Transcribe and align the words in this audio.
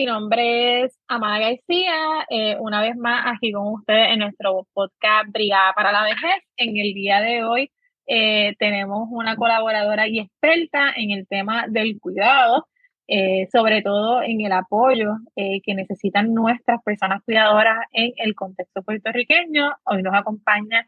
mi 0.00 0.06
nombre 0.06 0.84
es 0.84 0.98
Amada 1.08 1.40
García, 1.40 2.24
eh, 2.30 2.56
una 2.58 2.80
vez 2.80 2.96
más 2.96 3.22
aquí 3.26 3.52
con 3.52 3.66
ustedes 3.66 4.08
en 4.08 4.20
nuestro 4.20 4.66
podcast 4.72 5.30
Brigada 5.30 5.74
para 5.74 5.92
la 5.92 6.04
Vejez. 6.04 6.42
En 6.56 6.74
el 6.78 6.94
día 6.94 7.20
de 7.20 7.44
hoy 7.44 7.70
eh, 8.06 8.54
tenemos 8.58 9.08
una 9.10 9.36
colaboradora 9.36 10.08
y 10.08 10.20
experta 10.20 10.94
en 10.96 11.10
el 11.10 11.26
tema 11.28 11.66
del 11.68 12.00
cuidado, 12.00 12.66
eh, 13.08 13.46
sobre 13.52 13.82
todo 13.82 14.22
en 14.22 14.40
el 14.40 14.52
apoyo 14.52 15.16
que 15.36 15.74
necesitan 15.74 16.32
nuestras 16.32 16.82
personas 16.82 17.22
cuidadoras 17.26 17.76
en 17.92 18.12
el 18.16 18.34
contexto 18.34 18.82
puertorriqueño. 18.82 19.70
Hoy 19.84 20.02
nos 20.02 20.14
acompaña 20.14 20.86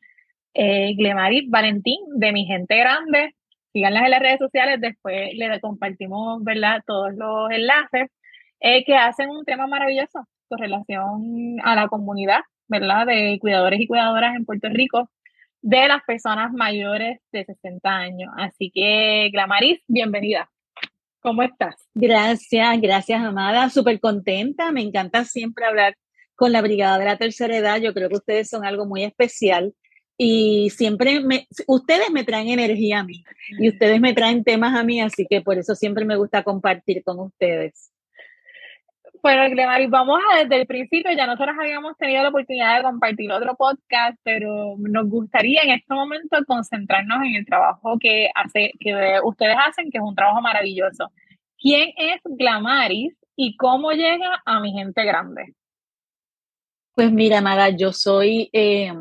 Glemarit 0.54 1.50
Valentín 1.50 2.00
de 2.16 2.32
Mi 2.32 2.46
Gente 2.46 2.78
Grande. 2.78 3.34
Síganlas 3.74 4.04
en 4.04 4.10
las 4.10 4.20
redes 4.20 4.38
sociales, 4.38 4.80
después 4.80 5.34
le 5.34 5.60
compartimos 5.60 6.42
¿verdad? 6.42 6.80
todos 6.86 7.12
los 7.14 7.50
enlaces. 7.50 8.08
Eh, 8.64 8.84
que 8.84 8.94
hacen 8.94 9.28
un 9.28 9.44
tema 9.44 9.66
maravilloso 9.66 10.24
con 10.46 10.58
relación 10.58 11.56
a 11.64 11.74
la 11.74 11.88
comunidad, 11.88 12.42
¿verdad? 12.68 13.06
De 13.06 13.36
cuidadores 13.40 13.80
y 13.80 13.88
cuidadoras 13.88 14.36
en 14.36 14.44
Puerto 14.44 14.68
Rico 14.68 15.10
de 15.62 15.88
las 15.88 16.00
personas 16.04 16.52
mayores 16.52 17.18
de 17.32 17.44
60 17.44 17.90
años. 17.90 18.32
Así 18.36 18.70
que, 18.72 19.30
Glamaris, 19.32 19.80
bienvenida. 19.88 20.48
¿Cómo 21.20 21.42
estás? 21.42 21.74
Gracias, 21.92 22.80
gracias, 22.80 23.20
Amada. 23.20 23.68
Súper 23.68 23.98
contenta. 23.98 24.70
Me 24.70 24.82
encanta 24.82 25.24
siempre 25.24 25.64
hablar 25.64 25.96
con 26.36 26.52
la 26.52 26.62
Brigada 26.62 27.00
de 27.00 27.06
la 27.06 27.16
Tercera 27.16 27.56
Edad. 27.56 27.80
Yo 27.80 27.92
creo 27.92 28.08
que 28.08 28.16
ustedes 28.16 28.48
son 28.48 28.64
algo 28.64 28.86
muy 28.86 29.02
especial 29.02 29.74
y 30.16 30.70
siempre 30.70 31.18
me, 31.18 31.48
ustedes 31.66 32.12
me 32.12 32.22
traen 32.22 32.46
energía 32.46 33.00
a 33.00 33.04
mí 33.04 33.24
y 33.58 33.70
ustedes 33.70 34.00
me 34.00 34.12
traen 34.12 34.44
temas 34.44 34.78
a 34.78 34.84
mí, 34.84 35.00
así 35.00 35.26
que 35.28 35.40
por 35.40 35.58
eso 35.58 35.74
siempre 35.74 36.04
me 36.04 36.16
gusta 36.16 36.44
compartir 36.44 37.02
con 37.02 37.18
ustedes. 37.18 37.90
Bueno, 39.22 39.48
Glemaris, 39.50 39.88
vamos 39.88 40.18
a 40.32 40.42
desde 40.42 40.62
el 40.62 40.66
principio, 40.66 41.12
ya 41.12 41.28
nosotros 41.28 41.54
habíamos 41.56 41.96
tenido 41.96 42.24
la 42.24 42.30
oportunidad 42.30 42.78
de 42.78 42.82
compartir 42.82 43.30
otro 43.30 43.54
podcast, 43.54 44.18
pero 44.24 44.74
nos 44.78 45.08
gustaría 45.08 45.62
en 45.62 45.70
este 45.70 45.94
momento 45.94 46.38
concentrarnos 46.44 47.18
en 47.24 47.36
el 47.36 47.46
trabajo 47.46 47.98
que, 48.00 48.30
hace, 48.34 48.72
que 48.80 49.20
ustedes 49.22 49.56
hacen, 49.64 49.92
que 49.92 49.98
es 49.98 50.04
un 50.04 50.16
trabajo 50.16 50.40
maravilloso. 50.40 51.12
¿Quién 51.56 51.90
es 51.96 52.20
Glamaris 52.24 53.14
y 53.36 53.56
cómo 53.56 53.92
llega 53.92 54.42
a 54.44 54.58
mi 54.58 54.72
gente 54.72 55.04
grande? 55.04 55.54
Pues 56.94 57.10
mira, 57.10 57.38
Amada, 57.38 57.70
yo 57.70 57.90
soy 57.94 58.50
eh, 58.52 58.92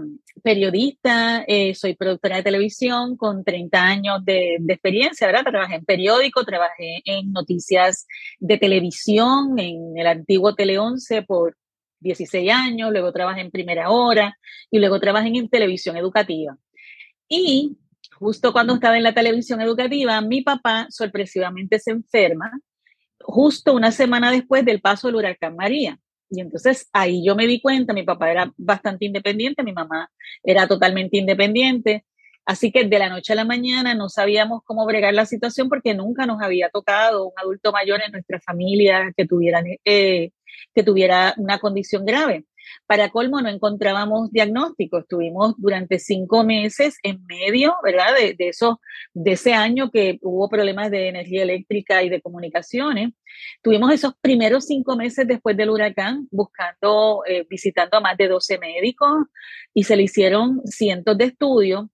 periodista, 0.42 1.44
eh, 1.46 1.76
soy 1.76 1.94
productora 1.96 2.38
de 2.38 2.44
televisión 2.44 3.18
con 3.18 3.44
30 3.44 3.84
años 3.84 4.24
de, 4.24 4.56
experiencia, 4.70 5.28
¿verdad? 5.28 5.44
Trabajé 5.44 5.76
en 5.76 5.84
periódico, 5.84 6.46
trabajé 6.46 7.02
en 7.04 7.34
noticias 7.34 8.08
de 8.40 8.58
televisión, 8.58 9.60
en 9.60 9.98
el 9.98 10.08
antiguo 10.08 10.56
Tele 10.56 10.80
11 10.80 11.24
por 11.24 11.58
16 12.00 12.50
años, 12.50 12.92
luego 12.92 13.12
trabajé 13.12 13.42
en 13.42 13.52
Primera 13.52 13.90
Hora 13.90 14.38
y 14.70 14.80
luego 14.80 14.98
trabajé 15.02 15.28
en 15.28 15.50
televisión 15.50 15.98
educativa. 15.98 16.58
Y 17.28 17.78
justo 18.16 18.54
cuando 18.54 18.76
estaba 18.76 18.96
en 18.96 19.04
la 19.04 19.14
televisión 19.14 19.60
educativa, 19.60 20.22
mi 20.22 20.44
papá 20.44 20.88
sorpresivamente 20.90 21.78
se 21.78 21.92
enferma, 21.92 22.52
justo 23.20 23.74
una 23.74 23.92
semana 23.92 24.32
después 24.32 24.64
del 24.64 24.80
paso 24.80 25.08
del 25.08 25.18
huracán 25.18 25.58
María. 25.58 26.00
Y 26.32 26.40
entonces 26.40 26.90
ahí 26.94 27.24
yo 27.26 27.36
me 27.36 27.46
di 27.46 27.62
cuenta, 27.62 27.94
mi 27.94 28.04
papá 28.04 28.32
era 28.32 28.54
bastante 28.58 29.06
independiente, 29.06 29.64
mi 29.64 29.74
mamá 29.74 30.10
era 30.44 30.66
totalmente 30.68 31.18
independiente. 31.18 32.06
Así 32.46 32.72
que 32.72 32.86
de 32.86 33.00
la 33.00 33.10
noche 33.10 33.34
a 33.34 33.36
la 33.36 33.46
mañana 33.46 33.94
no 33.94 34.10
sabíamos 34.10 34.62
cómo 34.64 34.86
bregar 34.86 35.14
la 35.14 35.26
situación 35.26 35.70
porque 35.70 35.94
nunca 35.94 36.26
nos 36.26 36.42
había 36.42 36.70
tocado 36.70 37.28
un 37.28 37.34
adulto 37.36 37.72
mayor 37.72 38.02
en 38.06 38.14
nuestra 38.14 38.40
familia 38.40 39.14
que 39.16 39.28
tuviera, 39.28 39.62
eh, 39.86 40.32
que 40.74 40.84
tuviera 40.84 41.36
una 41.38 41.60
condición 41.60 42.06
grave. 42.06 42.46
Para 42.86 43.10
colmo, 43.10 43.42
no 43.42 43.50
encontrábamos 43.50 44.32
diagnóstico. 44.32 45.00
Estuvimos 45.00 45.56
durante 45.58 46.00
cinco 46.00 46.44
meses 46.44 46.98
en 47.04 47.26
medio, 47.26 47.76
¿verdad? 47.84 48.16
De, 48.18 48.34
de, 48.34 48.52
de 49.14 49.32
ese 49.32 49.54
año 49.54 49.92
que 49.92 50.20
hubo 50.22 50.50
problemas 50.50 50.92
de 50.92 51.08
energía 51.08 51.44
eléctrica 51.44 52.04
y 52.04 52.10
de 52.10 52.22
comunicaciones. 52.22 53.12
Tuvimos 53.62 53.92
esos 53.94 54.14
primeros 54.22 54.66
cinco 54.66 54.96
meses 54.96 55.28
después 55.28 55.56
del 55.58 55.70
huracán 55.70 56.28
buscando, 56.32 57.24
eh, 57.28 57.46
visitando 57.50 57.98
a 57.98 58.02
más 58.02 58.18
de 58.18 58.28
12 58.28 58.58
médicos 58.60 59.26
y 59.74 59.84
se 59.84 59.96
le 59.96 60.04
hicieron 60.04 60.62
cientos 60.66 61.18
de 61.18 61.26
estudios. 61.26 61.86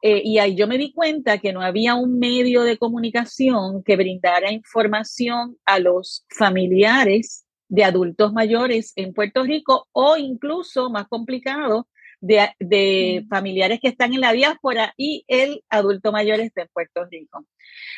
Eh, 0.00 0.22
y 0.24 0.38
ahí 0.38 0.54
yo 0.54 0.68
me 0.68 0.78
di 0.78 0.92
cuenta 0.92 1.38
que 1.38 1.52
no 1.52 1.60
había 1.60 1.96
un 1.96 2.18
medio 2.20 2.62
de 2.62 2.78
comunicación 2.78 3.82
que 3.82 3.96
brindara 3.96 4.52
información 4.52 5.56
a 5.64 5.80
los 5.80 6.24
familiares 6.28 7.47
de 7.68 7.84
adultos 7.84 8.32
mayores 8.32 8.92
en 8.96 9.12
Puerto 9.12 9.42
Rico 9.44 9.88
o 9.92 10.16
incluso 10.16 10.90
más 10.90 11.06
complicado 11.08 11.86
de, 12.20 13.22
mm. 13.24 13.28
familiares 13.28 13.80
que 13.80 13.88
están 13.88 14.12
en 14.12 14.20
la 14.20 14.32
diáspora 14.32 14.94
y 14.96 15.24
el 15.28 15.62
adulto 15.68 16.12
mayor 16.12 16.40
está 16.40 16.62
en 16.62 16.68
Puerto 16.72 17.04
Rico. 17.10 17.46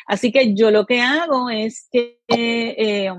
Así 0.05 0.31
que 0.31 0.53
yo 0.53 0.71
lo 0.71 0.85
que 0.85 1.01
hago 1.01 1.49
es 1.49 1.87
que 1.91 2.19
eh, 2.27 3.09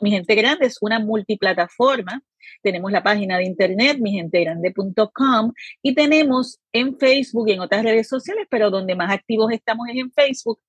mi 0.00 0.10
gente 0.10 0.34
grande 0.34 0.66
es 0.66 0.78
una 0.80 0.98
multiplataforma. 0.98 2.22
Tenemos 2.62 2.92
la 2.92 3.02
página 3.02 3.38
de 3.38 3.44
internet, 3.44 3.98
migentegrande.com, 3.98 5.52
y 5.82 5.94
tenemos 5.94 6.60
en 6.72 6.96
Facebook 6.96 7.48
y 7.48 7.52
en 7.52 7.60
otras 7.60 7.82
redes 7.82 8.08
sociales, 8.08 8.46
pero 8.48 8.70
donde 8.70 8.94
más 8.94 9.12
activos 9.12 9.52
estamos 9.52 9.88
es 9.88 9.96
en 9.96 10.12
Facebook. 10.12 10.60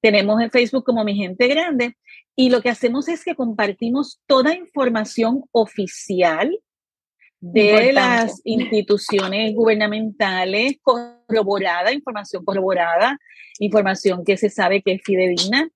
Tenemos 0.00 0.40
en 0.40 0.50
Facebook 0.50 0.84
como 0.84 1.04
Mi 1.04 1.16
Gente 1.16 1.48
Grande 1.48 1.96
y 2.34 2.50
lo 2.50 2.60
que 2.60 2.70
hacemos 2.70 3.08
es 3.08 3.24
que 3.24 3.34
compartimos 3.34 4.20
toda 4.26 4.54
información 4.54 5.44
oficial 5.52 6.58
de 7.40 7.92
las 7.92 8.40
instituciones 8.44 9.54
gubernamentales, 9.54 10.78
corroborada, 10.82 11.92
información 11.92 12.44
corroborada, 12.44 13.18
información 13.58 14.24
que 14.24 14.36
se 14.36 14.50
sabe 14.50 14.82
que 14.82 14.92
es 14.92 15.02
fidedigna, 15.02 15.68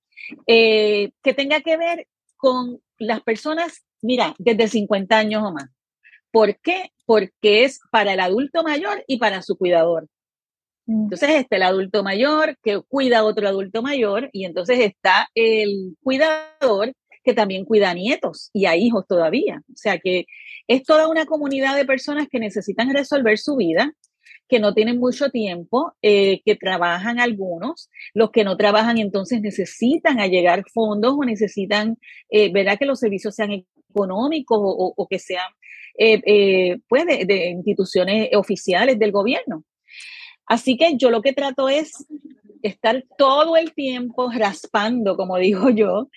eh, 0.46 1.10
que 1.22 1.34
tenga 1.34 1.60
que 1.60 1.76
ver 1.76 2.06
con 2.36 2.80
las 2.98 3.20
personas, 3.22 3.84
mira, 4.02 4.34
desde 4.38 4.68
50 4.68 5.16
años 5.16 5.42
o 5.44 5.52
más. 5.52 5.70
¿Por 6.30 6.58
qué? 6.60 6.92
Porque 7.06 7.64
es 7.64 7.80
para 7.90 8.14
el 8.14 8.20
adulto 8.20 8.62
mayor 8.62 9.04
y 9.06 9.18
para 9.18 9.42
su 9.42 9.56
cuidador. 9.56 10.08
Entonces 10.90 11.30
está 11.30 11.54
el 11.56 11.62
adulto 11.62 12.02
mayor 12.02 12.58
que 12.64 12.80
cuida 12.80 13.18
a 13.18 13.24
otro 13.24 13.46
adulto 13.46 13.80
mayor 13.80 14.28
y 14.32 14.44
entonces 14.44 14.80
está 14.80 15.28
el 15.36 15.96
cuidador 16.02 16.92
que 17.22 17.32
también 17.32 17.64
cuida 17.64 17.90
a 17.90 17.94
nietos 17.94 18.50
y 18.52 18.66
a 18.66 18.74
hijos 18.74 19.06
todavía. 19.06 19.62
O 19.72 19.76
sea 19.76 19.98
que 19.98 20.24
es 20.66 20.82
toda 20.82 21.06
una 21.06 21.26
comunidad 21.26 21.76
de 21.76 21.84
personas 21.84 22.26
que 22.28 22.40
necesitan 22.40 22.92
resolver 22.92 23.38
su 23.38 23.54
vida, 23.54 23.92
que 24.48 24.58
no 24.58 24.74
tienen 24.74 24.98
mucho 24.98 25.30
tiempo, 25.30 25.92
eh, 26.02 26.40
que 26.44 26.56
trabajan 26.56 27.20
algunos, 27.20 27.88
los 28.12 28.32
que 28.32 28.42
no 28.42 28.56
trabajan 28.56 28.98
entonces 28.98 29.40
necesitan 29.40 30.18
allegar 30.18 30.64
fondos 30.74 31.14
o 31.16 31.24
necesitan, 31.24 31.98
eh, 32.30 32.50
¿verdad? 32.52 32.78
Que 32.78 32.86
los 32.86 32.98
servicios 32.98 33.36
sean 33.36 33.64
económicos 33.92 34.58
o, 34.60 35.06
que 35.08 35.20
sean, 35.20 35.46
eh, 35.96 36.20
eh, 36.26 36.80
pues, 36.88 37.06
de 37.06 37.50
instituciones 37.50 38.30
oficiales 38.34 38.98
del 38.98 39.12
gobierno. 39.12 39.64
Así 40.50 40.76
que 40.76 40.96
yo 40.96 41.10
lo 41.12 41.22
que 41.22 41.32
trato 41.32 41.68
es 41.68 42.04
estar 42.60 43.04
todo 43.16 43.56
el 43.56 43.72
tiempo 43.72 44.32
raspando, 44.32 45.16
como 45.16 45.38
digo 45.38 45.70
yo, 45.70 46.08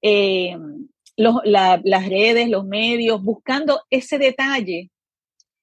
eh, 0.00 0.56
las 1.14 2.08
redes, 2.08 2.48
los 2.48 2.64
medios, 2.64 3.22
buscando 3.22 3.82
ese 3.90 4.16
detalle 4.16 4.90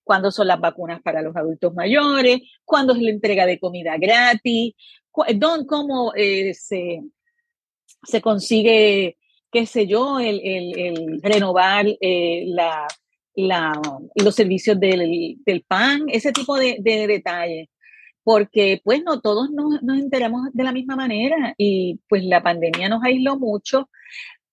cuándo 0.04 0.30
son 0.30 0.48
las 0.48 0.60
vacunas 0.60 1.02
para 1.02 1.24
los 1.24 1.36
adultos 1.36 1.74
mayores, 1.74 2.42
cuándo 2.66 2.94
es 2.94 3.02
la 3.02 3.10
entrega 3.10 3.48
de 3.48 3.60
comida 3.60 3.98
gratis, 3.98 4.76
cómo 5.12 6.14
eh, 6.16 6.54
se, 6.54 7.02
consigue, 8.22 9.18
qué 9.52 9.66
sé 9.66 9.88
yo, 9.88 10.20
el, 10.20 11.20
renovar 11.24 11.88
eh, 12.00 12.46
los 13.36 14.36
servicios 14.36 14.80
del, 14.80 15.66
PAN, 15.68 16.04
ese 16.10 16.32
tipo 16.32 16.58
de, 16.58 16.78
de 16.80 17.08
detalles 17.08 17.70
porque 18.30 18.80
pues 18.84 19.04
no 19.04 19.22
todos 19.22 19.50
nos, 19.50 19.82
enteramos 20.00 20.54
de 20.54 20.64
la 20.64 20.72
misma 20.72 20.96
manera 20.96 21.56
y 21.58 22.00
pues 22.08 22.24
la 22.24 22.44
pandemia 22.44 22.88
nos 22.88 23.04
aisló 23.04 23.40
mucho, 23.40 23.90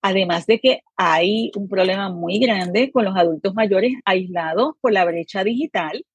además 0.00 0.46
de 0.46 0.60
que 0.60 0.80
hay 0.96 1.50
un 1.54 1.68
problema 1.68 2.08
muy 2.08 2.38
grande 2.38 2.90
con 2.90 3.04
los 3.04 3.14
adultos 3.14 3.52
mayores 3.54 3.92
aislados 4.06 4.76
por 4.80 4.92
la 4.94 5.04
brecha 5.04 5.44
digital 5.44 6.06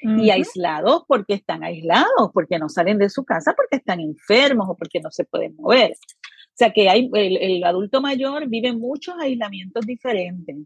y 0.00 0.30
aislados 0.30 1.02
porque 1.06 1.34
están 1.34 1.62
aislados, 1.62 2.30
porque 2.32 2.58
no 2.58 2.70
salen 2.70 2.96
de 2.96 3.10
su 3.10 3.22
casa, 3.22 3.52
porque 3.54 3.76
están 3.76 4.00
enfermos 4.00 4.70
o 4.70 4.74
porque 4.74 5.00
no 5.00 5.10
se 5.10 5.26
pueden 5.26 5.54
mover. 5.56 5.90
O 5.90 6.54
sea 6.54 6.72
que 6.72 6.88
hay, 6.88 7.10
el, 7.12 7.62
adulto 7.64 8.00
mayor 8.00 8.48
vive 8.48 8.72
muchos 8.72 9.14
aislamientos 9.20 9.84
diferentes. 9.84 10.56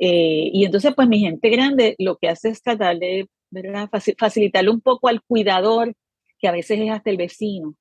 Eh, 0.00 0.50
y 0.52 0.64
entonces, 0.64 0.92
pues 0.96 1.06
mi 1.06 1.20
gente 1.20 1.48
grande 1.50 1.94
lo 2.00 2.16
que 2.16 2.30
hace 2.30 2.48
es 2.48 2.62
tratar 2.62 2.98
de 2.98 3.28
¿verdad? 3.50 3.88
Facilitarle 4.18 4.70
un 4.70 4.80
poco 4.80 5.08
al 5.08 5.22
cuidador, 5.22 5.94
que 6.38 6.48
a 6.48 6.52
veces 6.52 6.80
es 6.80 6.90
hasta 6.90 7.10
el 7.10 7.16
vecino, 7.16 7.74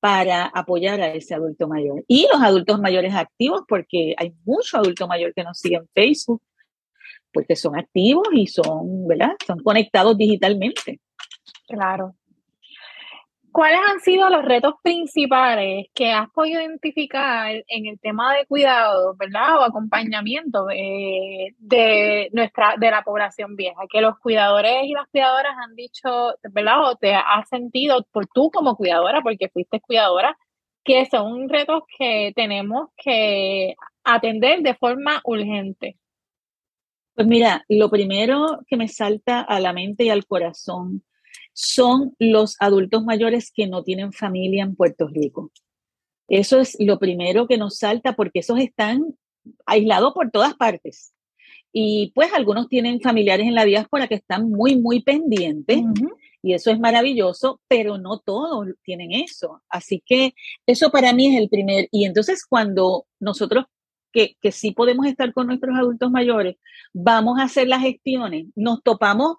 para 0.00 0.46
apoyar 0.46 1.00
a 1.00 1.14
ese 1.14 1.34
adulto 1.34 1.68
mayor. 1.68 2.04
Y 2.08 2.26
los 2.32 2.42
adultos 2.42 2.80
mayores 2.80 3.14
activos, 3.14 3.62
porque 3.68 4.14
hay 4.16 4.32
muchos 4.44 4.74
adultos 4.74 5.06
mayores 5.08 5.34
que 5.34 5.44
nos 5.44 5.58
siguen 5.58 5.82
en 5.82 5.88
Facebook, 5.94 6.42
porque 7.32 7.56
son 7.56 7.78
activos 7.78 8.28
y 8.32 8.46
son, 8.46 9.06
¿verdad? 9.06 9.32
Son 9.46 9.58
conectados 9.60 10.16
digitalmente. 10.16 11.00
Claro. 11.66 12.14
¿Cuáles 13.52 13.80
han 13.86 14.00
sido 14.00 14.30
los 14.30 14.44
retos 14.44 14.74
principales 14.82 15.86
que 15.94 16.10
has 16.10 16.30
podido 16.30 16.62
identificar 16.62 17.52
en 17.68 17.86
el 17.86 18.00
tema 18.00 18.34
de 18.34 18.46
cuidado, 18.46 19.14
verdad, 19.14 19.58
o 19.58 19.62
acompañamiento 19.62 20.64
de, 20.66 21.54
de, 21.58 22.30
nuestra 22.32 22.76
de 22.78 22.90
la 22.90 23.02
población 23.02 23.54
vieja? 23.54 23.82
Que 23.90 24.00
los 24.00 24.18
cuidadores 24.18 24.84
y 24.84 24.92
las 24.92 25.06
cuidadoras 25.08 25.52
han 25.62 25.74
dicho, 25.74 26.34
¿verdad? 26.50 26.90
O 26.90 26.96
te 26.96 27.14
has 27.14 27.46
sentido 27.50 28.06
por 28.10 28.26
tú 28.26 28.50
como 28.50 28.74
cuidadora, 28.74 29.20
porque 29.22 29.50
fuiste 29.50 29.80
cuidadora, 29.80 30.38
que 30.82 31.04
son 31.06 31.48
retos 31.50 31.82
que 31.98 32.32
tenemos 32.34 32.88
que 32.96 33.74
atender 34.02 34.62
de 34.62 34.74
forma 34.74 35.20
urgente. 35.24 35.98
Pues 37.14 37.26
mira, 37.26 37.64
lo 37.68 37.90
primero 37.90 38.60
que 38.66 38.78
me 38.78 38.88
salta 38.88 39.42
a 39.42 39.60
la 39.60 39.74
mente 39.74 40.04
y 40.04 40.10
al 40.10 40.24
corazón 40.26 41.04
son 41.52 42.14
los 42.18 42.56
adultos 42.60 43.04
mayores 43.04 43.50
que 43.54 43.66
no 43.66 43.82
tienen 43.82 44.12
familia 44.12 44.64
en 44.64 44.74
Puerto 44.74 45.08
Rico. 45.08 45.50
Eso 46.28 46.60
es 46.60 46.76
lo 46.80 46.98
primero 46.98 47.46
que 47.46 47.58
nos 47.58 47.78
salta 47.78 48.14
porque 48.14 48.40
esos 48.40 48.58
están 48.58 49.14
aislados 49.66 50.14
por 50.14 50.30
todas 50.30 50.54
partes. 50.54 51.12
Y 51.72 52.12
pues 52.14 52.32
algunos 52.32 52.68
tienen 52.68 53.00
familiares 53.00 53.46
en 53.46 53.54
la 53.54 53.64
diáspora 53.64 54.06
que 54.06 54.14
están 54.14 54.50
muy, 54.50 54.76
muy 54.76 55.02
pendientes. 55.02 55.82
Y 56.42 56.54
eso 56.54 56.70
es 56.70 56.78
maravilloso, 56.78 57.60
pero 57.68 57.98
no 57.98 58.18
todos 58.18 58.66
tienen 58.82 59.12
eso. 59.12 59.62
Así 59.68 60.02
que 60.04 60.34
eso 60.66 60.90
para 60.90 61.12
mí 61.12 61.34
es 61.34 61.40
el 61.40 61.48
primer. 61.48 61.88
Y 61.90 62.04
entonces 62.04 62.44
cuando 62.46 63.06
nosotros 63.20 63.66
que, 64.12 64.36
que 64.40 64.52
sí 64.52 64.72
podemos 64.72 65.06
estar 65.06 65.32
con 65.32 65.46
nuestros 65.46 65.76
adultos 65.76 66.10
mayores, 66.10 66.56
vamos 66.92 67.38
a 67.38 67.44
hacer 67.44 67.68
las 67.68 67.80
gestiones, 67.80 68.46
nos 68.54 68.82
topamos 68.82 69.36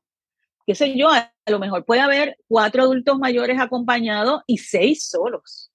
qué 0.66 0.76
sé 0.76 0.98
yo, 0.98 1.10
a 1.10 1.32
lo 1.48 1.60
mejor 1.60 1.86
puede 1.86 2.02
haber 2.02 2.38
cuatro 2.48 2.84
adultos 2.84 3.18
mayores 3.20 3.60
acompañados 3.60 4.42
y 4.48 4.58
seis 4.58 5.08
solos. 5.08 5.72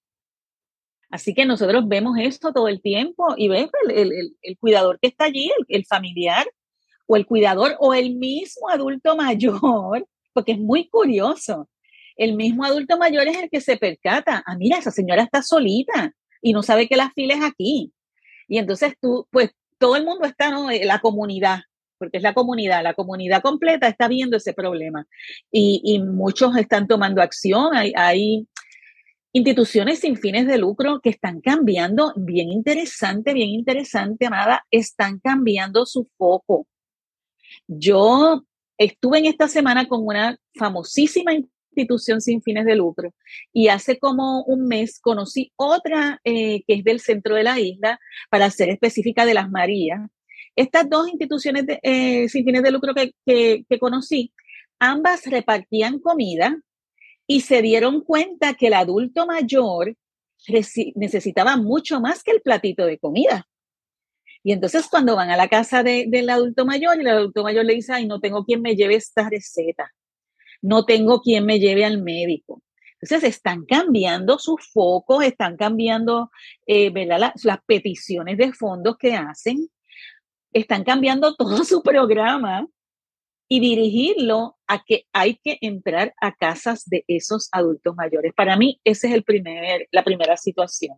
Así 1.11 1.33
que 1.33 1.45
nosotros 1.45 1.87
vemos 1.87 2.17
esto 2.19 2.53
todo 2.53 2.67
el 2.67 2.81
tiempo 2.81 3.33
y 3.35 3.47
ves 3.47 3.69
el, 3.89 4.57
cuidador 4.59 4.99
que 4.99 5.07
está 5.07 5.25
allí, 5.25 5.51
el, 5.67 5.85
familiar 5.85 6.47
o 7.07 7.15
el 7.15 7.25
cuidador 7.25 7.75
o 7.79 7.93
el 7.93 8.15
mismo 8.15 8.69
adulto 8.69 9.15
mayor, 9.15 10.07
porque 10.33 10.51
es 10.53 10.59
muy 10.59 10.87
curioso. 10.87 11.69
El 12.15 12.35
mismo 12.35 12.63
adulto 12.63 12.97
mayor 12.97 13.27
es 13.27 13.37
el 13.37 13.49
que 13.49 13.61
se 13.61 13.77
percata, 13.77 14.43
ah, 14.45 14.55
mira, 14.57 14.77
esa 14.77 14.91
señora 14.91 15.23
está 15.23 15.41
solita 15.41 16.13
y 16.41 16.53
no 16.53 16.61
sabe 16.61 16.87
que 16.87 16.97
la 16.97 17.11
fila 17.11 17.33
es 17.33 17.43
aquí. 17.43 17.91
Y 18.47 18.57
entonces 18.57 18.93
tú, 19.01 19.27
pues 19.31 19.51
todo 19.79 19.95
el 19.95 20.05
mundo 20.05 20.25
está, 20.25 20.51
¿no? 20.51 20.69
La 20.69 20.99
comunidad, 20.99 21.61
porque 21.99 22.17
es 22.17 22.23
la 22.23 22.33
comunidad, 22.33 22.81
la 22.81 22.95
comunidad 22.95 23.41
completa 23.41 23.87
está 23.87 24.07
viendo 24.07 24.37
ese 24.37 24.53
problema 24.53 25.05
y, 25.51 25.99
muchos 25.99 26.55
están 26.57 26.87
tomando 26.87 27.21
acción, 27.21 27.75
hay, 27.75 28.47
instituciones 29.31 29.99
sin 29.99 30.17
fines 30.17 30.47
de 30.47 30.57
lucro 30.57 31.01
que 31.01 31.11
están 31.11 31.39
cambiando, 31.39 32.13
bien 32.15 32.49
interesante, 32.49 33.33
bien 33.33 33.49
interesante, 33.49 34.25
Amada, 34.25 34.65
están 34.71 35.19
cambiando 35.19 35.85
su 35.85 36.09
foco. 36.17 36.65
Yo 37.67 38.43
estuve 38.79 39.19
en 39.19 39.25
esta 39.27 39.47
semana 39.47 39.87
con 39.87 40.03
una 40.03 40.35
famosísima 40.55 41.31
institución 41.33 42.21
sin 42.21 42.41
fines 42.41 42.65
de 42.65 42.75
lucro 42.75 43.13
y 43.53 43.67
hace 43.67 43.99
como 43.99 44.43
un 44.43 44.67
mes 44.67 44.99
conocí 44.99 45.51
otra 45.55 46.19
eh, 46.23 46.63
que 46.65 46.75
es 46.75 46.83
del 46.83 46.99
centro 46.99 47.35
de 47.35 47.43
la 47.43 47.59
isla, 47.59 47.99
para 48.31 48.49
ser 48.49 48.69
específica 48.69 49.25
de 49.25 49.35
las 49.35 49.49
Marías, 49.51 50.09
estas 50.55 50.89
dos 50.89 51.07
instituciones 51.07 51.65
eh, 51.83 52.27
sin 52.29 52.43
fines 52.43 52.63
de 52.63 52.71
lucro 52.71 52.93
que, 52.93 53.65
conocí, 53.79 54.33
ambas 54.79 55.25
repartían 55.25 55.99
comida 55.99 56.59
y 57.27 57.41
se 57.41 57.61
dieron 57.61 58.01
cuenta 58.01 58.55
que 58.55 58.67
el 58.67 58.73
adulto 58.73 59.25
mayor 59.25 59.95
necesitaba 60.95 61.57
mucho 61.57 62.01
más 62.01 62.23
que 62.23 62.31
el 62.31 62.41
platito 62.41 62.85
de 62.85 62.97
comida. 62.97 63.47
Y 64.43 64.53
entonces 64.53 64.87
cuando 64.89 65.15
van 65.15 65.29
a 65.29 65.37
la 65.37 65.49
casa 65.49 65.83
del 65.83 66.29
adulto 66.29 66.65
mayor 66.65 66.99
el 66.99 67.07
adulto 67.07 67.43
mayor 67.43 67.65
le 67.65 67.75
dice, 67.75 67.93
ay, 67.93 68.07
no 68.07 68.19
tengo 68.19 68.45
quien 68.45 68.61
me 68.61 68.75
lleve 68.75 68.95
esta 68.95 69.29
receta, 69.29 69.91
no 70.61 70.85
tengo 70.85 71.21
quien 71.21 71.45
me 71.45 71.59
lleve 71.59 71.85
al 71.85 72.01
médico. 72.01 72.61
Entonces 73.01 73.29
están 73.35 73.65
cambiando 73.65 74.39
sus 74.39 74.67
focos, 74.73 75.23
están 75.23 75.55
cambiando 75.55 76.31
eh, 76.67 76.91
las 77.05 77.59
peticiones 77.65 78.37
de 78.37 78.51
fondos 78.51 78.97
que 78.97 79.13
hacen 79.13 79.69
están 80.53 80.83
cambiando 80.83 81.35
todo 81.37 81.63
su 81.63 81.81
programa 81.81 82.67
y 83.51 83.59
dirigirlo 83.59 84.57
a 84.67 84.83
que 84.83 85.05
hay 85.11 85.39
que 85.43 85.57
entrar 85.61 86.13
a 86.21 86.35
casas 86.35 86.83
de 86.85 87.03
esos 87.07 87.49
adultos 87.51 87.95
mayores. 87.95 88.33
Para 88.35 88.55
mí, 88.55 88.79
esa 88.83 89.07
es 89.07 89.13
el 89.13 89.23
primer, 89.23 89.87
la 89.91 90.03
primera 90.03 90.37
situación. 90.37 90.97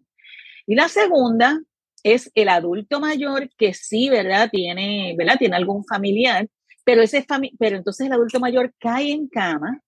Y 0.67 0.75
la 0.75 0.89
segunda 0.89 1.61
es 2.03 2.29
el 2.35 2.49
adulto 2.49 2.99
mayor 2.99 3.49
que 3.57 3.73
sí, 3.73 4.09
¿verdad? 4.09 4.49
Tiene, 4.51 5.15
¿verdad? 5.17 5.37
Tiene 5.39 5.55
algún 5.55 5.85
familiar, 5.85 6.49
pero, 6.83 7.01
ese 7.01 7.25
pero 7.57 7.77
entonces 7.77 8.07
el 8.07 8.13
adulto 8.13 8.39
mayor 8.41 8.73
cae 8.79 9.11
en 9.11 9.29
cama, 9.29 9.81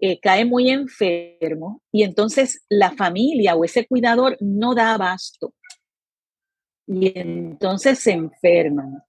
eh, 0.00 0.18
cae 0.20 0.44
muy 0.44 0.70
enfermo 0.70 1.82
y 1.92 2.04
entonces 2.04 2.64
la 2.68 2.92
familia 2.92 3.56
o 3.56 3.64
ese 3.64 3.86
cuidador 3.86 4.36
no 4.40 4.74
da 4.74 4.94
abasto 4.94 5.52
y 6.88 7.12
entonces 7.18 7.98
se 7.98 8.12
enferman. 8.12 9.02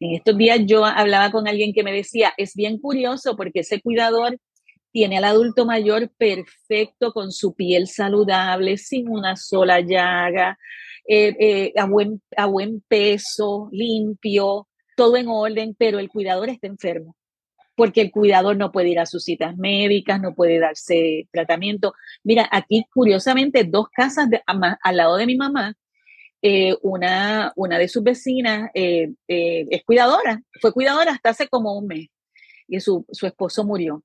En 0.00 0.14
estos 0.14 0.36
días 0.36 0.60
yo 0.66 0.84
hablaba 0.84 1.30
con 1.30 1.46
alguien 1.46 1.72
que 1.72 1.82
me 1.82 1.92
decía, 1.92 2.32
es 2.36 2.54
bien 2.54 2.78
curioso 2.78 3.36
porque 3.36 3.60
ese 3.60 3.80
cuidador 3.80 4.38
tiene 4.92 5.18
al 5.18 5.24
adulto 5.24 5.66
mayor 5.66 6.10
perfecto, 6.16 7.12
con 7.12 7.30
su 7.30 7.54
piel 7.54 7.86
saludable, 7.86 8.78
sin 8.78 9.08
una 9.08 9.36
sola 9.36 9.80
llaga, 9.80 10.58
eh, 11.06 11.36
eh, 11.38 11.72
a, 11.76 11.86
buen, 11.86 12.22
a 12.36 12.46
buen 12.46 12.80
peso, 12.88 13.68
limpio, 13.72 14.68
todo 14.96 15.16
en 15.16 15.28
orden, 15.28 15.76
pero 15.78 15.98
el 15.98 16.08
cuidador 16.08 16.48
está 16.48 16.66
enfermo 16.66 17.14
porque 17.76 18.00
el 18.00 18.10
cuidador 18.10 18.56
no 18.56 18.72
puede 18.72 18.88
ir 18.88 18.98
a 18.98 19.04
sus 19.04 19.24
citas 19.24 19.54
médicas, 19.58 20.18
no 20.18 20.34
puede 20.34 20.58
darse 20.58 21.28
tratamiento. 21.30 21.92
Mira, 22.24 22.48
aquí 22.50 22.86
curiosamente 22.90 23.64
dos 23.64 23.88
casas 23.90 24.30
al 24.46 24.96
lado 24.96 25.16
de 25.18 25.26
mi 25.26 25.36
mamá 25.36 25.76
eh, 26.42 26.76
una, 26.82 27.52
una 27.56 27.78
de 27.78 27.88
sus 27.88 28.02
vecinas 28.02 28.70
eh, 28.74 29.12
eh, 29.26 29.66
es 29.70 29.84
cuidadora, 29.84 30.42
fue 30.60 30.72
cuidadora 30.72 31.12
hasta 31.12 31.30
hace 31.30 31.48
como 31.48 31.76
un 31.76 31.86
mes 31.86 32.08
y 32.68 32.80
su, 32.80 33.06
esposo 33.22 33.64
murió. 33.64 34.04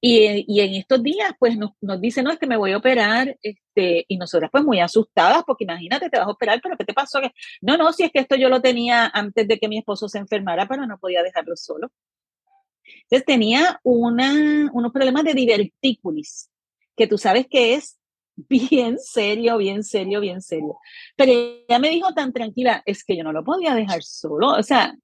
Y, 0.00 0.26
en 0.60 0.74
estos 0.74 1.02
días, 1.02 1.32
pues 1.38 1.56
nos, 1.56 1.70
nos, 1.80 1.98
dice, 1.98 2.22
no, 2.22 2.30
es 2.30 2.38
que 2.38 2.46
me 2.46 2.58
voy 2.58 2.72
a 2.72 2.76
operar, 2.76 3.38
este, 3.42 4.04
y 4.06 4.18
nosotras 4.18 4.50
pues 4.52 4.62
muy 4.62 4.78
asustadas, 4.78 5.44
porque 5.46 5.64
imagínate, 5.64 6.10
te 6.10 6.18
vas 6.18 6.26
a 6.26 6.30
operar, 6.30 6.60
pero 6.62 6.76
¿qué 6.76 6.84
te 6.84 6.92
pasó? 6.92 7.20
No, 7.62 7.78
no, 7.78 7.90
si 7.92 8.02
es 8.02 8.12
que 8.12 8.18
esto 8.18 8.36
yo 8.36 8.50
lo 8.50 8.60
tenía 8.60 9.06
antes 9.14 9.48
de 9.48 9.58
que 9.58 9.66
mi 9.66 9.78
esposo 9.78 10.08
se 10.08 10.18
enfermara, 10.18 10.68
pero 10.68 10.86
no 10.86 10.98
podía 10.98 11.22
dejarlo 11.22 11.56
solo. 11.56 11.90
Entonces 13.04 13.24
tenía 13.24 13.80
una, 13.82 14.70
unos 14.74 14.92
problemas 14.92 15.24
de 15.24 15.32
divertículis, 15.32 16.50
que 16.96 17.06
tú 17.06 17.16
sabes 17.16 17.46
que 17.48 17.74
es 17.74 17.98
bien 18.48 18.98
serio, 18.98 19.58
bien 19.58 19.82
serio, 19.84 20.20
bien 20.20 20.42
serio. 20.42 20.78
Pero 21.16 21.32
ella 21.32 21.78
me 21.78 21.90
dijo 21.90 22.12
tan 22.14 22.32
tranquila, 22.32 22.82
es 22.86 23.04
que 23.04 23.16
yo 23.16 23.24
no 23.24 23.32
lo 23.32 23.44
podía 23.44 23.74
dejar 23.74 24.02
solo. 24.02 24.52
O 24.52 24.62
sea, 24.62 24.94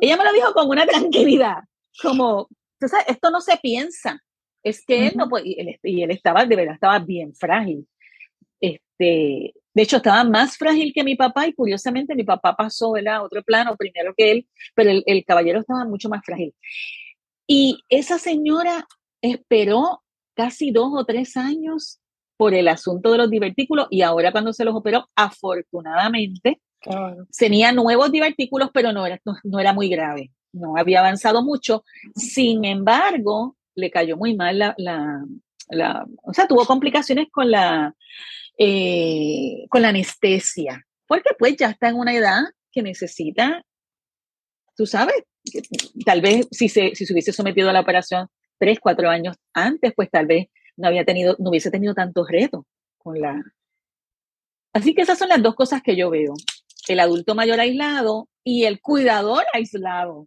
ella 0.00 0.16
me 0.16 0.24
lo 0.24 0.32
dijo 0.32 0.52
con 0.52 0.68
una 0.68 0.86
tranquilidad, 0.86 1.58
como, 2.02 2.48
sabes, 2.80 3.06
esto 3.08 3.30
no 3.30 3.40
se 3.40 3.56
piensa. 3.58 4.20
Es 4.62 4.84
que 4.84 5.08
él 5.08 5.14
no 5.16 5.28
puede, 5.28 5.48
y 5.48 5.60
él, 5.60 5.78
y 5.82 6.02
él, 6.02 6.10
estaba, 6.10 6.46
de 6.46 6.56
verdad, 6.56 6.74
estaba 6.74 6.98
bien 6.98 7.34
frágil. 7.34 7.86
Este, 8.60 9.52
de 9.74 9.82
hecho, 9.82 9.98
estaba 9.98 10.24
más 10.24 10.56
frágil 10.56 10.92
que 10.94 11.04
mi 11.04 11.16
papá 11.16 11.46
y 11.46 11.52
curiosamente 11.52 12.14
mi 12.14 12.24
papá 12.24 12.56
pasó 12.56 12.94
a 12.96 13.22
otro 13.22 13.42
plano 13.42 13.76
primero 13.76 14.14
que 14.16 14.30
él, 14.30 14.48
pero 14.74 14.90
el, 14.90 15.02
el 15.06 15.24
caballero 15.26 15.60
estaba 15.60 15.84
mucho 15.84 16.08
más 16.08 16.24
frágil. 16.24 16.54
Y 17.46 17.78
esa 17.90 18.18
señora 18.18 18.86
esperó 19.20 20.02
casi 20.34 20.70
dos 20.70 20.92
o 20.94 21.04
tres 21.04 21.36
años 21.36 22.00
por 22.36 22.54
el 22.54 22.68
asunto 22.68 23.12
de 23.12 23.18
los 23.18 23.30
divertículos 23.30 23.86
y 23.90 24.02
ahora 24.02 24.32
cuando 24.32 24.52
se 24.52 24.64
los 24.64 24.74
operó, 24.74 25.08
afortunadamente, 25.14 26.60
tenía 27.36 27.72
nuevos 27.72 28.10
divertículos, 28.12 28.70
pero 28.72 28.92
no 28.92 29.06
era, 29.06 29.20
no, 29.44 29.58
era 29.58 29.72
muy 29.72 29.88
grave, 29.88 30.32
no 30.52 30.76
había 30.76 31.00
avanzado 31.00 31.42
mucho. 31.42 31.84
Sin 32.14 32.64
embargo, 32.64 33.56
le 33.74 33.90
cayó 33.90 34.16
muy 34.16 34.34
mal 34.36 34.58
la, 34.58 34.74
la, 34.76 36.06
o 36.22 36.32
sea, 36.32 36.46
tuvo 36.46 36.64
complicaciones 36.64 37.28
con 37.30 37.50
la, 37.50 37.94
eh, 38.58 39.66
con 39.68 39.82
la 39.82 39.88
anestesia, 39.88 40.84
porque 41.06 41.30
pues 41.38 41.56
ya 41.56 41.70
está 41.70 41.88
en 41.88 41.96
una 41.96 42.14
edad 42.14 42.42
que 42.70 42.82
necesita, 42.82 43.64
tú 44.76 44.86
sabes, 44.86 45.22
tal 46.04 46.20
vez 46.20 46.48
si 46.50 46.68
se, 46.68 46.94
si 46.94 47.06
se 47.06 47.12
hubiese 47.12 47.32
sometido 47.32 47.70
a 47.70 47.72
la 47.72 47.80
operación 47.80 48.28
tres, 48.58 48.78
cuatro 48.80 49.08
años 49.08 49.36
antes, 49.52 49.92
pues 49.94 50.10
tal 50.10 50.26
vez 50.26 50.48
no 50.76 50.88
había 50.88 51.04
tenido, 51.04 51.36
no 51.38 51.50
hubiese 51.50 51.70
tenido 51.70 51.94
tantos 51.94 52.28
retos 52.28 52.64
con 52.98 53.20
la... 53.20 53.42
Así 54.72 54.94
que 54.94 55.02
esas 55.02 55.18
son 55.18 55.28
las 55.28 55.42
dos 55.42 55.54
cosas 55.54 55.82
que 55.82 55.96
yo 55.96 56.10
veo. 56.10 56.34
El 56.88 57.00
adulto 57.00 57.34
mayor 57.34 57.60
aislado 57.60 58.28
y 58.42 58.64
el 58.64 58.80
cuidador 58.80 59.44
aislado. 59.52 60.26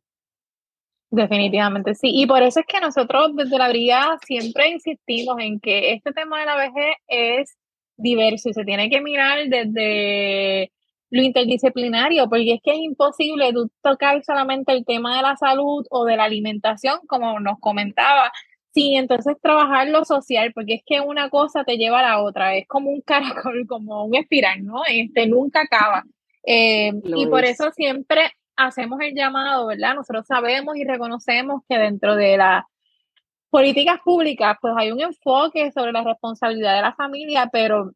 Definitivamente, 1.10 1.96
sí. 1.96 2.12
Y 2.14 2.26
por 2.28 2.44
eso 2.44 2.60
es 2.60 2.66
que 2.66 2.80
nosotros 2.80 3.36
desde 3.36 3.58
la 3.58 3.70
brigada 3.70 4.18
siempre 4.26 4.70
insistimos 4.70 5.38
en 5.40 5.60
que 5.60 5.94
este 5.94 6.12
tema 6.12 6.40
de 6.40 6.46
la 6.46 6.58
vejez 6.58 6.96
es 7.08 7.58
diverso 7.96 8.50
y 8.50 8.54
se 8.54 8.66
tiene 8.66 8.90
que 8.90 9.02
mirar 9.02 9.48
desde 9.48 10.72
lo 11.10 11.22
interdisciplinario, 11.22 12.28
porque 12.28 12.56
es 12.56 12.60
que 12.62 12.72
es 12.72 12.80
imposible 12.80 13.52
tocar 13.82 14.24
solamente 14.26 14.74
el 14.74 14.86
tema 14.86 15.16
de 15.16 15.24
la 15.24 15.38
salud 15.38 15.86
o 15.90 16.04
de 16.04 16.18
la 16.18 16.26
alimentación, 16.26 17.00
como 17.08 17.40
nos 17.40 17.60
comentaba, 17.60 18.32
Sí, 18.78 18.96
entonces 18.96 19.36
trabajar 19.42 19.88
lo 19.88 20.06
social, 20.06 20.54
porque 20.54 20.76
es 20.76 20.82
que 20.86 21.02
una 21.02 21.32
cosa 21.32 21.64
te 21.64 21.78
lleva 21.78 21.98
a 21.98 22.04
la 22.04 22.22
otra, 22.22 22.56
es 22.56 22.68
como 22.68 22.92
un 22.92 23.02
caracol, 23.02 23.66
como 23.68 24.06
un 24.06 24.14
espiral, 24.14 24.64
¿no? 24.64 24.84
Este 24.88 25.26
nunca 25.26 25.62
acaba. 25.62 26.04
Eh, 26.46 26.92
y 27.04 27.26
por 27.26 27.44
eso 27.44 27.72
siempre 27.72 28.30
hacemos 28.56 29.00
el 29.02 29.16
llamado, 29.16 29.66
¿verdad? 29.66 29.96
Nosotros 29.96 30.28
sabemos 30.28 30.78
y 30.78 30.84
reconocemos 30.84 31.64
que 31.68 31.80
dentro 31.80 32.16
de 32.16 32.38
las 32.38 32.66
políticas 33.50 34.00
públicas, 34.06 34.56
pues 34.62 34.76
hay 34.78 34.92
un 34.92 35.02
enfoque 35.02 35.72
sobre 35.72 35.92
la 35.92 36.04
responsabilidad 36.04 36.76
de 36.76 36.84
la 36.84 36.94
familia, 36.94 37.50
pero 37.52 37.94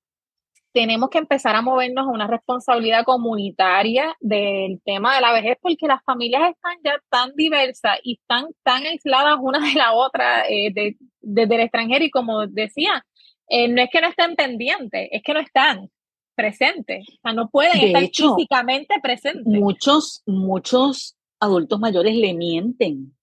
tenemos 0.73 1.09
que 1.09 1.17
empezar 1.17 1.55
a 1.55 1.61
movernos 1.61 2.07
a 2.07 2.11
una 2.11 2.27
responsabilidad 2.27 3.03
comunitaria 3.03 4.15
del 4.19 4.81
tema 4.85 5.15
de 5.15 5.21
la 5.21 5.33
vejez, 5.33 5.57
porque 5.61 5.87
las 5.87 6.03
familias 6.03 6.51
están 6.51 6.77
ya 6.83 7.01
tan 7.09 7.33
diversas 7.35 7.99
y 8.03 8.19
están 8.21 8.47
tan 8.63 8.85
aisladas 8.85 9.37
una 9.41 9.59
de 9.59 9.73
la 9.73 9.93
otra 9.93 10.47
eh, 10.47 10.95
desde 11.21 11.55
el 11.55 11.61
extranjero. 11.61 12.05
Y 12.05 12.11
como 12.11 12.47
decía, 12.47 13.05
eh, 13.49 13.67
no 13.67 13.81
es 13.81 13.89
que 13.91 14.01
no 14.01 14.07
estén 14.07 14.35
pendientes, 14.35 15.09
es 15.11 15.21
que 15.23 15.33
no 15.33 15.41
están 15.41 15.89
presentes. 16.35 17.05
O 17.09 17.19
sea, 17.21 17.33
no 17.33 17.49
pueden 17.49 17.77
estar 17.77 18.03
físicamente 18.03 18.95
presentes. 19.01 19.45
Muchos, 19.45 20.23
muchos 20.25 21.17
adultos 21.39 21.79
mayores 21.79 22.15
le 22.15 22.33
mienten 22.33 23.13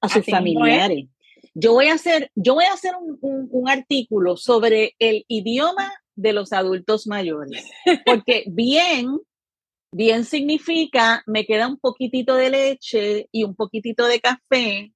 a 0.00 0.08
sus 0.08 0.24
familiares. 0.24 1.08
Yo 1.52 1.72
voy 1.72 1.88
a 1.88 1.94
hacer, 1.94 2.30
yo 2.34 2.54
voy 2.54 2.64
a 2.64 2.72
hacer 2.72 2.92
un 3.20 3.68
artículo 3.68 4.36
sobre 4.36 4.94
el 4.98 5.24
idioma 5.28 5.90
de 6.16 6.32
los 6.32 6.52
adultos 6.52 7.06
mayores. 7.06 7.70
Porque 8.04 8.44
bien, 8.48 9.18
bien 9.92 10.24
significa, 10.24 11.22
me 11.26 11.46
queda 11.46 11.68
un 11.68 11.78
poquitito 11.78 12.34
de 12.34 12.50
leche 12.50 13.28
y 13.30 13.44
un 13.44 13.54
poquitito 13.54 14.06
de 14.06 14.20
café, 14.20 14.92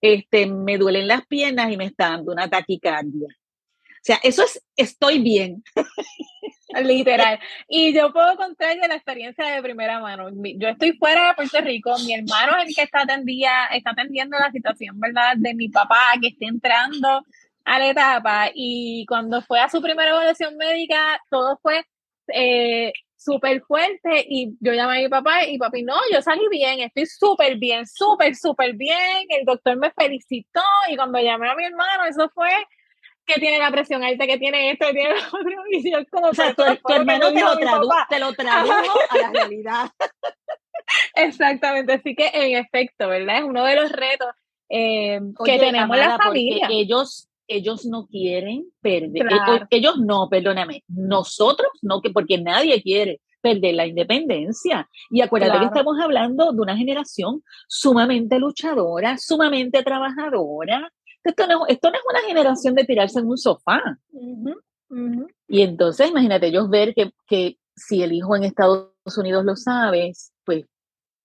este, 0.00 0.46
me 0.46 0.78
duelen 0.78 1.08
las 1.08 1.26
piernas 1.26 1.72
y 1.72 1.76
me 1.76 1.86
está 1.86 2.10
dando 2.10 2.32
una 2.32 2.48
taquicardia. 2.48 3.28
O 3.28 4.04
sea, 4.04 4.18
eso 4.22 4.42
es, 4.42 4.62
estoy 4.76 5.20
bien. 5.20 5.62
Literal. 6.82 7.38
Y 7.68 7.94
yo 7.94 8.12
puedo 8.12 8.34
contar 8.36 8.80
de 8.80 8.88
la 8.88 8.94
experiencia 8.94 9.46
de 9.46 9.62
primera 9.62 10.00
mano. 10.00 10.30
Yo 10.56 10.68
estoy 10.68 10.92
fuera 10.94 11.28
de 11.28 11.34
Puerto 11.34 11.60
Rico, 11.60 11.94
mi 12.04 12.14
hermano 12.14 12.56
es 12.58 12.68
el 12.68 12.74
que 12.74 12.82
está, 12.82 13.02
atendía, 13.02 13.66
está 13.66 13.90
atendiendo 13.90 14.36
la 14.38 14.50
situación, 14.50 14.98
¿verdad? 14.98 15.34
De 15.36 15.54
mi 15.54 15.68
papá 15.68 16.14
que 16.20 16.28
está 16.28 16.46
entrando 16.46 17.24
a 17.64 17.78
la 17.78 17.88
etapa 17.88 18.50
y 18.54 19.06
cuando 19.06 19.42
fue 19.42 19.60
a 19.60 19.68
su 19.68 19.80
primera 19.80 20.10
evaluación 20.10 20.56
médica, 20.56 21.20
todo 21.30 21.58
fue 21.62 21.84
eh, 22.28 22.92
súper 23.16 23.62
fuerte 23.62 24.24
y 24.28 24.56
yo 24.60 24.72
llamé 24.72 24.98
a 24.98 25.02
mi 25.02 25.08
papá 25.08 25.44
y 25.46 25.58
papi, 25.58 25.82
no, 25.82 25.94
yo 26.12 26.20
salí 26.22 26.48
bien, 26.50 26.80
estoy 26.80 27.06
súper 27.06 27.56
bien, 27.56 27.86
súper, 27.86 28.34
súper 28.34 28.74
bien, 28.74 29.26
el 29.28 29.44
doctor 29.44 29.76
me 29.76 29.90
felicitó 29.92 30.62
y 30.88 30.96
cuando 30.96 31.20
llamé 31.20 31.50
a 31.50 31.54
mi 31.54 31.64
hermano, 31.64 32.04
eso 32.04 32.28
fue 32.34 32.50
que 33.24 33.40
tiene 33.40 33.58
la 33.58 33.70
presión 33.70 34.02
alta, 34.02 34.26
que 34.26 34.38
tiene 34.38 34.72
esto, 34.72 34.86
que 34.86 34.94
tiene 34.94 35.10
lo 35.10 35.26
otro, 35.26 35.62
y 35.70 35.92
yo 35.92 35.98
como... 36.10 36.28
O 36.28 36.34
sea, 36.34 36.52
tu, 36.54 36.62
hermano 36.62 37.32
te 37.32 37.40
lo, 37.40 37.56
te 38.08 38.18
lo 38.18 38.32
tradujo 38.32 38.98
a 39.10 39.18
la 39.18 39.30
realidad. 39.30 39.90
Exactamente, 41.14 41.92
así 41.92 42.14
que 42.14 42.30
en 42.32 42.56
efecto, 42.56 43.08
¿verdad? 43.08 43.38
Es 43.38 43.44
uno 43.44 43.64
de 43.64 43.76
los 43.76 43.92
retos 43.92 44.28
eh, 44.68 45.20
que 45.44 45.58
tenemos 45.58 45.96
la 45.96 46.18
familia. 46.18 46.68
Ellos 46.70 47.28
ellos 47.46 47.84
no 47.84 48.06
quieren 48.06 48.66
perder, 48.80 49.26
eh, 49.26 49.66
ellos 49.70 49.98
no, 49.98 50.28
perdóname, 50.30 50.84
nosotros 50.88 51.70
no, 51.82 52.00
que 52.00 52.10
porque 52.10 52.38
nadie 52.38 52.82
quiere 52.82 53.20
perder 53.40 53.74
la 53.74 53.86
independencia. 53.86 54.88
Y 55.10 55.20
acuérdate 55.20 55.58
que 55.58 55.64
estamos 55.66 55.98
hablando 56.00 56.52
de 56.52 56.60
una 56.60 56.76
generación 56.76 57.42
sumamente 57.68 58.38
luchadora, 58.38 59.18
sumamente 59.18 59.82
trabajadora. 59.82 60.90
Esto 61.24 61.46
no, 61.46 61.66
esto 61.66 61.90
no 61.90 61.96
es 61.96 62.02
una 62.08 62.20
generación 62.20 62.74
de 62.74 62.84
tirarse 62.84 63.18
en 63.18 63.26
un 63.26 63.36
sofá. 63.36 63.82
Y 65.48 65.62
entonces, 65.62 66.08
imagínate, 66.08 66.46
ellos 66.46 66.70
ver 66.70 66.94
que, 66.94 67.10
que 67.26 67.58
si 67.74 68.02
el 68.02 68.12
hijo 68.12 68.36
en 68.36 68.44
Estados 68.44 68.92
Unidos 69.16 69.44
lo 69.44 69.56
sabe, 69.56 70.12
pues 70.44 70.64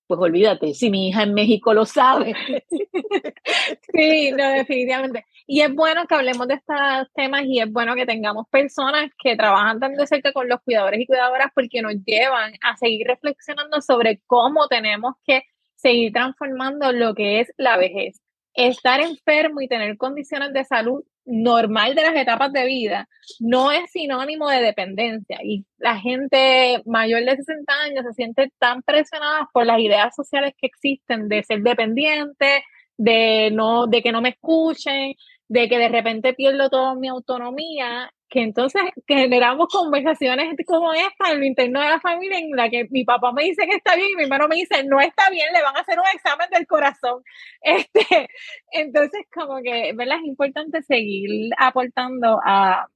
pues 0.08 0.20
olvídate, 0.22 0.74
si 0.74 0.90
mi 0.90 1.10
hija 1.10 1.24
en 1.24 1.34
México 1.34 1.74
lo 1.74 1.86
sabe. 1.86 2.34
sí, 3.94 4.32
no, 4.32 4.50
definitivamente. 4.52 5.26
Y 5.46 5.62
es 5.62 5.74
bueno 5.74 6.08
que 6.08 6.16
hablemos 6.16 6.48
de 6.48 6.56
estos 6.56 7.12
temas 7.14 7.44
y 7.46 7.60
es 7.60 7.72
bueno 7.72 7.94
que 7.96 8.06
tengamos 8.06 8.48
personas 8.50 9.12
que 9.22 9.36
trabajan 9.36 9.80
tan 9.80 9.96
de 9.96 10.08
cerca 10.08 10.32
con 10.32 10.48
los 10.48 10.62
cuidadores 10.62 11.02
y 11.02 11.06
cuidadoras 11.06 11.52
porque 11.54 11.82
nos 11.82 11.94
llevan 12.06 12.54
a 12.62 12.78
seguir 12.78 13.08
reflexionando 13.08 13.82
sobre 13.82 14.22
cómo 14.26 14.68
tenemos 14.68 15.16
que 15.26 15.44
seguir 15.76 16.14
transformando 16.14 16.92
lo 16.94 17.14
que 17.14 17.42
es 17.42 17.54
la 17.58 17.78
vejez. 17.78 18.22
Estar 18.54 19.02
enfermo 19.02 19.62
y 19.62 19.68
tener 19.68 19.98
condiciones 19.98 20.54
de 20.54 20.64
salud 20.64 21.04
normal 21.28 21.94
de 21.94 22.04
las 22.04 22.16
etapas 22.16 22.52
de 22.54 22.66
vida 22.66 23.08
no 23.40 23.72
es 23.72 23.92
sinónimo 23.92 24.50
de 24.50 24.62
dependencia. 24.62 25.40
Y 25.44 25.66
la 25.78 26.00
gente 26.00 26.82
mayor 26.86 27.24
de 27.24 27.36
60 27.36 27.74
años 27.84 28.06
se 28.08 28.14
siente 28.14 28.52
tan 28.58 28.82
presionada 28.82 29.50
por 29.54 29.66
las 29.66 29.80
ideas 29.80 30.16
sociales 30.16 30.54
que 30.58 30.68
existen 30.68 31.28
de 31.28 31.44
ser 31.44 31.62
dependiente, 31.62 32.64
de 32.98 33.52
no 33.52 33.88
de 33.88 34.02
que 34.02 34.12
no 34.12 34.22
me 34.22 34.30
escuchen, 34.30 35.14
de 35.50 35.70
que 35.70 35.78
de 35.78 35.90
repente 35.90 36.34
pierdo 36.34 36.70
toda 36.70 36.96
mi 36.96 37.10
autonomía 37.10 38.12
que 38.30 38.42
entonces 38.42 38.82
generamos 39.08 39.68
conversaciones 39.70 40.56
como 40.66 40.94
esta 40.94 41.32
en 41.32 41.40
lo 41.40 41.46
interno 41.46 41.82
de 41.82 41.90
la 41.90 42.00
familia 42.00 42.40
en 42.40 42.52
la 42.56 42.70
que 42.70 42.88
mi 42.90 43.04
papá 43.06 43.32
me 43.32 43.44
dice 43.44 43.66
que 43.66 43.76
está 43.78 43.96
bien 43.96 44.10
y 44.12 44.16
mi 44.16 44.24
hermano 44.24 44.48
me 44.48 44.58
dice 44.58 44.84
no 44.84 45.00
está 45.00 45.30
bien, 45.30 45.48
le 45.54 45.62
van 45.62 45.78
a 45.78 45.82
hacer 45.82 45.98
un 45.98 46.06
examen 46.14 46.50
del 46.52 46.68
corazón. 46.68 47.24
Este, 47.62 48.30
entonces 48.72 49.26
como 49.34 49.62
que, 49.62 49.92
¿verdad? 49.94 50.18
Es 50.22 50.28
importante 50.28 50.82
seguir 50.84 51.52
aportando 51.58 52.40
a, 52.46 52.88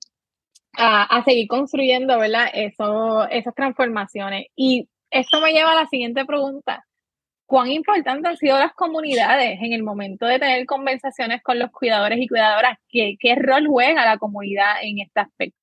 a, 0.77 1.23
seguir 1.25 1.47
construyendo, 1.47 2.17
¿verdad? 2.19 2.49
Eso, 2.53 3.27
esas 3.29 3.53
transformaciones. 3.55 4.47
Y 4.55 4.87
esto 5.09 5.41
me 5.41 5.51
lleva 5.51 5.73
a 5.73 5.83
la 5.83 5.87
siguiente 5.87 6.25
pregunta 6.25 6.85
cuán 7.51 7.69
importantes 7.69 8.31
han 8.31 8.37
sido 8.37 8.57
las 8.57 8.71
comunidades 8.75 9.59
en 9.61 9.73
el 9.73 9.83
momento 9.83 10.25
de 10.25 10.39
tener 10.39 10.65
conversaciones 10.65 11.43
con 11.43 11.59
los 11.59 11.69
cuidadores 11.69 12.17
y 12.17 12.29
cuidadoras. 12.29 12.79
¿Qué, 12.87 13.17
rol 13.35 13.67
juega 13.67 14.05
la 14.05 14.17
comunidad 14.17 14.75
en 14.81 14.99
este 14.99 15.19
aspecto? 15.19 15.57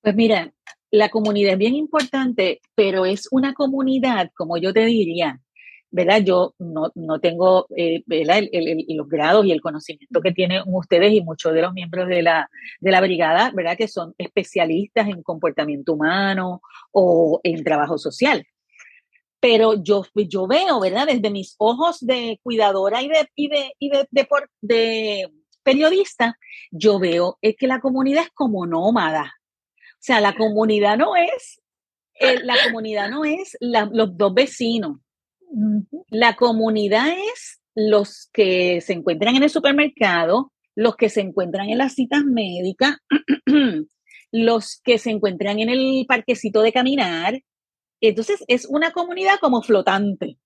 Pues 0.00 0.14
mira, 0.14 0.52
la 0.92 1.08
comunidad 1.08 1.54
es 1.54 1.58
bien 1.58 1.74
importante, 1.74 2.60
pero 2.76 3.04
es 3.04 3.26
una 3.32 3.52
comunidad, 3.52 4.30
como 4.36 4.56
yo 4.56 4.72
te 4.72 4.84
diría, 4.84 5.40
¿verdad? 5.90 6.22
Yo 6.22 6.54
no, 6.60 6.92
no 6.94 7.18
tengo 7.18 7.66
eh, 7.76 8.04
los 8.06 9.08
grados 9.08 9.44
y 9.46 9.50
el 9.50 9.60
conocimiento 9.60 10.20
que 10.20 10.30
tienen 10.30 10.62
ustedes 10.66 11.12
y 11.14 11.20
muchos 11.20 11.52
de 11.52 11.62
los 11.62 11.72
miembros 11.72 12.06
de 12.06 12.22
la, 12.22 12.48
de 12.78 12.92
la 12.92 13.00
brigada, 13.00 13.50
¿verdad? 13.52 13.76
Que 13.76 13.88
son 13.88 14.14
especialistas 14.18 15.08
en 15.08 15.24
comportamiento 15.24 15.94
humano 15.94 16.62
o 16.92 17.40
en 17.42 17.64
trabajo 17.64 17.98
social 17.98 18.46
pero 19.44 19.74
yo, 19.74 20.06
yo 20.14 20.46
veo, 20.46 20.80
¿verdad? 20.80 21.06
Desde 21.06 21.28
mis 21.28 21.54
ojos 21.58 21.98
de 22.00 22.40
cuidadora 22.42 23.02
y 23.02 23.08
de, 23.08 23.28
y 23.34 23.48
de, 23.48 23.72
y 23.78 23.90
de, 23.90 24.08
de, 24.62 25.30
periodista, 25.62 26.38
yo 26.70 26.98
veo 26.98 27.36
es 27.42 27.54
que 27.54 27.66
la 27.66 27.82
comunidad 27.82 28.22
es 28.22 28.30
como 28.30 28.64
nómada. 28.64 29.34
O 29.76 30.00
sea, 30.00 30.22
la 30.22 30.34
comunidad 30.34 30.96
no 30.96 31.14
es, 31.14 31.60
eh, 32.14 32.38
la 32.42 32.54
comunidad 32.64 33.10
no 33.10 33.26
es 33.26 33.54
los 33.60 34.16
dos 34.16 34.32
vecinos. 34.32 35.00
La 36.08 36.36
comunidad 36.36 37.08
es 37.10 37.60
los 37.74 38.30
que 38.32 38.80
se 38.80 38.94
encuentran 38.94 39.36
en 39.36 39.42
el 39.42 39.50
supermercado, 39.50 40.54
los 40.74 40.96
que 40.96 41.10
se 41.10 41.20
encuentran 41.20 41.68
en 41.68 41.76
las 41.76 41.92
citas 41.92 42.24
médicas, 42.24 42.96
los 44.32 44.80
que 44.82 44.96
se 44.96 45.10
encuentran 45.10 45.60
en 45.60 45.68
el 45.68 46.06
parquecito 46.08 46.62
de 46.62 46.72
caminar, 46.72 47.42
entonces 48.08 48.44
es 48.48 48.66
una 48.66 48.92
comunidad 48.92 49.38
como 49.40 49.62
flotante, 49.62 50.38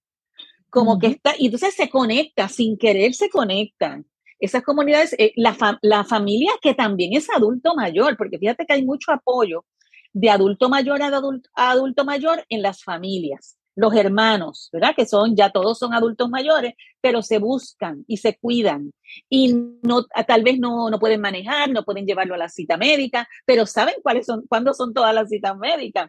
como 0.71 0.99
que 0.99 1.09
está, 1.09 1.35
y 1.39 1.47
entonces 1.47 1.75
se 1.75 1.89
conecta, 1.89 2.49
sin 2.49 2.77
querer 2.79 3.15
se 3.15 3.31
conectan. 3.31 4.07
Esas 4.39 4.63
comunidades, 4.63 5.15
eh, 5.19 5.33
la, 5.37 6.05
familia 6.05 6.53
que 6.63 6.75
también 6.75 7.13
es 7.15 7.29
adulto 7.35 7.75
mayor, 7.75 8.17
porque 8.17 8.39
fíjate 8.39 8.67
que 8.67 8.75
hay 8.75 8.85
mucho 8.85 9.11
apoyo 9.11 9.65
de 10.13 10.31
adulto 10.31 10.69
mayor 10.69 11.03
a 11.03 11.11
adulto, 11.55 12.05
mayor 12.05 12.45
en 12.49 12.63
las 12.63 12.85
familias, 12.85 13.59
los 13.75 13.95
hermanos, 13.95 14.69
¿verdad? 14.73 14.95
Que 14.97 15.07
son, 15.07 15.35
ya 15.35 15.51
todos 15.51 15.79
son 15.79 15.93
adultos 15.93 16.31
mayores, 16.31 16.75
pero 17.01 17.23
se 17.23 17.39
buscan 17.39 18.05
y 18.07 18.19
se 18.19 18.37
cuidan. 18.39 18.93
Y 19.29 19.55
no, 19.83 20.05
tal 20.27 20.43
vez 20.45 20.59
no, 20.59 20.89
no 20.91 20.99
pueden 20.99 21.21
manejar, 21.21 21.71
no 21.71 21.85
pueden 21.85 22.07
llevarlo 22.07 22.35
a 22.35 22.39
la 22.39 22.49
cita 22.49 22.77
médica, 22.77 23.29
pero 23.45 23.67
saben 23.67 23.97
cuáles 24.03 24.27
son, 24.27 24.45
cuándo 24.49 24.73
son 24.73 24.95
todas 24.95 25.15
las 25.15 25.29
citas 25.29 25.57
médicas. 25.57 26.09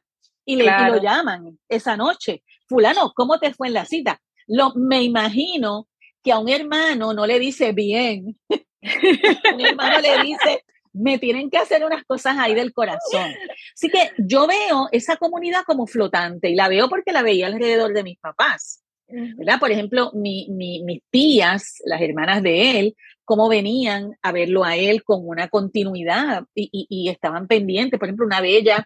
Y, 0.50 0.56
le, 0.56 0.66
lo 0.66 1.00
llaman 1.00 1.60
esa 1.70 1.96
noche. 1.96 2.42
Fulano, 2.68 3.12
¿cómo 3.16 3.38
te 3.38 3.54
fue 3.54 3.68
en 3.68 3.76
la 3.76 3.86
cita? 3.86 4.20
Lo, 4.48 4.74
me 4.74 5.04
imagino 5.04 5.88
que 6.24 6.32
a 6.32 6.40
un 6.40 6.50
hermano 6.50 7.14
no 7.14 7.28
le 7.28 7.38
dice 7.38 7.72
bien. 7.72 8.36
un 8.50 9.62
hermano 9.62 10.00
le 10.00 10.24
dice, 10.24 10.66
me 10.92 11.20
tienen 11.20 11.52
que 11.52 11.60
hacer 11.60 11.86
unas 11.86 12.04
cosas 12.04 12.36
ahí 12.40 12.56
del 12.56 12.74
corazón. 12.74 13.32
Así 13.76 13.90
que 13.90 14.10
yo 14.18 14.48
veo 14.48 14.90
esa 14.92 15.18
comunidad 15.18 15.62
como 15.68 15.86
flotante 15.86 16.50
y 16.50 16.56
la 16.56 16.68
veo 16.68 16.90
porque 16.90 17.12
la 17.12 17.22
veía 17.22 17.46
alrededor 17.46 17.94
de 17.94 18.04
mis 18.04 18.18
papás. 18.18 18.84
¿verdad? 19.08 19.60
Por 19.60 19.72
ejemplo, 19.72 20.10
mi, 20.16 20.48
mis 20.50 21.02
tías, 21.12 21.76
las 21.86 22.02
hermanas 22.02 22.42
de 22.42 22.80
él, 22.80 22.96
cómo 23.30 23.48
venían 23.48 24.18
a 24.24 24.32
verlo 24.32 24.64
a 24.64 24.76
él 24.76 25.04
con 25.04 25.20
una 25.24 25.50
continuidad 25.50 26.46
y, 26.56 27.10
estaban 27.10 27.46
pendientes. 27.46 28.00
Por 28.00 28.08
ejemplo, 28.08 28.26
una 28.26 28.42
de 28.42 28.58
ellas, 28.58 28.80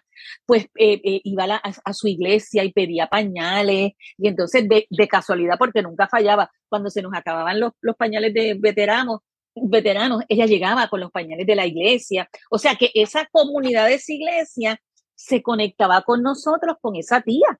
pues 0.44 0.64
eh, 0.74 1.00
eh, 1.02 1.22
iba 1.24 1.44
a, 1.44 1.92
su 1.94 2.08
iglesia 2.08 2.62
y 2.62 2.70
pedía 2.70 3.06
pañales 3.06 3.92
y 4.18 4.28
entonces 4.28 4.68
de, 4.68 5.08
casualidad, 5.08 5.56
porque 5.58 5.80
nunca 5.80 6.08
fallaba, 6.08 6.50
cuando 6.68 6.90
se 6.90 7.00
nos 7.00 7.14
acababan 7.14 7.58
los, 7.58 7.72
los 7.80 7.96
pañales 7.96 8.34
de 8.34 8.54
veteranos, 8.60 9.20
veteranos, 9.54 10.22
ella 10.28 10.44
llegaba 10.44 10.88
con 10.88 11.00
los 11.00 11.10
pañales 11.10 11.46
de 11.46 11.56
la 11.56 11.64
iglesia. 11.64 12.28
O 12.50 12.58
sea 12.58 12.76
que 12.76 12.90
esa 12.92 13.26
comunidad 13.32 13.86
de 13.86 13.94
esa 13.94 14.12
iglesia 14.12 14.78
se 15.14 15.40
conectaba 15.40 16.02
con 16.02 16.22
nosotros, 16.22 16.76
con 16.82 16.96
esa 16.96 17.22
tía, 17.22 17.58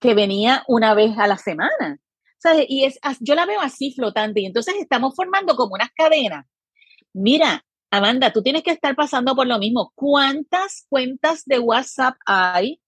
que 0.00 0.14
venía 0.14 0.64
una 0.66 0.94
vez 0.94 1.16
a 1.18 1.28
la 1.28 1.38
semana. 1.38 2.00
Y 2.68 2.84
es, 2.84 2.98
yo 3.20 3.34
la 3.34 3.46
veo 3.46 3.60
así 3.60 3.92
flotante 3.92 4.40
y 4.40 4.46
entonces 4.46 4.74
estamos 4.78 5.14
formando 5.14 5.56
como 5.56 5.74
unas 5.74 5.90
cadenas. 5.90 6.46
Mira, 7.12 7.64
Amanda, 7.90 8.32
tú 8.32 8.42
tienes 8.42 8.62
que 8.62 8.70
estar 8.70 8.96
pasando 8.96 9.34
por 9.34 9.46
lo 9.46 9.58
mismo. 9.58 9.92
¿Cuántas 9.94 10.86
cuentas 10.88 11.44
de 11.44 11.58
WhatsApp 11.58 12.16
hay 12.26 12.80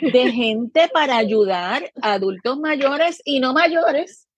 de 0.00 0.32
gente 0.32 0.88
para 0.92 1.16
ayudar 1.16 1.90
a 2.02 2.14
adultos 2.14 2.58
mayores 2.58 3.22
y 3.24 3.40
no 3.40 3.52
mayores 3.52 4.28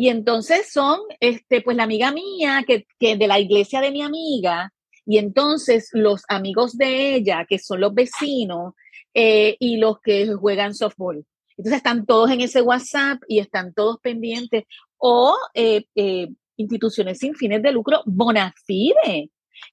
y 0.00 0.08
entonces 0.08 0.72
son, 0.72 0.98
este, 1.20 1.60
pues 1.60 1.76
la 1.76 1.82
amiga 1.82 2.10
mía, 2.10 2.64
que, 2.66 2.86
que 2.98 3.16
de 3.16 3.26
la 3.26 3.38
iglesia 3.38 3.82
de 3.82 3.90
mi 3.90 4.00
amiga, 4.00 4.72
y 5.04 5.18
entonces 5.18 5.90
los 5.92 6.22
amigos 6.28 6.78
de 6.78 7.16
ella, 7.16 7.44
que 7.46 7.58
son 7.58 7.80
los 7.80 7.92
vecinos, 7.92 8.72
eh, 9.12 9.56
y 9.58 9.76
los 9.76 10.00
que 10.00 10.32
juegan 10.34 10.74
softball. 10.74 11.26
Entonces 11.60 11.76
están 11.76 12.06
todos 12.06 12.30
en 12.30 12.40
ese 12.40 12.62
WhatsApp 12.62 13.20
y 13.28 13.38
están 13.38 13.74
todos 13.74 13.98
pendientes. 14.00 14.64
O 14.96 15.36
eh, 15.52 15.84
eh, 15.94 16.28
instituciones 16.56 17.18
sin 17.18 17.34
fines 17.34 17.62
de 17.62 17.70
lucro, 17.70 18.00
Bonafide, 18.06 19.28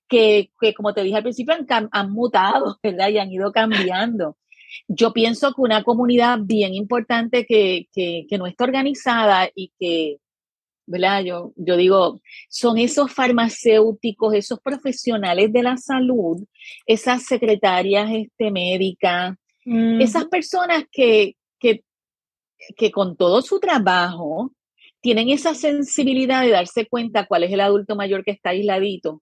que, 0.10 0.52
que 0.60 0.74
como 0.74 0.94
te 0.94 1.02
dije 1.02 1.16
al 1.16 1.24
principio, 1.24 1.56
han, 1.70 1.88
han 1.90 2.12
mutado, 2.12 2.78
¿verdad? 2.84 3.08
Y 3.08 3.20
han 3.20 3.32
ido 3.32 3.54
cambiando. 3.54 4.36
Yo 4.90 5.14
pienso 5.14 5.54
que 5.54 5.62
una 5.62 5.82
comunidad 5.84 6.40
bien 6.42 6.74
importante 6.74 7.46
que, 7.46 7.88
no 8.38 8.48
está 8.48 8.66
organizada 8.66 9.50
y 9.56 9.72
que, 9.80 10.18
¿verdad? 10.88 11.24
Yo, 11.24 11.54
yo 11.56 11.78
digo, 11.78 12.20
son 12.50 12.78
esos 12.78 13.14
farmacéuticos, 13.14 14.34
esos 14.34 14.60
profesionales 14.60 15.54
de 15.54 15.64
la 15.64 15.78
salud, 15.78 16.44
esas 16.86 17.24
secretarias 17.24 18.10
este, 18.14 18.52
médicas, 18.52 19.38
esas 19.64 20.26
personas 20.26 20.84
que, 20.92 21.37
que, 22.76 22.92
con 22.92 23.16
todo 23.16 23.42
su 23.42 23.60
trabajo 23.60 24.54
tienen 25.02 25.30
esa 25.30 25.54
sensibilidad 25.54 26.42
de 26.42 26.50
darse 26.50 26.88
cuenta 26.88 27.26
cuál 27.28 27.44
es 27.44 27.52
el 27.52 27.62
adulto 27.62 27.96
mayor 27.96 28.24
que 28.24 28.32
está 28.32 28.50
aisladito 28.50 29.22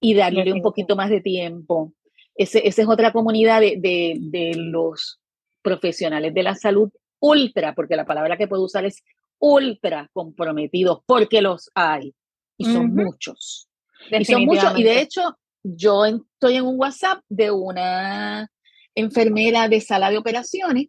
y 0.00 0.14
darle 0.14 0.52
un 0.52 0.62
poquito 0.62 0.96
más 0.96 1.10
de 1.10 1.20
tiempo 1.20 1.92
esa 2.40 2.58
es 2.58 2.88
otra 2.88 3.12
comunidad 3.12 3.60
de, 3.60 4.52
los 4.56 5.20
profesionales 5.62 6.32
de 6.32 6.42
la 6.42 6.54
salud 6.54 6.90
ultra, 7.18 7.74
porque 7.74 7.96
la 7.96 8.06
palabra 8.06 8.38
que 8.38 8.48
puedo 8.48 8.64
usar 8.64 8.86
es 8.86 9.02
ultra 9.38 10.08
comprometidos, 10.14 11.00
porque 11.04 11.42
los 11.42 11.70
hay. 11.74 12.14
Y 12.56 12.64
son 12.64 12.94
muchos. 12.94 13.68
Y 14.10 14.24
son 14.24 14.46
muchos. 14.46 14.78
Y 14.78 14.82
de 14.82 15.02
hecho, 15.02 15.36
yo 15.62 16.06
estoy 16.06 16.56
en 16.56 16.64
un 16.64 16.80
WhatsApp 16.80 17.22
de 17.28 17.50
una 17.50 18.50
enfermera 18.94 19.68
de 19.68 19.82
sala 19.82 20.10
de 20.10 20.16
operaciones 20.18 20.86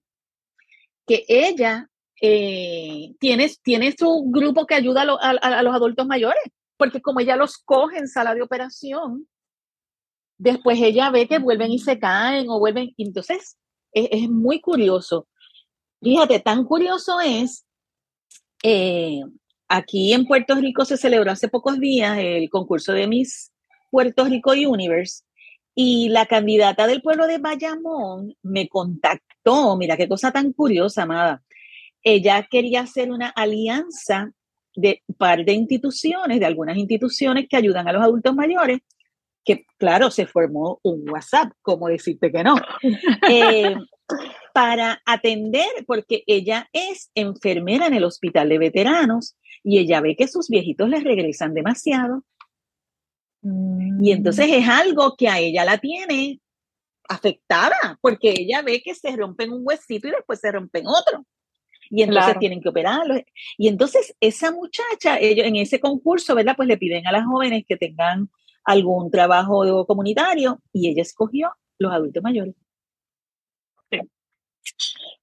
que 1.12 1.26
ella 1.28 1.90
eh, 2.22 3.14
tiene, 3.20 3.52
tiene 3.62 3.94
su 3.98 4.24
grupo 4.28 4.66
que 4.66 4.76
ayuda 4.76 5.02
a, 5.02 5.64
los 5.64 5.76
adultos 5.76 6.08
mayores, 6.08 6.42
porque 6.78 7.02
como 7.02 7.20
ella 7.20 7.36
los 7.36 7.58
coge 7.58 7.98
en 7.98 8.08
sala 8.08 8.34
de 8.34 8.42
operación, 8.42 9.28
después 10.38 10.80
ella 10.82 11.12
ve 11.12 11.28
que 11.28 11.40
vuelven 11.40 11.72
y 11.72 11.80
se 11.80 12.00
caen 12.00 12.50
o 12.50 12.60
vuelven. 12.60 12.94
Entonces, 12.98 13.58
es, 13.92 14.30
muy 14.30 14.62
curioso. 14.62 15.28
Fíjate, 16.02 16.40
tan 16.40 16.64
curioso 16.64 17.20
es, 17.20 17.66
eh, 18.64 19.20
aquí 19.68 20.14
en 20.14 20.26
Puerto 20.26 20.56
Rico 20.56 20.86
se 20.86 20.96
celebró 20.96 21.32
hace 21.32 21.50
pocos 21.50 21.78
días 21.78 22.18
el 22.20 22.50
concurso 22.50 22.94
de 22.94 23.08
Miss 23.08 23.52
Puerto 23.90 24.24
Rico 24.24 24.52
Universe 24.52 25.24
y 25.76 26.10
la 26.10 26.26
candidata 26.26 26.88
del 26.88 27.02
pueblo 27.02 27.28
de 27.28 27.38
Bayamón 27.38 28.36
me 28.44 28.68
contactó, 28.68 29.78
mira 29.78 29.98
qué 29.98 30.08
cosa 30.08 30.32
tan 30.32 30.54
curiosa, 30.54 31.04
amada. 31.04 31.44
Ella 32.04 32.48
quería 32.50 32.82
hacer 32.82 33.12
una 33.12 33.30
alianza 33.30 34.32
de 34.76 35.02
un 35.08 35.16
par 35.16 35.46
de 35.46 35.54
instituciones, 35.54 36.40
de 36.40 36.46
algunas 36.46 36.78
instituciones 36.78 37.48
que 37.50 37.58
ayudan 37.58 37.88
a 37.88 37.94
los 37.94 38.04
adultos 38.04 38.36
mayores, 38.36 38.80
que 39.44 39.66
claro, 39.78 40.12
se 40.12 40.26
formó 40.26 40.80
un 40.84 41.10
WhatsApp, 41.10 41.52
como 41.62 41.88
decirte 41.88 42.32
que 42.32 42.44
no, 42.44 42.56
eh, 43.30 43.76
para 44.54 45.02
atender, 45.06 45.70
porque 45.88 46.24
ella 46.28 46.70
es 46.74 47.10
enfermera 47.16 47.88
en 47.88 47.94
el 47.94 48.04
hospital 48.04 48.50
de 48.50 48.58
veteranos 48.58 49.36
y 49.64 49.80
ella 49.80 50.02
ve 50.02 50.16
que 50.16 50.28
sus 50.28 50.50
viejitos 50.50 50.90
les 50.90 51.04
regresan 51.04 51.54
demasiado. 51.54 52.24
Y 53.44 53.48
mm. 53.48 54.08
entonces 54.08 54.48
es 54.50 54.68
algo 54.68 55.16
que 55.16 55.28
a 55.28 55.40
ella 55.40 55.66
la 55.66 55.78
tiene 55.78 56.40
afectada, 57.10 57.98
porque 58.02 58.34
ella 58.38 58.62
ve 58.62 58.82
que 58.82 58.96
se 58.96 59.16
rompen 59.16 59.52
un 59.52 59.62
huesito 59.64 60.08
y 60.08 60.12
después 60.12 60.40
se 60.40 60.52
rompen 60.52 60.86
otro. 60.88 61.26
Y 61.90 62.04
entonces 62.04 62.40
tienen 62.40 62.62
que 62.62 62.70
operarlo. 62.70 63.16
Y 63.58 63.68
entonces 63.68 64.16
esa 64.22 64.52
muchacha, 64.52 65.20
ellos 65.20 65.46
en 65.46 65.58
ese 65.58 65.80
concurso, 65.80 66.34
¿verdad? 66.36 66.56
Pues 66.56 66.70
le 66.70 66.78
piden 66.78 67.06
a 67.06 67.12
las 67.12 67.26
jóvenes 67.26 67.66
que 67.68 67.76
tengan 67.76 68.30
algún 68.64 69.12
trabajo 69.12 69.86
comunitario 69.86 70.62
y 70.72 70.90
ella 70.90 71.02
escogió 71.02 71.52
los 71.80 71.92
adultos 71.92 72.24
mayores. 72.24 72.56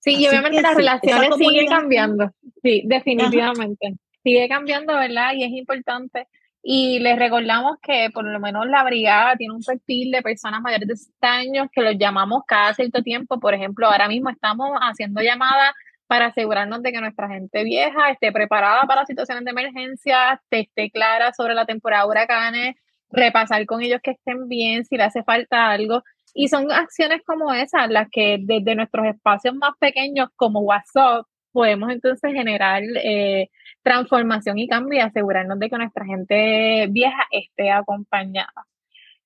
Sí, 0.00 0.16
y 0.16 0.28
obviamente 0.28 0.62
las 0.62 0.74
relaciones 0.74 1.36
siguen 1.36 1.66
cambiando. 1.66 2.30
Sí, 2.62 2.82
definitivamente. 2.86 3.94
Sigue 4.22 4.48
cambiando, 4.48 4.94
¿verdad? 4.94 5.32
Y 5.34 5.44
es 5.44 5.50
importante. 5.52 6.28
Y 6.70 6.98
les 6.98 7.18
recordamos 7.18 7.78
que 7.80 8.10
por 8.12 8.24
lo 8.24 8.38
menos 8.40 8.66
la 8.66 8.84
brigada 8.84 9.36
tiene 9.36 9.54
un 9.54 9.62
perfil 9.62 10.10
de 10.10 10.20
personas 10.20 10.60
mayores 10.60 10.86
de 10.86 10.96
60 10.96 11.32
años 11.32 11.68
que 11.72 11.80
los 11.80 11.94
llamamos 11.98 12.42
cada 12.46 12.74
cierto 12.74 13.02
tiempo. 13.02 13.40
Por 13.40 13.54
ejemplo, 13.54 13.86
ahora 13.86 14.06
mismo 14.06 14.28
estamos 14.28 14.68
haciendo 14.82 15.22
llamadas 15.22 15.72
para 16.06 16.26
asegurarnos 16.26 16.82
de 16.82 16.92
que 16.92 17.00
nuestra 17.00 17.26
gente 17.28 17.64
vieja 17.64 18.10
esté 18.10 18.32
preparada 18.32 18.82
para 18.82 19.06
situaciones 19.06 19.46
de 19.46 19.50
emergencia, 19.50 20.42
esté 20.50 20.90
clara 20.90 21.32
sobre 21.32 21.54
la 21.54 21.64
temporada 21.64 22.02
de 22.02 22.10
huracanes, 22.10 22.76
repasar 23.10 23.64
con 23.64 23.80
ellos 23.80 24.00
que 24.02 24.10
estén 24.10 24.46
bien, 24.46 24.84
si 24.84 24.98
le 24.98 25.04
hace 25.04 25.22
falta 25.22 25.70
algo. 25.70 26.02
Y 26.34 26.48
son 26.48 26.70
acciones 26.70 27.22
como 27.24 27.54
esas 27.54 27.88
las 27.88 28.08
que 28.12 28.36
desde 28.42 28.74
nuestros 28.74 29.06
espacios 29.06 29.54
más 29.54 29.72
pequeños 29.80 30.28
como 30.36 30.60
WhatsApp 30.60 31.24
podemos 31.52 31.90
entonces 31.90 32.32
generar 32.32 32.82
eh, 33.02 33.48
transformación 33.82 34.58
y 34.58 34.68
cambio 34.68 34.98
y 34.98 35.02
asegurarnos 35.02 35.58
de 35.58 35.70
que 35.70 35.78
nuestra 35.78 36.04
gente 36.04 36.86
vieja 36.90 37.26
esté 37.30 37.70
acompañada. 37.70 38.66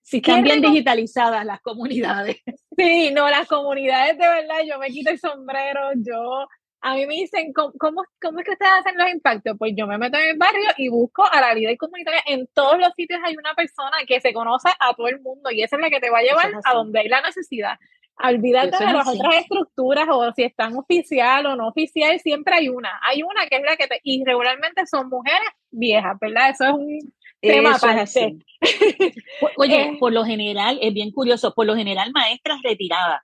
Si 0.02 0.16
están 0.18 0.42
bien 0.42 0.60
digitalizadas 0.60 1.44
las 1.44 1.60
comunidades. 1.60 2.36
Sí, 2.74 3.10
no, 3.12 3.28
las 3.28 3.46
comunidades 3.48 4.16
de 4.16 4.26
verdad, 4.26 4.60
yo 4.66 4.78
me 4.78 4.88
quito 4.88 5.10
el 5.10 5.18
sombrero, 5.18 5.90
yo 5.94 6.48
a 6.80 6.94
mí 6.94 7.06
me 7.06 7.14
dicen, 7.14 7.52
¿cómo, 7.52 7.72
cómo, 7.78 8.02
es 8.40 8.44
que 8.44 8.50
ustedes 8.50 8.72
hacen 8.80 8.96
los 8.96 9.08
impactos? 9.08 9.56
Pues 9.58 9.72
yo 9.76 9.86
me 9.86 9.98
meto 9.98 10.18
en 10.18 10.30
el 10.30 10.36
barrio 10.36 10.70
y 10.78 10.88
busco 10.88 11.24
a 11.30 11.40
la 11.40 11.54
vida 11.54 11.70
y 11.70 11.76
comunitaria. 11.76 12.22
En 12.26 12.48
todos 12.48 12.78
los 12.78 12.92
sitios 12.96 13.20
hay 13.24 13.36
una 13.36 13.54
persona 13.54 13.98
que 14.06 14.20
se 14.20 14.32
conoce 14.32 14.70
a 14.80 14.92
todo 14.94 15.06
el 15.08 15.20
mundo 15.20 15.50
y 15.50 15.62
esa 15.62 15.76
es 15.76 15.82
la 15.82 15.90
que 15.90 16.00
te 16.00 16.10
va 16.10 16.18
a 16.18 16.22
llevar 16.22 16.50
a 16.64 16.74
donde 16.74 17.00
hay 17.00 17.08
la 17.08 17.20
necesidad. 17.20 17.78
Olvídate 18.18 18.84
de 18.84 18.92
las 18.92 19.08
otras 19.08 19.36
estructuras 19.36 20.06
o 20.10 20.32
si 20.32 20.44
están 20.44 20.76
oficial 20.76 21.46
o 21.46 21.56
no 21.56 21.68
oficial, 21.68 22.20
siempre 22.20 22.54
hay 22.54 22.68
una. 22.68 23.00
Hay 23.02 23.22
una 23.22 23.46
que 23.46 23.56
es 23.56 23.62
la 23.62 23.76
que 23.76 23.88
te. 23.88 24.00
Y 24.02 24.24
regularmente 24.24 24.86
son 24.86 25.08
mujeres 25.08 25.48
viejas, 25.70 26.16
¿verdad? 26.20 26.50
Eso 26.50 26.64
es 26.64 26.72
un 26.72 27.12
tema 27.40 27.76
para 27.78 28.04
Oye, 29.56 29.82
eh. 29.82 29.96
por 29.98 30.12
lo 30.12 30.24
general, 30.24 30.78
es 30.80 30.94
bien 30.94 31.10
curioso, 31.10 31.52
por 31.54 31.66
lo 31.66 31.74
general 31.74 32.12
maestras 32.12 32.60
retiradas 32.62 33.22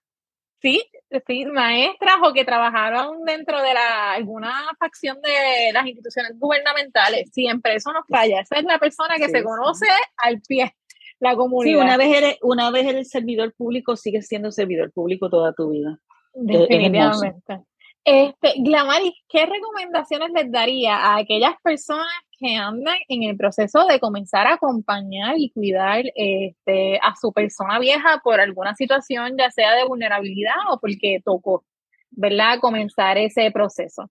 Sí, 0.61 0.83
sí, 1.27 1.47
maestras 1.47 2.17
o 2.21 2.33
que 2.33 2.45
trabajaron 2.45 3.25
dentro 3.25 3.63
de 3.63 3.75
la, 3.75 4.15
alguna 4.15 4.53
facción 4.79 5.21
de 5.23 5.73
las 5.73 5.87
instituciones 5.87 6.33
gubernamentales. 6.35 7.31
Siempre 7.33 7.77
eso 7.77 7.93
nos 7.93 8.05
falla. 8.09 8.41
Esa 8.41 8.57
es 8.57 8.65
la 8.65 8.79
persona 8.81 9.15
que 9.17 9.29
se 9.29 9.45
conoce 9.45 9.87
al 10.17 10.41
pie 10.41 10.75
la 11.21 11.37
comunidad. 11.37 11.81
Sí, 11.81 11.85
una 11.85 11.97
vez 11.97 12.17
eres, 12.17 12.39
una 12.43 12.71
vez 12.71 12.87
eres 12.87 13.11
servidor 13.11 13.53
público, 13.55 13.97
sigues 13.97 14.27
siendo 14.27 14.51
servidor 14.51 14.93
público 14.93 15.29
toda 15.29 15.53
tu 15.53 15.71
vida. 15.71 15.99
Definitivamente. 16.35 17.61
Este, 18.05 18.55
Glamaris, 18.59 19.13
¿qué 19.29 19.45
recomendaciones 19.45 20.31
les 20.33 20.51
daría 20.51 20.97
a 20.97 21.19
aquellas 21.19 21.55
personas 21.63 22.07
que 22.39 22.55
andan 22.55 22.97
en 23.09 23.25
el 23.25 23.37
proceso 23.37 23.85
de 23.87 24.01
comenzar 24.01 24.47
a 24.47 24.55
acompañar 24.55 25.35
y 25.37 25.51
cuidar 25.51 26.05
este, 26.15 26.99
a 27.03 27.15
su 27.21 27.33
persona 27.33 27.79
vieja 27.79 28.21
por 28.23 28.41
alguna 28.41 28.75
situación, 28.75 29.37
ya 29.37 29.51
sea 29.51 29.75
de 29.75 29.85
vulnerabilidad 29.85 30.55
o 30.71 30.79
porque 30.79 31.21
tocó, 31.25 31.65
¿verdad? 32.11 32.61
Comenzar 32.61 33.19
ese 33.19 33.51
proceso. 33.51 34.09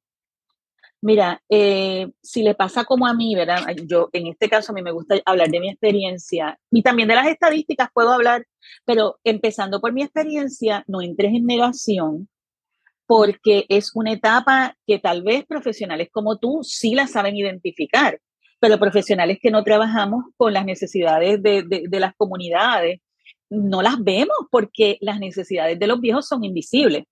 Mira, 1.01 1.41
eh, 1.49 2.09
si 2.23 2.41
le 2.41 2.55
pasa 2.55 2.83
como 2.83 3.05
a 3.05 3.13
mí, 3.13 3.35
¿verdad? 3.35 3.59
Yo, 3.85 4.09
en 4.13 4.27
este 4.27 4.49
caso, 4.49 4.71
a 4.71 4.75
mí 4.75 4.81
me 4.81 4.91
gusta 4.91 5.15
hablar 5.25 5.49
de 5.49 5.59
mi 5.59 5.69
experiencia 5.69 6.59
y 6.71 6.81
también 6.81 7.07
de 7.07 7.15
las 7.15 7.27
estadísticas 7.27 7.89
puedo 7.93 8.11
hablar, 8.11 8.45
pero 8.83 9.19
empezando 9.23 9.79
por 9.79 9.93
mi 9.93 10.01
experiencia, 10.03 10.83
no 10.87 11.01
entres 11.01 11.33
en 11.33 11.45
negación 11.45 12.27
porque 13.07 13.65
es 13.69 13.95
una 13.95 14.11
etapa 14.11 14.75
que 14.85 14.99
tal 14.99 15.23
vez 15.23 15.45
profesionales 15.45 16.09
como 16.11 16.37
tú 16.37 16.59
sí 16.63 16.93
la 16.93 17.07
saben 17.07 17.37
identificar, 17.37 18.19
pero 18.59 18.77
profesionales 18.77 19.39
que 19.41 19.49
no 19.49 19.63
trabajamos 19.63 20.25
con 20.35 20.53
las 20.53 20.65
necesidades 20.65 21.41
de, 21.41 21.63
de, 21.63 21.99
las 21.99 22.13
comunidades, 22.15 22.99
no 23.49 23.81
las 23.81 24.03
vemos 24.03 24.35
porque 24.51 24.97
las 24.99 25.19
necesidades 25.19 25.79
de 25.79 25.87
los 25.87 26.01
viejos 26.01 26.27
son 26.27 26.43
invisibles. 26.43 27.05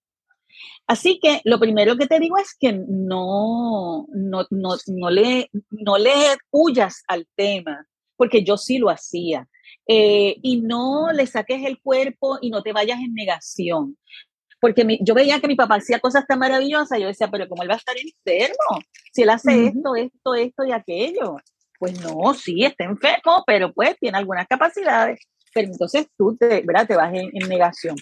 Así 0.88 1.20
que 1.22 1.42
lo 1.44 1.60
primero 1.60 1.98
que 1.98 2.08
te 2.08 2.20
digo 2.20 2.38
es 2.38 2.56
que 2.60 2.74
no, 2.74 4.06
no, 4.10 4.46
no, 4.50 4.76
no, 4.88 5.10
le, 5.10 5.50
no 5.72 5.98
le 5.98 6.14
huyas 6.52 7.04
al 7.08 7.28
tema, 7.36 7.88
porque 8.16 8.44
yo 8.44 8.58
sí 8.58 8.78
lo 8.78 8.90
hacía. 8.90 9.48
Eh, 9.88 10.38
y 10.42 10.62
no 10.62 11.12
le 11.12 11.28
saques 11.28 11.64
el 11.66 11.80
cuerpo 11.80 12.38
y 12.42 12.50
no 12.50 12.64
te 12.64 12.74
vayas 12.74 13.00
en 13.00 13.14
negación 13.14 13.98
porque 14.66 14.98
yo 15.02 15.14
veía 15.14 15.40
que 15.40 15.48
mi 15.48 15.56
papá 15.56 15.76
hacía 15.76 16.00
cosas 16.00 16.26
tan 16.26 16.40
maravillosas, 16.40 17.00
yo 17.00 17.06
decía, 17.06 17.30
pero 17.30 17.48
¿cómo 17.48 17.62
él 17.62 17.70
va 17.70 17.76
a 17.76 17.78
estar 17.78 17.96
enfermo? 17.96 18.84
Si 19.14 19.22
él 19.22 19.30
hace 19.30 19.68
esto, 19.68 19.96
esto, 19.96 20.34
esto 20.34 20.66
y 20.66 20.72
aquello. 20.72 21.38
Pues 21.78 22.02
no, 22.02 22.34
sí, 22.34 22.64
está 22.64 22.86
enfermo, 22.86 23.44
pero 23.46 23.72
pues 23.72 23.96
tiene 24.00 24.18
algunas 24.18 24.48
capacidades. 24.48 25.20
Pero 25.56 25.70
entonces 25.72 26.08
tú 26.18 26.36
te, 26.36 26.64
¿verdad? 26.64 26.86
te 26.86 26.98
vas 26.98 27.14
en, 27.14 27.32
negación. 27.48 27.96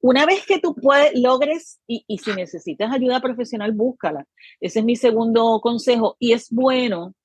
Una 0.00 0.26
vez 0.26 0.46
que 0.46 0.60
tú 0.60 0.76
puedes, 0.76 1.10
logres, 1.18 1.80
y, 1.88 2.04
y 2.06 2.18
si 2.18 2.32
necesitas 2.34 2.92
ayuda 2.92 3.20
profesional, 3.20 3.72
búscala. 3.72 4.28
Ese 4.60 4.78
es 4.78 4.84
mi 4.84 4.94
segundo 4.94 5.60
consejo. 5.60 6.16
Y 6.20 6.34
es 6.34 6.50
bueno 6.50 7.16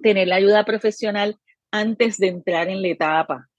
tener 0.00 0.28
la 0.28 0.36
ayuda 0.36 0.64
profesional 0.64 1.40
antes 1.72 2.18
de 2.18 2.28
entrar 2.28 2.68
en 2.68 2.82
la 2.82 2.88
etapa. 2.88 3.50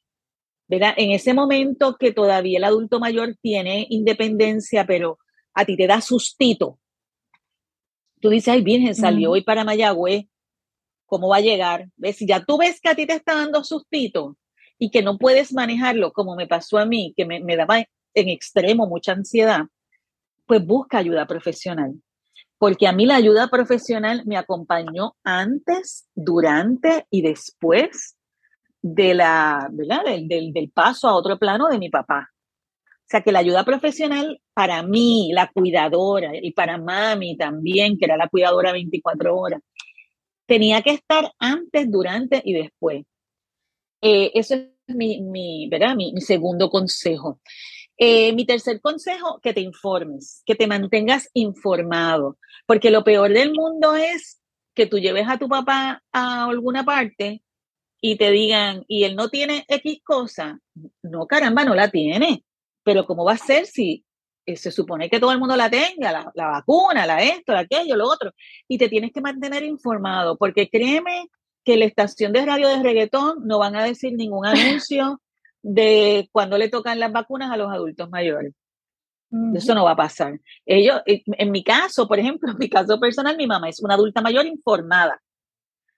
En 0.69 1.11
ese 1.11 1.33
momento 1.33 1.97
que 1.99 2.13
todavía 2.13 2.57
el 2.57 2.63
adulto 2.63 3.01
mayor 3.01 3.35
tiene 3.41 3.87
independencia, 3.89 4.85
pero 4.85 5.19
a 5.53 5.65
ti 5.65 5.75
te 5.75 5.85
da 5.85 5.99
sustito. 5.99 6.79
Tú 8.21 8.29
dices, 8.29 8.53
ay, 8.53 8.61
Virgen, 8.61 8.95
salió 8.95 9.31
hoy 9.31 9.41
para 9.43 9.65
Mayagüez, 9.65 10.27
¿cómo 11.05 11.27
va 11.27 11.37
a 11.37 11.41
llegar? 11.41 11.89
¿Ves? 11.97 12.15
Si 12.15 12.25
ya 12.25 12.41
tú 12.45 12.57
ves 12.57 12.79
que 12.79 12.87
a 12.87 12.95
ti 12.95 13.05
te 13.05 13.15
está 13.15 13.35
dando 13.35 13.65
sustito 13.65 14.37
y 14.77 14.91
que 14.91 15.01
no 15.01 15.17
puedes 15.17 15.53
manejarlo, 15.53 16.11
como 16.11 16.35
me 16.35 16.47
pasó 16.47 16.77
a 16.77 16.85
mí, 16.85 17.13
que 17.15 17.25
me, 17.25 17.39
me 17.41 17.55
daba 17.55 17.79
en 17.79 18.29
extremo 18.29 18.87
mucha 18.87 19.13
ansiedad, 19.13 19.61
pues 20.45 20.65
busca 20.65 20.97
ayuda 20.97 21.25
profesional. 21.25 21.93
Porque 22.57 22.87
a 22.87 22.93
mí 22.93 23.05
la 23.05 23.15
ayuda 23.15 23.49
profesional 23.49 24.23
me 24.25 24.37
acompañó 24.37 25.15
antes, 25.23 26.07
durante 26.15 27.05
y 27.09 27.21
después 27.21 28.15
de 28.81 29.15
la, 29.15 29.67
Del, 29.71 30.53
del, 30.53 30.71
paso 30.71 31.07
a 31.07 31.15
otro 31.15 31.39
plano 31.39 31.67
de 31.67 31.79
mi 31.79 31.89
papá. 31.89 32.29
O 32.31 33.07
sea 33.07 33.21
que 33.21 33.31
la 33.31 33.39
ayuda 33.39 33.63
profesional 33.63 34.39
para 34.53 34.83
mí, 34.83 35.31
la 35.33 35.51
cuidadora, 35.51 36.31
y 36.39 36.51
para 36.51 36.77
mami 36.77 37.35
también, 37.35 37.97
que 37.97 38.05
era 38.05 38.15
la 38.15 38.29
cuidadora 38.29 38.71
24 38.71 39.35
horas, 39.35 39.61
tenía 40.45 40.81
que 40.81 40.91
estar 40.91 41.31
antes, 41.39 41.89
durante 41.91 42.41
y 42.45 42.53
después. 42.53 43.05
Eh, 44.07 44.31
eso 44.35 44.53
es 44.53 44.69
mi, 44.95 45.19
mi, 45.19 45.67
¿verdad? 45.67 45.95
mi, 45.95 46.13
segundo 46.21 46.69
consejo. 46.69 47.41
Eh, 47.97 48.33
mi 48.33 48.45
tercer 48.45 48.79
consejo, 48.79 49.39
que 49.41 49.51
te 49.51 49.61
informes, 49.61 50.43
que 50.45 50.53
te 50.53 50.67
mantengas 50.67 51.27
informado, 51.33 52.37
porque 52.67 52.91
lo 52.91 53.03
peor 53.03 53.33
del 53.33 53.51
mundo 53.51 53.95
es 53.95 54.39
que 54.75 54.85
tú 54.85 54.99
lleves 54.99 55.27
a 55.27 55.39
tu 55.39 55.49
papá 55.49 56.03
a 56.11 56.45
alguna 56.45 56.85
parte 56.85 57.41
y 57.99 58.15
te 58.17 58.29
digan, 58.29 58.85
y 58.87 59.05
él 59.05 59.15
no 59.15 59.29
tiene 59.29 59.65
X 59.67 60.01
cosa, 60.03 60.59
no, 61.01 61.25
caramba, 61.25 61.65
no 61.65 61.73
la 61.73 61.89
tiene. 61.89 62.45
Pero 62.83 63.07
¿cómo 63.07 63.25
va 63.25 63.33
a 63.33 63.37
ser 63.37 63.65
si 63.65 64.05
eh, 64.45 64.55
se 64.55 64.69
supone 64.69 65.09
que 65.09 65.19
todo 65.19 65.31
el 65.31 65.39
mundo 65.39 65.55
la 65.55 65.71
tenga, 65.71 66.11
la, 66.11 66.31
la, 66.35 66.45
vacuna, 66.45 67.07
la 67.07 67.23
esto, 67.23 67.53
la 67.53 67.61
aquello, 67.61 67.95
lo 67.95 68.07
otro? 68.07 68.33
Y 68.67 68.77
te 68.77 68.87
tienes 68.87 69.11
que 69.11 69.21
mantener 69.21 69.63
informado, 69.63 70.37
porque 70.37 70.69
créeme 70.69 71.27
que 71.65 71.77
la 71.77 71.85
estación 71.85 72.31
de 72.31 72.45
radio 72.45 72.69
de 72.69 72.81
reggaetón 72.81 73.45
no 73.45 73.59
van 73.59 73.75
a 73.75 73.83
decir 73.83 74.13
ningún 74.13 74.45
anuncio 74.45 75.21
de 75.61 76.29
cuando 76.31 76.57
le 76.57 76.69
tocan 76.69 76.99
las 76.99 77.11
vacunas 77.11 77.51
a 77.51 77.57
los 77.57 77.71
adultos 77.71 78.09
mayores. 78.09 78.53
Eso 79.53 79.75
no 79.75 79.83
va 79.83 79.91
a 79.91 79.95
pasar. 79.97 80.39
Ellos, 80.65 81.01
en 81.05 81.51
mi 81.51 81.63
caso, 81.63 82.07
por 82.07 82.19
ejemplo, 82.19 82.49
en 82.51 82.57
mi 82.57 82.69
caso 82.69 82.99
personal, 82.99 83.35
mi 83.35 83.47
mamá 83.47 83.67
es 83.67 83.81
una 83.81 83.95
adulta 83.95 84.21
mayor 84.21 84.45
informada. 84.45 85.19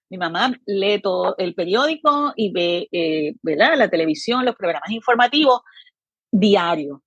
Mi 0.10 0.18
mamá 0.18 0.54
lee 0.66 1.02
todo 1.02 1.36
el 1.38 1.54
periódico 1.54 2.34
y 2.36 2.52
ve 2.52 2.88
eh, 2.92 3.36
la 3.44 3.90
televisión, 3.90 4.46
los 4.46 4.56
programas 4.56 4.90
informativos 4.90 5.62
diario. 6.32 7.04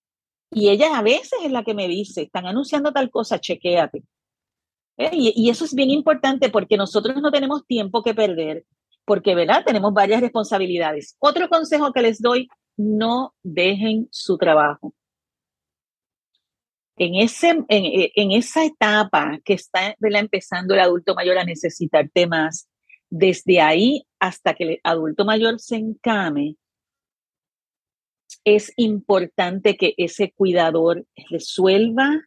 Y 0.52 0.68
ella 0.68 0.98
a 0.98 1.02
veces 1.02 1.38
es 1.42 1.50
la 1.50 1.64
que 1.64 1.74
me 1.74 1.88
dice, 1.88 2.22
están 2.22 2.46
anunciando 2.46 2.92
tal 2.92 3.10
cosa, 3.10 3.40
chequéate. 3.40 4.02
¿Eh? 5.00 5.08
Y, 5.14 5.48
eso 5.48 5.64
es 5.64 5.74
bien 5.74 5.88
importante 5.88 6.50
porque 6.50 6.76
nosotros 6.76 7.16
no 7.22 7.30
tenemos 7.30 7.66
tiempo 7.66 8.02
que 8.02 8.12
perder, 8.12 8.66
porque 9.06 9.34
¿verdad? 9.34 9.64
tenemos 9.64 9.94
varias 9.94 10.20
responsabilidades. 10.20 11.16
Otro 11.18 11.48
consejo 11.48 11.90
que 11.94 12.02
les 12.02 12.20
doy, 12.20 12.48
no 12.76 13.34
dejen 13.42 14.08
su 14.10 14.36
trabajo. 14.36 14.94
En, 16.98 17.14
ese, 17.14 17.48
en, 17.48 17.64
en 17.68 18.32
esa 18.32 18.62
etapa 18.62 19.38
que 19.42 19.54
está 19.54 19.96
empezando 19.98 20.74
el 20.74 20.80
adulto 20.80 21.14
mayor 21.14 21.38
a 21.38 21.44
necesitar 21.44 22.10
temas, 22.12 22.68
desde 23.08 23.62
ahí 23.62 24.06
hasta 24.18 24.52
que 24.52 24.64
el 24.64 24.80
adulto 24.84 25.24
mayor 25.24 25.60
se 25.60 25.76
encame, 25.76 26.56
es 28.44 28.70
importante 28.76 29.78
que 29.78 29.94
ese 29.96 30.32
cuidador 30.32 31.06
resuelva 31.30 32.20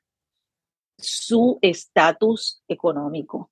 su 1.04 1.60
estatus 1.62 2.64
económico. 2.68 3.52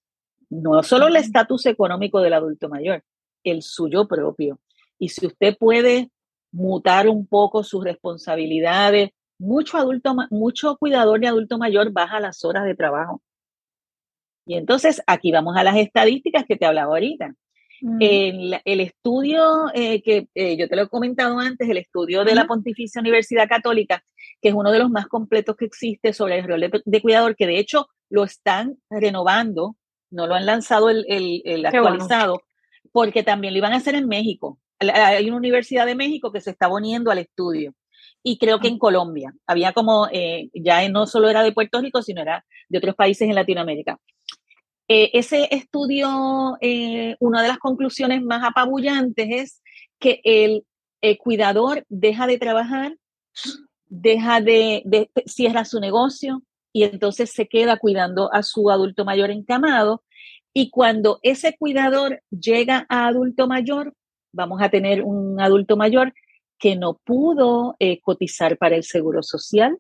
No 0.49 0.81
solo 0.83 1.07
el 1.07 1.15
estatus 1.15 1.65
económico 1.65 2.19
del 2.19 2.33
adulto 2.33 2.69
mayor, 2.69 3.03
el 3.43 3.61
suyo 3.61 4.07
propio. 4.07 4.59
Y 4.97 5.09
si 5.09 5.27
usted 5.27 5.57
puede 5.57 6.11
mutar 6.51 7.07
un 7.07 7.25
poco 7.25 7.63
sus 7.63 7.83
responsabilidades, 7.83 9.11
mucho 9.39 9.77
adulto, 9.77 10.15
mucho 10.29 10.77
cuidador 10.77 11.19
de 11.19 11.27
adulto 11.27 11.57
mayor 11.57 11.91
baja 11.91 12.19
las 12.19 12.43
horas 12.45 12.65
de 12.65 12.75
trabajo. 12.75 13.21
Y 14.45 14.55
entonces 14.55 15.01
aquí 15.07 15.31
vamos 15.31 15.55
a 15.57 15.63
las 15.63 15.77
estadísticas 15.77 16.45
que 16.45 16.57
te 16.57 16.65
hablaba 16.65 16.93
ahorita. 16.93 17.33
Mm. 17.81 17.97
El, 17.99 18.79
estudio 18.79 19.65
eh, 19.73 20.03
que 20.03 20.27
eh, 20.35 20.55
yo 20.55 20.69
te 20.69 20.75
lo 20.75 20.83
he 20.83 20.87
comentado 20.87 21.39
antes, 21.39 21.67
el 21.67 21.77
estudio 21.77 22.23
de 22.23 22.35
la 22.35 22.45
Pontificia 22.45 23.01
Universidad 23.01 23.49
Católica, 23.49 24.03
que 24.39 24.49
es 24.49 24.53
uno 24.53 24.71
de 24.71 24.79
los 24.79 24.89
más 24.89 25.07
completos 25.07 25.55
que 25.55 25.65
existe 25.65 26.13
sobre 26.13 26.39
el 26.39 26.47
rol 26.47 26.69
de, 26.85 27.01
cuidador, 27.01 27.35
que 27.35 27.47
de 27.47 27.57
hecho 27.57 27.87
lo 28.09 28.23
están 28.23 28.77
renovando, 28.89 29.77
no 30.11 30.27
lo 30.27 30.35
han 30.35 30.45
lanzado 30.45 30.89
el, 30.89 31.05
el, 31.07 31.65
actualizado, 31.65 32.43
porque 32.91 33.23
también 33.23 33.53
lo 33.53 33.57
iban 33.57 33.73
a 33.73 33.77
hacer 33.77 33.95
en 33.95 34.07
México. 34.07 34.59
Hay 34.79 35.27
una 35.27 35.37
universidad 35.37 35.85
de 35.85 35.95
México 35.95 36.31
que 36.31 36.41
se 36.41 36.51
está 36.51 36.69
poniendo 36.69 37.11
al 37.11 37.19
estudio. 37.19 37.73
Y 38.23 38.37
creo 38.37 38.59
que 38.59 38.67
en 38.67 38.77
Colombia. 38.77 39.33
Había 39.47 39.73
como, 39.73 40.07
eh, 40.11 40.49
ya 40.53 40.87
no 40.89 41.07
solo 41.07 41.29
era 41.29 41.43
de 41.43 41.51
Puerto 41.51 41.81
Rico, 41.81 42.03
sino 42.03 42.21
era 42.21 42.45
de 42.69 42.77
otros 42.77 42.95
países 42.95 43.27
en 43.27 43.35
Latinoamérica. 43.35 43.99
Eh, 44.93 45.09
ese 45.17 45.47
estudio, 45.51 46.57
eh, 46.59 47.15
una 47.21 47.41
de 47.41 47.47
las 47.47 47.59
conclusiones 47.59 48.21
más 48.21 48.43
apabullantes 48.43 49.27
es 49.31 49.61
que 49.99 50.19
el, 50.25 50.65
cuidador 51.19 51.85
deja 51.87 52.27
de 52.27 52.37
trabajar, 52.37 52.97
deja 53.87 54.41
de, 54.41 55.09
cierra 55.25 55.63
su 55.63 55.79
negocio 55.79 56.43
y 56.73 56.83
entonces 56.83 57.31
se 57.31 57.47
queda 57.47 57.77
cuidando 57.77 58.33
a 58.33 58.43
su 58.43 58.69
adulto 58.69 59.05
mayor 59.05 59.31
encamado. 59.31 60.03
Y 60.53 60.71
cuando 60.71 61.19
ese 61.23 61.55
cuidador 61.57 62.21
llega 62.29 62.85
a 62.89 63.07
adulto 63.07 63.47
mayor, 63.47 63.93
vamos 64.33 64.61
a 64.61 64.67
tener 64.67 65.03
un 65.03 65.39
adulto 65.39 65.77
mayor 65.77 66.13
que 66.59 66.75
no 66.75 66.99
pudo 67.05 67.77
eh, 67.79 68.01
cotizar 68.01 68.57
para 68.57 68.75
el 68.75 68.83
seguro 68.83 69.23
social, 69.23 69.77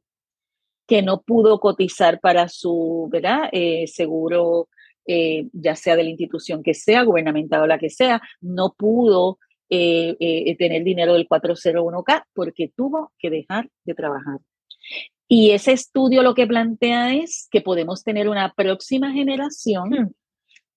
que 0.87 1.01
no 1.01 1.21
pudo 1.21 1.59
cotizar 1.59 2.21
para 2.21 2.47
su 2.47 3.09
¿verdad? 3.11 3.49
Eh, 3.51 3.87
seguro, 3.87 4.69
eh, 5.05 5.47
ya 5.53 5.75
sea 5.75 5.95
de 5.95 6.03
la 6.03 6.09
institución 6.09 6.63
que 6.63 6.73
sea, 6.73 7.03
gubernamental 7.03 7.63
o 7.63 7.67
la 7.67 7.79
que 7.79 7.89
sea, 7.89 8.21
no 8.39 8.73
pudo 8.77 9.39
eh, 9.69 10.55
tener 10.57 10.83
dinero 10.83 11.13
del 11.13 11.27
401k 11.27 12.25
porque 12.33 12.71
tuvo 12.75 13.13
que 13.17 13.29
dejar 13.29 13.69
de 13.85 13.93
trabajar. 13.93 14.39
Y 15.33 15.51
ese 15.51 15.71
estudio 15.71 16.23
lo 16.23 16.33
que 16.33 16.45
plantea 16.45 17.13
es 17.13 17.47
que 17.49 17.61
podemos 17.61 18.03
tener 18.03 18.27
una 18.27 18.53
próxima 18.53 19.13
generación 19.13 19.89
hmm. 19.89 20.11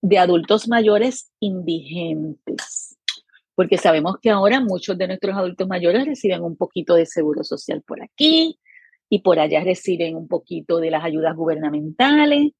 de 0.00 0.18
adultos 0.18 0.68
mayores 0.68 1.32
indigentes, 1.40 2.96
porque 3.56 3.78
sabemos 3.78 4.14
que 4.22 4.30
ahora 4.30 4.60
muchos 4.60 4.96
de 4.96 5.08
nuestros 5.08 5.34
adultos 5.34 5.66
mayores 5.66 6.06
reciben 6.06 6.44
un 6.44 6.56
poquito 6.56 6.94
de 6.94 7.04
seguro 7.04 7.42
social 7.42 7.82
por 7.82 8.00
aquí 8.00 8.60
y 9.08 9.22
por 9.22 9.40
allá 9.40 9.64
reciben 9.64 10.14
un 10.14 10.28
poquito 10.28 10.78
de 10.78 10.92
las 10.92 11.02
ayudas 11.02 11.34
gubernamentales, 11.34 12.52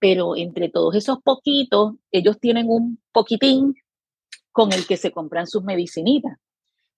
pero 0.00 0.34
entre 0.34 0.70
todos 0.70 0.96
esos 0.96 1.22
poquitos, 1.22 1.94
ellos 2.10 2.40
tienen 2.40 2.66
un 2.68 2.98
poquitín 3.12 3.74
con 4.50 4.72
el 4.72 4.86
que 4.86 4.96
se 4.96 5.12
compran 5.12 5.46
sus 5.46 5.62
medicinitas. 5.62 6.38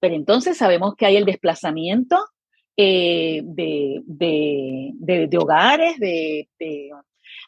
Pero 0.00 0.14
entonces 0.14 0.56
sabemos 0.56 0.94
que 0.96 1.06
hay 1.06 1.16
el 1.16 1.24
desplazamiento 1.24 2.16
eh, 2.76 3.42
de, 3.44 4.02
de, 4.06 5.38
hogares, 5.38 5.98
de, 5.98 6.48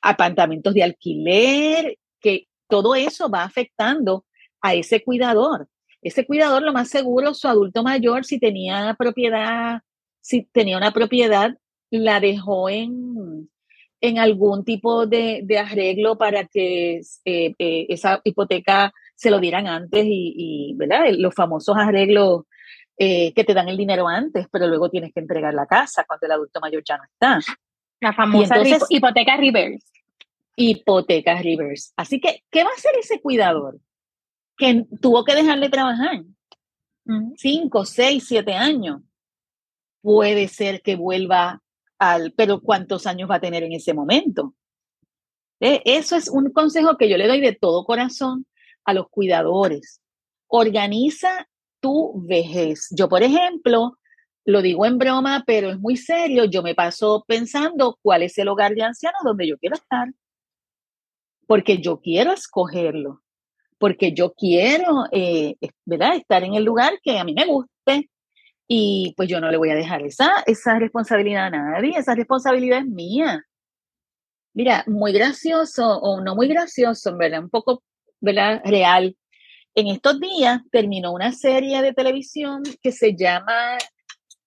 apartamentos 0.03 0.75
de 0.75 0.83
alquiler, 0.83 1.99
que 2.21 2.49
todo 2.69 2.95
eso 2.95 3.31
va 3.31 3.45
afectando 3.45 4.27
a 4.61 4.75
ese 4.75 5.03
cuidador. 5.03 5.69
Ese 6.03 6.27
cuidador, 6.27 6.63
lo 6.63 6.73
más 6.73 6.91
seguro, 6.91 7.33
su 7.33 7.49
adulto 7.49 7.83
mayor, 7.83 8.25
si 8.25 8.39
tenía 8.39 8.95
propiedad, 8.99 9.81
si 10.21 10.45
tenía 10.45 10.77
una 10.77 10.93
propiedad, 10.93 11.57
la 11.91 12.21
dejó 12.21 12.69
en, 12.69 13.49
en 14.07 14.19
algún 14.19 14.65
tipo 14.65 15.07
de, 15.07 15.47
arreglo 15.59 16.19
para 16.19 16.45
que 16.45 17.01
eh, 17.25 17.55
eh, 17.59 17.87
esa 17.89 18.21
hipoteca 18.23 18.93
se 19.15 19.31
lo 19.31 19.41
dieran 19.41 19.67
antes 19.67 20.05
y, 20.05 20.35
y 20.37 20.75
¿verdad? 20.77 21.07
Los 21.17 21.35
famosos 21.35 21.75
arreglos 21.79 22.43
eh, 22.99 23.33
que 23.33 23.45
te 23.45 23.55
dan 23.55 23.69
el 23.69 23.79
dinero 23.79 24.07
antes, 24.07 24.47
pero 24.53 24.69
luego 24.69 24.91
tienes 24.91 25.13
que 25.15 25.21
entregar 25.21 25.55
la 25.55 25.67
casa 25.67 26.05
cuando 26.07 26.27
el 26.27 26.33
adulto 26.33 26.61
mayor 26.61 26.83
ya 26.87 26.99
no 26.99 27.05
está. 27.05 27.41
La 28.01 28.13
famosa 28.13 28.57
hipoteca 28.91 29.39
reverse. 29.39 29.89
Hipoteca 30.55 31.41
reverse. 31.41 31.93
Así 31.97 32.21
que, 32.21 32.45
¿qué 32.51 32.63
va 32.63 32.71
a 32.71 32.75
hacer 32.75 32.93
ese 33.01 33.23
cuidador? 33.23 33.81
Que 34.59 34.85
tuvo 35.01 35.25
que 35.25 35.35
dejarle 35.35 35.71
trabajar. 35.71 36.23
Cinco, 37.37 37.87
seis, 37.87 38.27
siete 38.29 38.53
años. 38.53 39.01
Puede 40.03 40.47
ser 40.49 40.83
que 40.83 40.95
vuelva 40.95 41.64
pero 42.37 42.61
¿cuántos 42.61 43.07
años 43.07 43.31
va 43.31 43.37
a 43.37 43.41
tener 43.41 43.63
en 43.63 43.73
ese 43.73 43.95
momento? 43.95 44.55
Eh, 45.61 45.83
eso 45.85 46.17
es 46.17 46.29
un 46.29 46.53
consejo 46.53 46.97
que 46.97 47.09
yo 47.09 47.17
le 47.17 47.29
doy 47.29 47.41
de 47.41 47.55
todo 47.55 47.85
corazón 47.85 48.47
a 48.85 48.93
los 48.93 49.09
cuidadores. 49.09 50.01
Organiza 50.47 51.49
tu 51.81 52.23
vejez. 52.27 52.89
Yo, 52.91 53.09
por 53.09 53.23
ejemplo, 53.23 53.99
lo 54.45 54.63
digo 54.63 54.85
en 54.85 54.99
broma, 54.99 55.43
pero 55.47 55.71
es 55.71 55.79
muy 55.79 55.97
serio, 55.97 56.45
yo 56.45 56.63
me 56.63 56.75
paso 56.75 57.25
pensando 57.27 57.99
cuál 58.03 58.23
es 58.23 58.37
el 58.39 58.49
hogar 58.49 58.75
de 58.75 58.83
ancianos 58.83 59.21
donde 59.25 59.49
yo 59.49 59.59
quiero 59.59 59.77
estar. 59.77 60.09
Porque 61.47 61.79
yo 61.79 62.01
quiero 62.01 62.33
escogerlo, 62.33 63.23
porque 63.79 64.13
yo 64.13 64.33
quiero, 64.33 65.05
eh, 65.13 65.57
¿verdad?, 65.85 66.17
estar 66.17 66.43
en 66.43 66.55
el 66.55 66.65
lugar 66.65 67.01
que 67.03 67.19
a 67.19 67.25
mí 67.25 67.35
me 67.35 67.47
guste. 67.47 68.11
Y 68.77 69.15
pues 69.17 69.29
yo 69.29 69.41
no 69.41 69.53
le 69.53 69.57
voy 69.57 69.71
a 69.71 69.77
dejar 69.77 70.03
esa, 70.03 70.43
esa 70.47 70.81
responsabilidad 70.81 71.47
a 71.47 71.51
nadie, 71.51 71.97
esa 71.97 72.17
responsabilidad 72.17 72.81
es 72.81 72.87
mía. 72.87 73.47
Mira, 74.53 74.83
muy 74.89 75.13
gracioso 75.13 75.87
o 76.01 76.21
no 76.21 76.35
muy 76.35 76.49
gracioso, 76.49 77.17
¿verdad? 77.17 77.45
Un 77.45 77.51
poco, 77.51 77.85
¿verdad? 78.21 78.61
Real 78.65 79.17
en 79.77 79.87
estos 79.87 80.19
días 80.19 80.61
terminó 80.73 81.13
una 81.13 81.31
serie 81.31 81.83
de 81.83 81.93
televisión 81.93 82.65
que 82.83 82.91
se 82.91 83.15
llama 83.15 83.79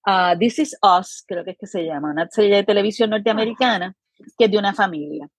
uh, 0.06 0.38
This 0.38 0.60
Is 0.60 0.78
Us, 0.82 1.24
creo 1.26 1.46
que 1.46 1.52
es 1.52 1.58
que 1.58 1.68
se 1.68 1.86
llama, 1.86 2.12
una 2.12 2.28
serie 2.30 2.58
de 2.58 2.63
televisión 2.66 3.12
norteamericana 3.12 3.96
que 4.38 4.46
es 4.46 4.52
de 4.52 4.58
una 4.58 4.74
familia. 4.74 5.30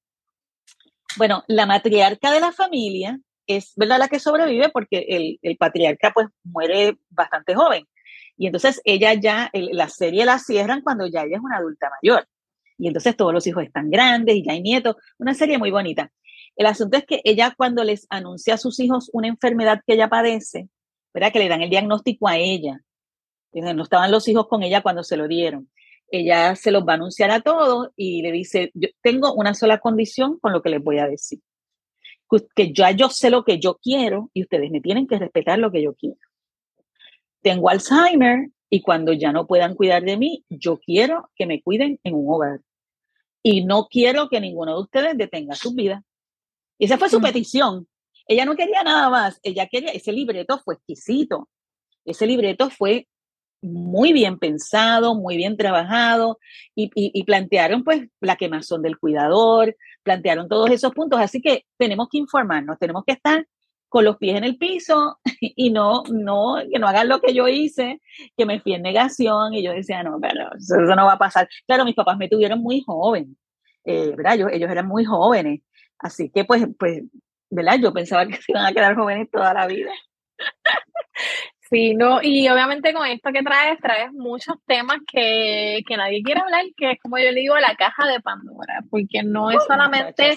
Bueno, 1.19 1.45
la 1.47 1.67
matriarca 1.67 2.31
de 2.31 2.41
la 2.41 2.53
familia 2.53 3.21
es 3.47 3.75
¿verdad? 3.77 3.99
la 3.99 4.09
que 4.09 4.19
sobrevive 4.19 4.71
porque 4.71 5.05
el, 5.11 5.39
el 5.43 5.59
patriarca 5.59 6.11
pues 6.15 6.29
muere 6.43 6.97
bastante 7.11 7.55
joven. 7.55 7.87
Y 8.39 8.47
entonces 8.47 8.81
ella 8.85 9.15
ya, 9.15 9.51
la 9.53 9.89
serie 9.89 10.25
la 10.25 10.39
cierran 10.39 10.81
cuando 10.83 11.07
ya 11.07 11.23
ella 11.23 11.37
es 11.37 11.43
una 11.43 11.57
adulta 11.57 11.91
mayor. 12.01 12.27
Y 12.79 12.87
entonces 12.87 13.17
todos 13.17 13.35
los 13.35 13.47
hijos 13.49 13.65
están 13.65 13.91
grandes 13.91 14.37
y 14.37 14.45
ya 14.45 14.53
hay 14.53 14.63
nietos. 14.63 14.97
Una 15.19 15.35
serie 15.35 15.59
muy 15.59 15.73
bonita. 15.73 16.13
El 16.55 16.67
asunto 16.67 16.97
es 16.97 17.05
que 17.05 17.21
ella 17.25 17.53
cuando 17.57 17.83
les 17.83 18.07
anuncia 18.11 18.55
a 18.55 18.59
sus 18.59 18.79
hijos 18.79 19.11
una 19.13 19.27
enfermedad 19.27 19.83
que 19.85 19.95
ella 19.95 20.09
padece, 20.09 20.69
¿verdad? 21.13 21.33
Que 21.33 21.41
le 21.41 21.49
dan 21.49 21.63
el 21.63 21.71
diagnóstico 21.71 22.29
a 22.29 22.37
ella. 22.37 22.81
No 23.53 23.83
estaban 23.83 24.13
los 24.13 24.29
hijos 24.29 24.47
con 24.47 24.63
ella 24.63 24.83
cuando 24.83 25.03
se 25.03 25.17
lo 25.17 25.27
dieron. 25.27 25.69
Ella 26.09 26.55
se 26.55 26.71
los 26.71 26.85
va 26.85 26.93
a 26.93 26.97
anunciar 26.97 27.33
a 27.33 27.41
todos 27.41 27.89
y 27.97 28.23
le 28.23 28.31
dice, 28.31 28.71
yo 28.75 28.89
tengo 29.03 29.35
una 29.35 29.53
sola 29.55 29.79
condición 29.79 30.39
con 30.39 30.53
lo 30.53 30.63
que 30.63 30.71
les 30.71 30.83
voy 30.83 30.99
a 30.99 31.09
decir. 31.09 31.41
Que 32.55 32.73
ya 32.73 32.93
yo 32.93 33.09
sé 33.09 33.31
lo 33.31 33.43
que 33.43 33.59
yo 33.59 33.79
quiero 33.83 34.31
y 34.33 34.43
ustedes 34.43 34.71
me 34.71 34.81
tienen 34.81 35.09
que 35.09 35.19
respetar 35.19 35.59
lo 35.59 35.73
que 35.73 35.83
yo 35.83 35.95
quiero. 35.95 36.19
Tengo 37.43 37.69
Alzheimer 37.69 38.51
y 38.71 38.83
cuando 38.83 39.13
ya 39.13 39.33
no 39.33 39.47
puedan 39.47 39.75
cuidar 39.75 40.03
de 40.03 40.17
mí, 40.17 40.45
yo 40.49 40.79
quiero 40.79 41.31
que 41.37 41.47
me 41.47 41.63
cuiden 41.63 41.99
en 42.05 42.15
un 42.15 42.33
hogar. 42.33 42.61
Y 43.43 43.65
no 43.65 43.87
quiero 43.89 44.29
que 44.29 44.41
ninguno 44.41 44.75
de 44.75 44.83
ustedes 44.83 45.17
detenga 45.17 45.55
su 45.55 45.75
vida. 45.75 46.05
Y 46.79 46.87
esa 46.87 46.99
fue 46.99 47.09
su 47.09 47.21
mm. 47.21 47.23
petición. 47.23 47.89
Ella 48.27 48.45
no 48.45 48.57
quería 48.57 48.83
nada 48.83 49.09
más, 49.09 49.41
ella 49.43 49.67
quería, 49.67 49.91
ese 49.91 50.13
libreto 50.13 50.59
fue 50.59 50.75
exquisito. 50.75 51.49
Ese 52.05 52.27
libreto 52.27 52.71
fue 52.71 53.09
muy 53.61 54.13
bien 54.13 54.39
pensado, 54.39 55.15
muy 55.15 55.37
bien 55.37 55.57
trabajado 55.57 56.39
y, 56.75 57.25
plantearon 57.25 57.85
pues 57.85 58.09
la 58.21 58.37
quemazón 58.37 58.83
del 58.83 58.99
cuidador, 58.99 59.77
plantearon 60.03 60.49
todos 60.49 60.71
esos 60.71 60.93
puntos. 60.93 61.21
Así 61.21 61.41
que 61.41 61.65
tenemos 61.77 62.09
que 62.11 62.19
informarnos, 62.19 62.79
tenemos 62.79 63.05
que 63.05 63.15
estar 63.15 63.47
con 63.89 64.05
los 64.05 64.17
pies 64.19 64.37
en 64.37 64.45
el 64.45 64.59
piso 64.59 65.19
y 65.41 65.71
no, 65.71 66.03
no, 66.11 66.57
que 66.71 66.79
no 66.79 66.89
hagan 66.89 67.09
lo 67.09 67.21
que 67.21 67.35
yo 67.35 67.49
hice, 67.49 68.01
que 68.37 68.47
me 68.47 68.61
fui 68.61 68.75
en 68.75 68.83
negación 68.83 69.55
y 69.55 69.63
yo 69.63 69.73
decía, 69.73 70.03
no, 70.03 70.19
pero 70.21 70.49
eso, 70.57 70.77
no 70.95 71.07
va 71.07 71.15
a 71.15 71.19
pasar. 71.19 71.49
Claro, 71.67 71.85
mis 71.85 71.95
papás 71.95 72.19
me 72.19 72.29
tuvieron 72.29 72.61
muy 72.61 72.83
joven, 72.87 73.37
eh, 73.85 74.15
¿verdad? 74.17 74.35
ellos 74.53 74.71
eran 74.71 74.87
muy 74.87 75.05
jóvenes 75.05 75.61
Así 75.99 76.31
que 76.31 76.45
pues, 76.45 76.67
pues, 76.79 77.03
¿verdad? 77.51 77.79
Yo 77.81 77.93
pensaba 77.93 78.27
que 78.27 78.37
se 78.37 78.53
iban 78.53 78.67
a 78.67 78.73
quedar 78.73 78.95
jóvenes 78.97 79.29
toda 79.31 79.53
la 79.53 79.67
vida. 79.67 79.91
Sí, 81.71 81.95
no, 81.95 82.21
y 82.23 82.49
obviamente 82.49 82.95
con 82.95 83.07
esto 83.07 83.31
que 83.31 83.43
traes, 83.43 83.79
traes 83.81 84.11
muchos 84.13 84.57
temas 84.67 84.99
que, 85.07 85.83
nadie 85.97 86.23
quiere 86.23 86.41
hablar, 86.41 86.65
que 86.75 86.93
es 86.93 86.99
como 87.03 87.19
yo 87.19 87.31
le 87.31 87.41
digo, 87.41 87.59
la 87.59 87.75
caja 87.77 88.07
de 88.07 88.21
Pandora, 88.21 88.83
porque 88.91 89.23
no 89.23 89.51
es 89.51 89.63
solamente 89.67 90.35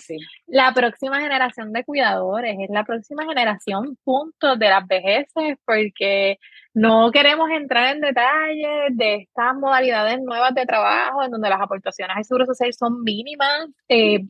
la 0.48 0.74
próxima 0.74 1.22
generación 1.22 1.72
de 1.72 1.86
cuidadores, 1.86 2.58
es 2.60 2.70
la 2.70 2.84
próxima 2.84 3.24
generación, 3.24 3.98
punto, 4.04 4.58
de 4.58 4.70
las 4.70 4.86
vejeces, 4.86 5.58
porque 5.66 6.38
no 6.74 7.12
queremos 7.12 7.50
entrar 7.50 7.96
en 7.96 8.02
detalles 8.02 8.98
de 8.98 9.16
estas 9.16 9.56
modalidades 9.56 10.20
nuevas 10.22 10.54
de 10.54 10.66
trabajo, 10.66 11.24
en 11.24 11.32
donde 11.32 11.50
las 11.50 11.62
aportaciones 11.62 12.18
al 12.18 12.26
seguro 12.26 12.46
social 12.46 12.74
son 12.74 13.04
mínimas. 13.04 13.68
Eh, 13.88 14.26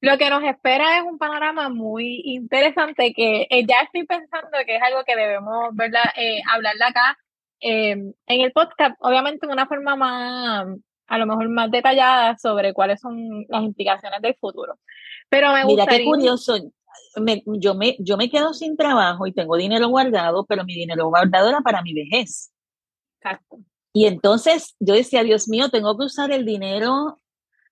lo 0.00 0.18
que 0.18 0.30
nos 0.30 0.42
espera 0.42 0.98
es 0.98 1.04
un 1.04 1.18
panorama 1.18 1.68
muy 1.68 2.22
interesante 2.24 3.12
que 3.14 3.46
eh, 3.50 3.66
ya 3.66 3.82
estoy 3.82 4.04
pensando 4.06 4.58
que 4.66 4.76
es 4.76 4.82
algo 4.82 5.04
que 5.04 5.16
debemos 5.16 5.74
¿verdad? 5.74 6.04
Eh, 6.16 6.40
hablarle 6.52 6.84
acá 6.84 7.16
em, 7.60 8.12
en 8.26 8.40
el 8.40 8.52
podcast, 8.52 8.96
obviamente 9.00 9.46
de 9.46 9.52
una 9.52 9.66
forma 9.66 9.96
más, 9.96 10.66
a 11.06 11.18
lo 11.18 11.26
mejor 11.26 11.48
más 11.48 11.70
detallada 11.70 12.36
sobre 12.38 12.72
cuáles 12.72 13.00
son 13.00 13.44
las 13.48 13.62
implicaciones 13.62 14.20
del 14.20 14.34
futuro. 14.34 14.78
Pero 15.28 15.52
me 15.52 15.64
Mira 15.64 15.86
qué 15.86 16.04
curioso, 16.04 16.56
yo, 16.56 17.74
me, 17.74 17.96
yo 17.98 18.16
me 18.16 18.30
quedo 18.30 18.52
sin 18.52 18.76
trabajo 18.76 19.26
y 19.26 19.32
tengo 19.32 19.56
dinero 19.56 19.88
guardado, 19.88 20.44
pero 20.46 20.64
mi 20.64 20.74
dinero 20.74 21.06
guardado 21.06 21.48
era 21.48 21.60
para 21.60 21.82
mi 21.82 21.94
vejez. 21.94 22.52
Exacto. 23.20 23.58
Y 23.92 24.06
entonces 24.06 24.74
yo 24.80 24.94
decía, 24.94 25.22
Dios 25.22 25.48
mío, 25.48 25.68
tengo 25.68 25.96
que 25.96 26.04
usar 26.04 26.32
el 26.32 26.44
dinero 26.44 27.18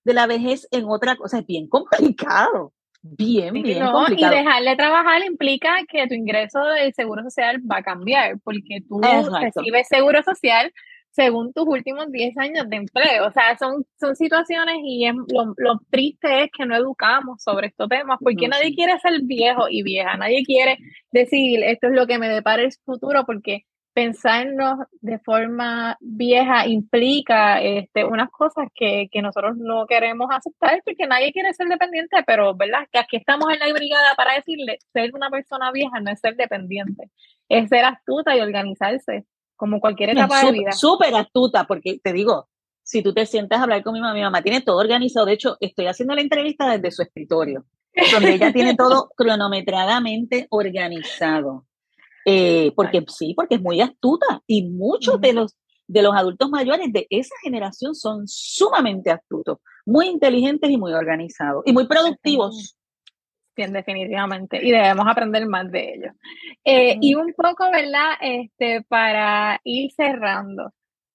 de 0.04 0.14
la 0.14 0.26
vejez 0.26 0.66
en 0.70 0.84
otra 0.86 1.16
cosa. 1.16 1.38
Es 1.38 1.46
bien 1.46 1.68
complicado. 1.68 2.72
Bien, 3.02 3.54
bien 3.54 3.86
complicado. 3.86 4.34
Y 4.34 4.38
dejarle 4.38 4.76
trabajar 4.76 5.24
implica 5.24 5.70
que 5.88 6.06
tu 6.06 6.14
ingreso 6.14 6.62
del 6.64 6.92
seguro 6.92 7.22
social 7.22 7.60
va 7.70 7.78
a 7.78 7.82
cambiar, 7.82 8.38
porque 8.44 8.80
tú 8.86 9.00
recibes 9.00 9.88
seguro 9.88 10.22
social 10.22 10.70
según 11.10 11.52
tus 11.52 11.66
últimos 11.66 12.10
10 12.10 12.36
años 12.38 12.68
de 12.68 12.76
empleo. 12.76 13.26
O 13.26 13.32
sea, 13.32 13.56
son, 13.58 13.84
son 13.98 14.14
situaciones 14.14 14.76
y 14.84 15.06
lo, 15.06 15.54
lo, 15.56 15.80
triste 15.90 16.44
es 16.44 16.50
que 16.56 16.66
no 16.66 16.76
educamos 16.76 17.42
sobre 17.42 17.68
estos 17.68 17.88
temas, 17.88 18.18
porque 18.20 18.48
nadie 18.48 18.74
quiere 18.74 18.98
ser 19.00 19.20
viejo 19.22 19.68
y 19.68 19.82
vieja, 19.82 20.16
nadie 20.16 20.44
quiere 20.44 20.78
decir 21.10 21.62
esto 21.64 21.88
es 21.88 21.94
lo 21.94 22.06
que 22.06 22.18
me 22.18 22.28
depara 22.28 22.62
el 22.62 22.72
futuro, 22.84 23.24
porque 23.26 23.64
pensarnos 23.92 24.78
de 25.00 25.18
forma 25.18 25.96
vieja 26.00 26.66
implica 26.66 27.60
este, 27.60 28.04
unas 28.04 28.30
cosas 28.30 28.68
que, 28.74 29.08
que, 29.10 29.20
nosotros 29.20 29.56
no 29.56 29.86
queremos 29.86 30.28
aceptar 30.30 30.80
porque 30.84 31.06
nadie 31.06 31.32
quiere 31.32 31.52
ser 31.54 31.68
dependiente, 31.68 32.22
pero 32.26 32.54
verdad 32.54 32.86
que 32.90 32.98
aquí 32.98 33.16
estamos 33.16 33.52
en 33.52 33.58
la 33.58 33.72
brigada 33.72 34.14
para 34.16 34.34
decirle, 34.34 34.78
ser 34.92 35.10
una 35.14 35.30
persona 35.30 35.72
vieja 35.72 36.00
no 36.00 36.10
es 36.10 36.20
ser 36.20 36.36
dependiente, 36.36 37.10
es 37.48 37.68
ser 37.68 37.84
astuta 37.84 38.36
y 38.36 38.40
organizarse, 38.40 39.26
como 39.56 39.80
cualquier 39.80 40.10
etapa 40.10 40.44
de 40.44 40.52
vida. 40.52 40.72
Súper 40.72 41.14
astuta, 41.14 41.64
porque 41.64 41.98
te 42.02 42.12
digo, 42.12 42.48
si 42.82 43.02
tú 43.02 43.12
te 43.12 43.26
sientas 43.26 43.60
a 43.60 43.64
hablar 43.64 43.82
con 43.82 43.92
mi 43.92 44.00
mamá, 44.00 44.14
mi 44.14 44.22
mamá 44.22 44.42
tiene 44.42 44.62
todo 44.62 44.78
organizado, 44.78 45.26
de 45.26 45.34
hecho, 45.34 45.56
estoy 45.60 45.86
haciendo 45.86 46.14
la 46.14 46.22
entrevista 46.22 46.70
desde 46.70 46.90
su 46.90 47.02
escritorio, 47.02 47.66
donde 48.12 48.34
ella 48.34 48.52
tiene 48.52 48.74
todo 48.74 49.10
cronometradamente 49.16 50.46
organizado. 50.50 51.66
Eh, 52.24 52.72
porque 52.76 53.04
sí, 53.08 53.34
porque 53.34 53.56
es 53.56 53.62
muy 53.62 53.80
astuta 53.80 54.42
y 54.46 54.68
muchos 54.68 55.20
de 55.20 55.32
los 55.32 55.56
de 55.86 56.02
los 56.02 56.14
adultos 56.14 56.48
mayores 56.50 56.92
de 56.92 57.04
esa 57.10 57.34
generación 57.42 57.96
son 57.96 58.28
sumamente 58.28 59.10
astutos, 59.10 59.58
muy 59.84 60.06
inteligentes 60.06 60.70
y 60.70 60.76
muy 60.76 60.92
organizados 60.92 61.64
y 61.66 61.72
muy 61.72 61.88
productivos. 61.88 62.76
Bien, 63.56 63.72
definitivamente. 63.72 64.64
Y 64.64 64.70
debemos 64.70 65.04
aprender 65.08 65.46
más 65.46 65.68
de 65.72 65.94
ellos. 65.94 66.14
Eh, 66.64 66.96
y 67.00 67.16
un 67.16 67.34
poco, 67.34 67.68
¿verdad? 67.72 68.12
Este, 68.20 68.82
para 68.82 69.60
ir 69.64 69.90
cerrando. 69.90 70.72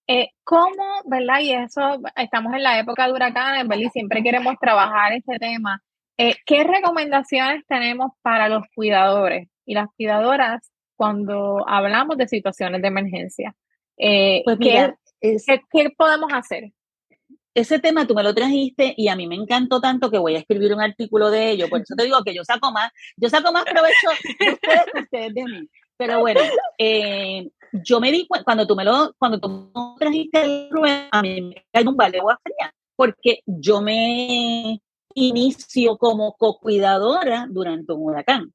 Eh, 0.07 0.31
¿Cómo, 0.43 0.83
verdad? 1.05 1.39
Y 1.39 1.53
eso, 1.53 2.01
estamos 2.17 2.53
en 2.53 2.63
la 2.63 2.77
época 2.77 3.07
de 3.07 3.13
huracanes, 3.13 3.65
¿verdad? 3.69 3.85
Y 3.85 3.89
siempre 3.91 4.21
queremos 4.21 4.55
trabajar 4.59 5.13
este 5.13 5.39
tema. 5.39 5.81
¿Qué 6.17 6.63
recomendaciones 6.65 7.65
tenemos 7.65 8.11
para 8.21 8.49
los 8.49 8.63
cuidadores 8.75 9.47
y 9.65 9.73
las 9.73 9.87
cuidadoras 9.95 10.69
cuando 10.95 11.67
hablamos 11.67 12.17
de 12.17 12.27
situaciones 12.27 12.81
de 12.81 12.87
emergencia. 12.87 13.55
Eh, 13.97 14.41
pues 14.43 14.57
¿qué, 14.59 14.93
¿qué, 15.71 15.89
podemos 15.97 16.31
hacer? 16.33 16.71
Ese 17.53 17.79
tema 17.79 18.05
tú 18.05 18.13
me 18.13 18.23
lo 18.23 18.35
trajiste 18.35 18.93
y 18.97 19.07
a 19.07 19.15
mí 19.15 19.27
me 19.27 19.35
encantó 19.35 19.79
tanto 19.79 20.11
que 20.11 20.17
voy 20.17 20.35
a 20.35 20.39
escribir 20.39 20.73
un 20.73 20.81
artículo 20.81 21.31
de 21.31 21.51
ello. 21.51 21.69
Por 21.69 21.81
eso 21.81 21.95
te 21.95 22.03
digo 22.03 22.21
que 22.23 22.35
yo 22.35 22.43
saco 22.43 22.71
más, 22.71 22.91
yo 23.15 23.29
saco 23.29 23.51
más 23.53 23.63
provecho 23.63 24.09
de 24.39 24.51
ustedes 24.51 24.85
que 24.91 24.99
ustedes 24.99 25.33
de 25.33 25.43
mí. 25.43 25.69
Pero 25.97 26.19
bueno, 26.19 26.41
eh, 26.77 27.47
yo 27.71 28.01
me 28.01 28.11
di 28.11 28.27
cuenta, 28.27 28.43
cuando 28.43 28.67
tú 28.67 28.75
me 28.75 28.83
lo, 28.83 29.13
cuando 29.17 29.39
tú 29.39 29.49
me 29.49 29.99
trajiste 29.99 30.69
a 31.11 31.21
mí 31.21 31.41
me 31.41 31.65
cae 31.71 31.87
un 31.87 31.95
de 31.95 32.19
agua 32.19 32.39
fría, 32.43 32.73
porque 32.97 33.39
yo 33.45 33.81
me 33.81 34.81
inicio 35.13 35.97
como 35.97 36.33
co-cuidadora 36.33 37.47
durante 37.49 37.93
un 37.93 38.03
huracán. 38.03 38.53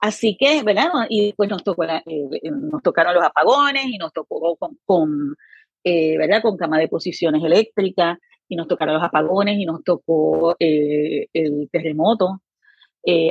Así 0.00 0.34
que, 0.38 0.62
¿verdad? 0.62 0.88
Y 1.10 1.34
pues 1.34 1.50
nos, 1.50 1.62
tocó 1.62 1.84
eh, 1.84 2.02
eh, 2.06 2.50
nos 2.50 2.82
tocaron 2.82 3.14
los 3.14 3.22
apagones 3.22 3.84
y 3.84 3.98
nos 3.98 4.12
tocó 4.14 4.56
con, 4.86 5.36
eh, 5.84 6.16
¿verdad? 6.16 6.40
Con 6.40 6.56
cama 6.56 6.78
de 6.78 6.88
posiciones 6.88 7.44
eléctricas 7.44 8.18
y 8.48 8.56
nos 8.56 8.66
tocaron 8.66 8.94
los 8.94 9.04
apagones 9.04 9.58
y 9.58 9.66
nos 9.66 9.84
tocó 9.84 10.56
el 10.58 11.68
terremoto. 11.70 12.40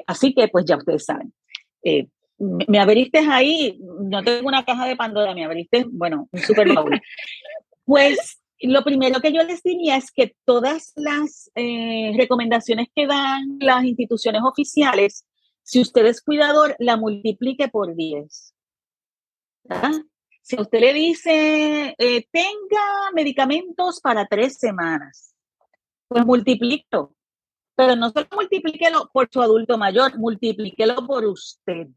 así 0.06 0.34
que, 0.34 0.48
pues 0.48 0.66
ya 0.66 0.78
ustedes 0.78 1.06
saben. 1.06 1.34
me, 2.38 2.80
abriste 2.80 3.20
ahí, 3.20 3.80
no 3.82 4.24
tengo 4.24 4.48
una 4.48 4.64
caja 4.64 4.86
de 4.86 4.96
Pandora, 4.96 5.34
me 5.34 5.46
abriste, 5.46 5.86
bueno, 5.90 6.30
un 6.32 6.40
super 6.40 6.72
baúl. 6.74 7.02
pues 7.84 8.40
lo 8.62 8.84
primero 8.84 9.20
que 9.22 9.34
yo 9.34 9.42
les 9.44 9.64
diría 9.64 9.98
es 9.98 10.12
que 10.12 10.36
todas 10.46 10.94
las 10.96 11.50
recomendaciones 11.56 12.90
que 12.96 13.08
dan 13.08 13.58
las 13.60 13.84
instituciones 13.84 14.44
oficiales 14.44 15.26
si 15.70 15.80
usted 15.80 16.08
es 16.08 16.20
cuidador, 16.24 16.76
la 16.80 16.98
multiplique 16.98 17.68
por 17.68 17.96
10. 17.96 18.56
Si 20.42 20.60
usted 20.60 20.80
le 20.80 20.94
dice, 20.94 21.94
eh, 21.96 22.28
tenga 22.32 23.12
medicamentos 23.14 24.02
para 24.02 24.26
tres 24.26 24.58
semanas, 24.58 25.36
pues 26.08 26.26
multiplíquelo. 26.26 27.14
Pero 27.76 27.96
no 27.96 28.10
solo 28.10 28.26
multiplíquelo 28.32 29.12
por 29.14 29.30
su 29.32 29.44
adulto 29.44 29.78
mayor, 29.78 30.18
multiplíquelo 30.18 31.06
por 31.06 31.26
usted. 31.26 31.90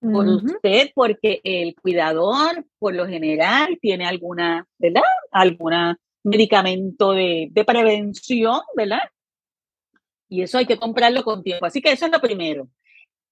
Por 0.00 0.26
usted, 0.26 0.90
porque 0.94 1.42
el 1.44 1.74
cuidador, 1.74 2.64
por 2.78 2.94
lo 2.94 3.06
general, 3.06 3.78
tiene 3.78 4.06
alguna, 4.06 4.66
¿verdad? 4.78 5.02
Alguna 5.30 5.98
medicamento 6.22 7.12
de, 7.12 7.48
de 7.50 7.64
prevención, 7.64 8.60
¿verdad? 8.74 9.02
Y 10.28 10.42
eso 10.42 10.58
hay 10.58 10.66
que 10.66 10.78
comprarlo 10.78 11.22
con 11.22 11.42
tiempo. 11.42 11.66
Así 11.66 11.80
que 11.80 11.92
eso 11.92 12.06
es 12.06 12.12
lo 12.12 12.20
primero. 12.20 12.68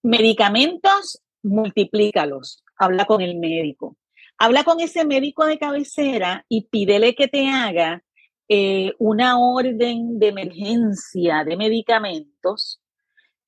Medicamentos, 0.01 1.21
multiplícalos. 1.41 2.63
Habla 2.77 3.05
con 3.05 3.21
el 3.21 3.37
médico. 3.37 3.97
Habla 4.37 4.63
con 4.63 4.79
ese 4.79 5.05
médico 5.05 5.45
de 5.45 5.57
cabecera 5.57 6.45
y 6.49 6.67
pídele 6.67 7.15
que 7.15 7.27
te 7.27 7.47
haga 7.47 8.03
eh, 8.47 8.93
una 8.99 9.39
orden 9.39 10.19
de 10.19 10.27
emergencia 10.27 11.43
de 11.43 11.55
medicamentos 11.55 12.81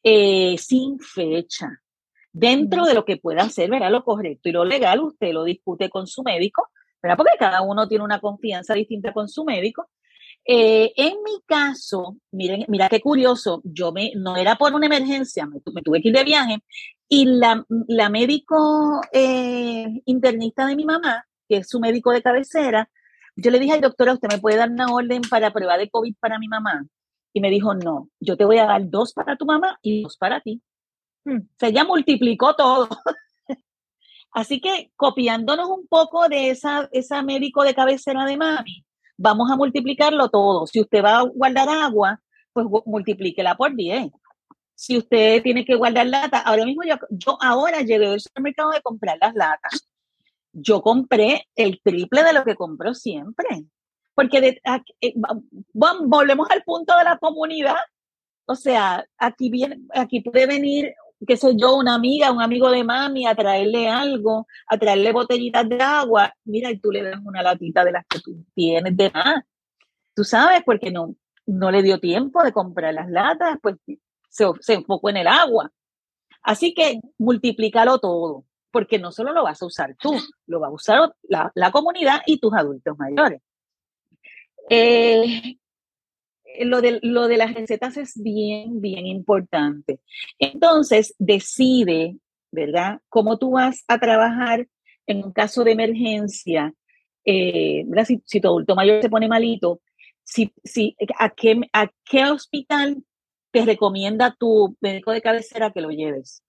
eh, 0.03 0.57
sin 0.57 0.99
fecha. 0.99 1.81
Dentro 2.31 2.85
de 2.85 2.93
lo 2.93 3.05
que 3.05 3.17
pueda 3.17 3.43
hacer, 3.43 3.69
verá 3.69 3.89
lo 3.89 4.03
correcto 4.03 4.49
y 4.49 4.51
lo 4.51 4.65
legal, 4.65 4.99
usted 4.99 5.31
lo 5.31 5.43
discute 5.43 5.89
con 5.89 6.05
su 6.05 6.21
médico, 6.21 6.69
¿verdad? 7.01 7.17
Porque 7.17 7.37
cada 7.39 7.61
uno 7.61 7.87
tiene 7.87 8.03
una 8.03 8.19
confianza 8.19 8.73
distinta 8.73 9.13
con 9.13 9.29
su 9.29 9.45
médico 9.45 9.89
eh, 10.45 10.93
en 10.95 11.15
mi 11.23 11.41
caso, 11.45 12.17
miren, 12.31 12.65
mira 12.67 12.87
qué 12.89 13.01
curioso, 13.01 13.61
yo 13.63 13.91
me, 13.91 14.11
no 14.15 14.37
era 14.37 14.55
por 14.55 14.73
una 14.73 14.85
emergencia, 14.85 15.45
me, 15.45 15.59
tuve 15.61 16.01
que 16.01 16.09
ir 16.09 16.15
de 16.15 16.23
viaje 16.23 16.63
y 17.09 17.25
la, 17.25 17.65
la 17.87 18.09
médico 18.09 19.01
eh, 19.11 20.01
internista 20.05 20.65
de 20.65 20.75
mi 20.75 20.85
mamá, 20.85 21.25
que 21.47 21.57
es 21.57 21.69
su 21.69 21.79
médico 21.79 22.11
de 22.11 22.21
cabecera, 22.21 22.89
yo 23.35 23.51
le 23.51 23.59
dije 23.59 23.73
al 23.73 23.81
doctora, 23.81 24.13
¿usted 24.13 24.29
me 24.31 24.39
puede 24.39 24.57
dar 24.57 24.69
una 24.69 24.87
orden 24.87 25.21
para 25.29 25.51
prueba 25.51 25.77
de 25.77 25.89
COVID 25.89 26.15
para 26.19 26.39
mi 26.39 26.47
mamá? 26.47 26.85
Y 27.33 27.41
me 27.41 27.49
dijo, 27.49 27.73
no, 27.73 28.09
yo 28.19 28.37
te 28.37 28.45
voy 28.45 28.59
a 28.59 28.65
dar 28.65 28.89
dos 28.89 29.13
para 29.13 29.35
tu 29.35 29.45
mamá 29.45 29.77
y 29.81 30.03
dos 30.03 30.17
para 30.17 30.39
ti. 30.39 30.61
Hmm. 31.25 31.39
O 31.39 31.55
sea, 31.59 31.69
ella 31.69 31.83
multiplicó 31.83 32.55
todo. 32.55 32.87
Así 34.31 34.61
que 34.61 34.91
copiándonos 34.95 35.69
un 35.69 35.85
poco 35.87 36.29
de 36.29 36.49
esa, 36.49 36.87
esa 36.91 37.23
médico 37.23 37.63
de 37.63 37.75
cabecera 37.75 38.25
de 38.25 38.37
mami, 38.37 38.85
vamos 39.17 39.51
a 39.51 39.55
multiplicarlo 39.55 40.29
todo. 40.29 40.67
Si 40.67 40.81
usted 40.81 41.03
va 41.03 41.19
a 41.19 41.23
guardar 41.23 41.69
agua, 41.69 42.21
pues 42.53 42.67
multiplíquela 42.85 43.55
por 43.55 43.75
10. 43.75 44.11
Si 44.75 44.97
usted 44.97 45.41
tiene 45.41 45.65
que 45.65 45.75
guardar 45.75 46.07
lata, 46.07 46.39
ahora 46.39 46.65
mismo 46.65 46.83
yo, 46.83 46.95
yo 47.09 47.37
ahora 47.41 47.81
llegué 47.81 48.07
al 48.07 48.19
supermercado 48.19 48.71
de 48.71 48.81
comprar 48.81 49.17
las 49.19 49.33
latas. 49.33 49.87
Yo 50.51 50.81
compré 50.81 51.47
el 51.55 51.81
triple 51.81 52.23
de 52.23 52.33
lo 52.33 52.43
que 52.43 52.55
compro 52.55 52.93
siempre. 52.93 53.65
Porque 54.13 54.59
eh, 55.01 55.13
volvemos 55.73 56.49
al 56.49 56.63
punto 56.63 56.97
de 56.97 57.03
la 57.03 57.17
comunidad. 57.17 57.75
O 58.45 58.55
sea, 58.55 59.05
aquí 59.17 59.49
viene, 59.49 59.81
aquí 59.93 60.21
puede 60.21 60.45
venir 60.45 60.93
qué 61.25 61.37
sé 61.37 61.55
yo, 61.55 61.75
una 61.75 61.95
amiga, 61.95 62.31
un 62.31 62.41
amigo 62.41 62.69
de 62.69 62.83
mami, 62.83 63.25
a 63.25 63.35
traerle 63.35 63.89
algo, 63.89 64.47
a 64.67 64.77
traerle 64.77 65.11
botellitas 65.11 65.67
de 65.67 65.81
agua, 65.81 66.33
mira, 66.43 66.71
y 66.71 66.79
tú 66.79 66.91
le 66.91 67.03
das 67.03 67.19
una 67.23 67.41
latita 67.41 67.83
de 67.83 67.91
las 67.91 68.05
que 68.07 68.19
tú 68.19 68.45
tienes 68.53 68.95
de 68.95 69.11
más. 69.11 69.43
Tú 70.13 70.23
sabes, 70.23 70.61
porque 70.65 70.91
no, 70.91 71.15
no 71.45 71.71
le 71.71 71.81
dio 71.83 71.99
tiempo 71.99 72.43
de 72.43 72.51
comprar 72.51 72.93
las 72.93 73.09
latas, 73.09 73.57
pues 73.61 73.75
se, 74.29 74.45
se 74.59 74.73
enfocó 74.73 75.09
en 75.09 75.17
el 75.17 75.27
agua. 75.27 75.71
Así 76.41 76.73
que 76.73 76.99
multiplícalo 77.17 77.99
todo, 77.99 78.45
porque 78.71 78.99
no 78.99 79.11
solo 79.11 79.33
lo 79.33 79.43
vas 79.43 79.61
a 79.61 79.65
usar 79.65 79.95
tú, 79.99 80.13
lo 80.47 80.59
va 80.59 80.67
a 80.67 80.71
usar 80.71 81.15
la, 81.23 81.51
la 81.55 81.71
comunidad 81.71 82.21
y 82.25 82.39
tus 82.39 82.53
adultos 82.53 82.97
mayores. 82.97 83.41
Eh, 84.69 85.57
lo 86.61 86.81
de, 86.81 86.99
lo 87.01 87.27
de 87.27 87.37
las 87.37 87.53
recetas 87.53 87.97
es 87.97 88.13
bien, 88.21 88.81
bien 88.81 89.05
importante. 89.05 89.99
Entonces, 90.39 91.15
decide, 91.19 92.17
¿verdad?, 92.51 92.99
cómo 93.09 93.37
tú 93.37 93.51
vas 93.51 93.83
a 93.87 93.99
trabajar 93.99 94.67
en 95.07 95.23
un 95.23 95.31
caso 95.31 95.63
de 95.63 95.71
emergencia, 95.71 96.73
eh, 97.23 97.85
si, 98.25 98.39
tu 98.39 98.47
adulto 98.47 98.75
mayor 98.75 99.01
se 99.01 99.09
pone 99.09 99.27
malito, 99.27 99.81
si, 100.23 100.51
si, 100.63 100.95
a, 101.19 101.29
qué, 101.29 101.59
¿a 101.73 101.89
qué 102.03 102.25
hospital 102.25 103.03
te 103.51 103.65
recomienda 103.65 104.35
tu 104.37 104.75
médico 104.81 105.11
de 105.11 105.21
cabecera 105.21 105.71
que 105.71 105.81
lo 105.81 105.89
lleves? 105.89 106.41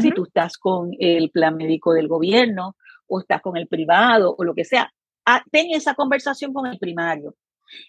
Si 0.00 0.12
tú 0.12 0.24
estás 0.24 0.56
con 0.56 0.92
el 1.00 1.30
plan 1.30 1.56
médico 1.56 1.94
del 1.94 2.06
gobierno 2.06 2.76
o 3.08 3.20
estás 3.20 3.42
con 3.42 3.56
el 3.56 3.66
privado 3.66 4.34
o 4.38 4.44
lo 4.44 4.54
que 4.54 4.64
sea, 4.64 4.92
ah, 5.26 5.42
ten 5.50 5.72
esa 5.72 5.94
conversación 5.94 6.52
con 6.52 6.66
el 6.66 6.78
primario 6.78 7.34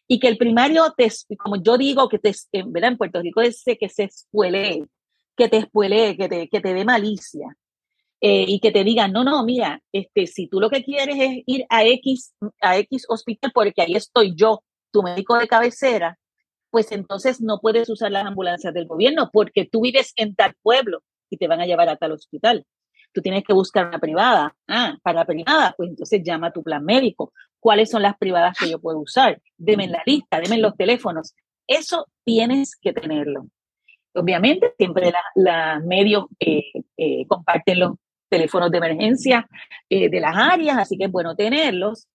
y 0.08 0.20
que 0.20 0.28
el 0.28 0.38
primario, 0.38 0.94
te, 0.96 1.10
como 1.38 1.62
yo 1.62 1.78
digo, 1.78 2.10
que 2.10 2.20
te, 2.20 2.34
¿verdad? 2.66 2.92
En 2.92 2.98
Puerto 2.98 3.22
Rico 3.22 3.42
dice 3.42 3.78
que 3.78 3.90
se 3.90 4.06
espuele, 4.06 4.86
que 5.36 5.50
te 5.50 5.58
espuele, 5.58 6.16
que 6.18 6.30
te, 6.30 6.50
que 6.50 6.62
te 6.62 6.74
dé 6.74 6.86
malicia. 6.86 7.56
Eh, 8.22 8.46
y 8.48 8.60
que 8.60 8.72
te 8.72 8.84
digan, 8.84 9.12
no, 9.12 9.24
no, 9.24 9.44
mira, 9.44 9.82
este, 9.92 10.26
si 10.26 10.48
tú 10.48 10.60
lo 10.60 10.70
que 10.70 10.84
quieres 10.84 11.18
es 11.20 11.44
ir 11.46 11.66
a 11.70 11.84
X, 11.84 12.34
a 12.62 12.78
X 12.78 13.06
hospital 13.10 13.52
porque 13.54 13.82
ahí 13.82 13.94
estoy 13.94 14.34
yo, 14.36 14.64
tu 14.90 15.04
médico 15.04 15.38
de 15.38 15.48
cabecera, 15.48 16.18
pues 16.72 16.92
entonces 16.92 17.42
no 17.42 17.60
puedes 17.60 17.90
usar 17.90 18.12
las 18.12 18.26
ambulancias 18.26 18.74
del 18.74 18.88
gobierno 18.88 19.30
porque 19.32 19.66
tú 19.66 19.82
vives 19.82 20.14
en 20.16 20.34
tal 20.34 20.56
pueblo 20.62 21.04
y 21.30 21.38
te 21.38 21.48
van 21.48 21.62
a 21.62 21.66
llevar 21.66 21.90
a 21.90 21.98
tal 21.98 22.14
hospital. 22.14 22.66
Tú 23.16 23.22
tienes 23.22 23.44
que 23.46 23.54
buscar 23.54 23.88
una 23.88 23.98
privada. 23.98 24.54
Ah, 24.68 24.98
para 25.02 25.26
privada, 25.26 25.74
pues 25.76 25.90
entonces 25.90 26.22
llama 26.22 26.48
a 26.48 26.52
tu 26.52 26.62
plan 26.62 26.84
médico. 26.84 27.32
¿Cuáles 27.60 27.90
son 27.90 28.02
las 28.04 28.18
privadas 28.18 28.58
que 28.60 28.70
yo 28.70 28.80
puedo 28.80 29.00
usar? 29.00 29.42
Deme 29.58 29.88
la 29.88 30.04
lista, 30.06 30.40
deme 30.40 30.58
los 30.58 30.76
teléfonos. 30.76 31.34
Eso 31.66 32.08
tienes 32.26 32.76
que 32.76 32.92
tenerlo. 32.94 33.48
Obviamente, 34.14 34.74
siempre 34.78 35.14
los 35.36 35.84
medios 35.86 36.26
eh, 36.40 36.64
eh, 36.98 37.26
comparten 37.28 37.80
los 37.80 37.94
teléfonos 38.30 38.70
de 38.70 38.78
emergencia 38.78 39.48
eh, 39.90 40.10
de 40.10 40.20
las 40.20 40.36
áreas, 40.36 40.78
así 40.78 40.98
que 40.98 41.06
es 41.06 41.12
bueno 41.12 41.36
tenerlos. 41.36 42.08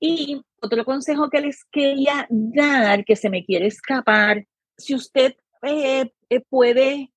Y 0.00 0.40
otro 0.62 0.84
consejo 0.84 1.28
que 1.28 1.42
les 1.42 1.64
quería 1.70 2.26
dar, 2.30 3.04
que 3.04 3.16
se 3.16 3.28
me 3.28 3.44
quiere 3.44 3.66
escapar, 3.66 4.46
si 4.78 4.94
usted 4.94 5.36
puede 6.48 7.10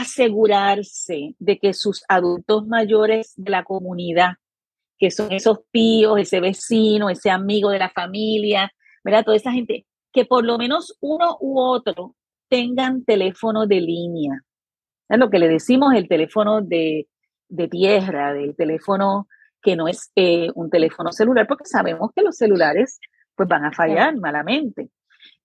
asegurarse 0.00 1.34
de 1.38 1.58
que 1.58 1.72
sus 1.72 2.02
adultos 2.08 2.66
mayores 2.66 3.32
de 3.36 3.50
la 3.50 3.64
comunidad, 3.64 4.34
que 4.98 5.10
son 5.10 5.32
esos 5.32 5.60
tíos, 5.70 6.18
ese 6.18 6.40
vecino, 6.40 7.10
ese 7.10 7.30
amigo 7.30 7.70
de 7.70 7.78
la 7.78 7.90
familia, 7.90 8.72
¿verdad? 9.04 9.24
Toda 9.24 9.36
esa 9.36 9.52
gente, 9.52 9.86
que 10.12 10.24
por 10.24 10.44
lo 10.44 10.58
menos 10.58 10.96
uno 11.00 11.36
u 11.40 11.60
otro 11.60 12.16
tengan 12.48 13.04
teléfono 13.04 13.66
de 13.66 13.80
línea. 13.80 14.40
Es 15.08 15.18
lo 15.18 15.30
que 15.30 15.38
le 15.38 15.48
decimos 15.48 15.94
el 15.94 16.08
teléfono 16.08 16.60
de, 16.60 17.06
tierra, 17.70 18.34
del 18.34 18.54
teléfono 18.56 19.28
que 19.62 19.76
no 19.76 19.88
es 19.88 20.10
eh, 20.14 20.48
un 20.54 20.70
teléfono 20.70 21.12
celular, 21.12 21.46
porque 21.46 21.64
sabemos 21.64 22.10
que 22.14 22.22
los 22.22 22.36
celulares 22.36 23.00
pues 23.34 23.48
van 23.48 23.64
a 23.64 23.72
fallar 23.72 24.16
malamente. 24.16 24.90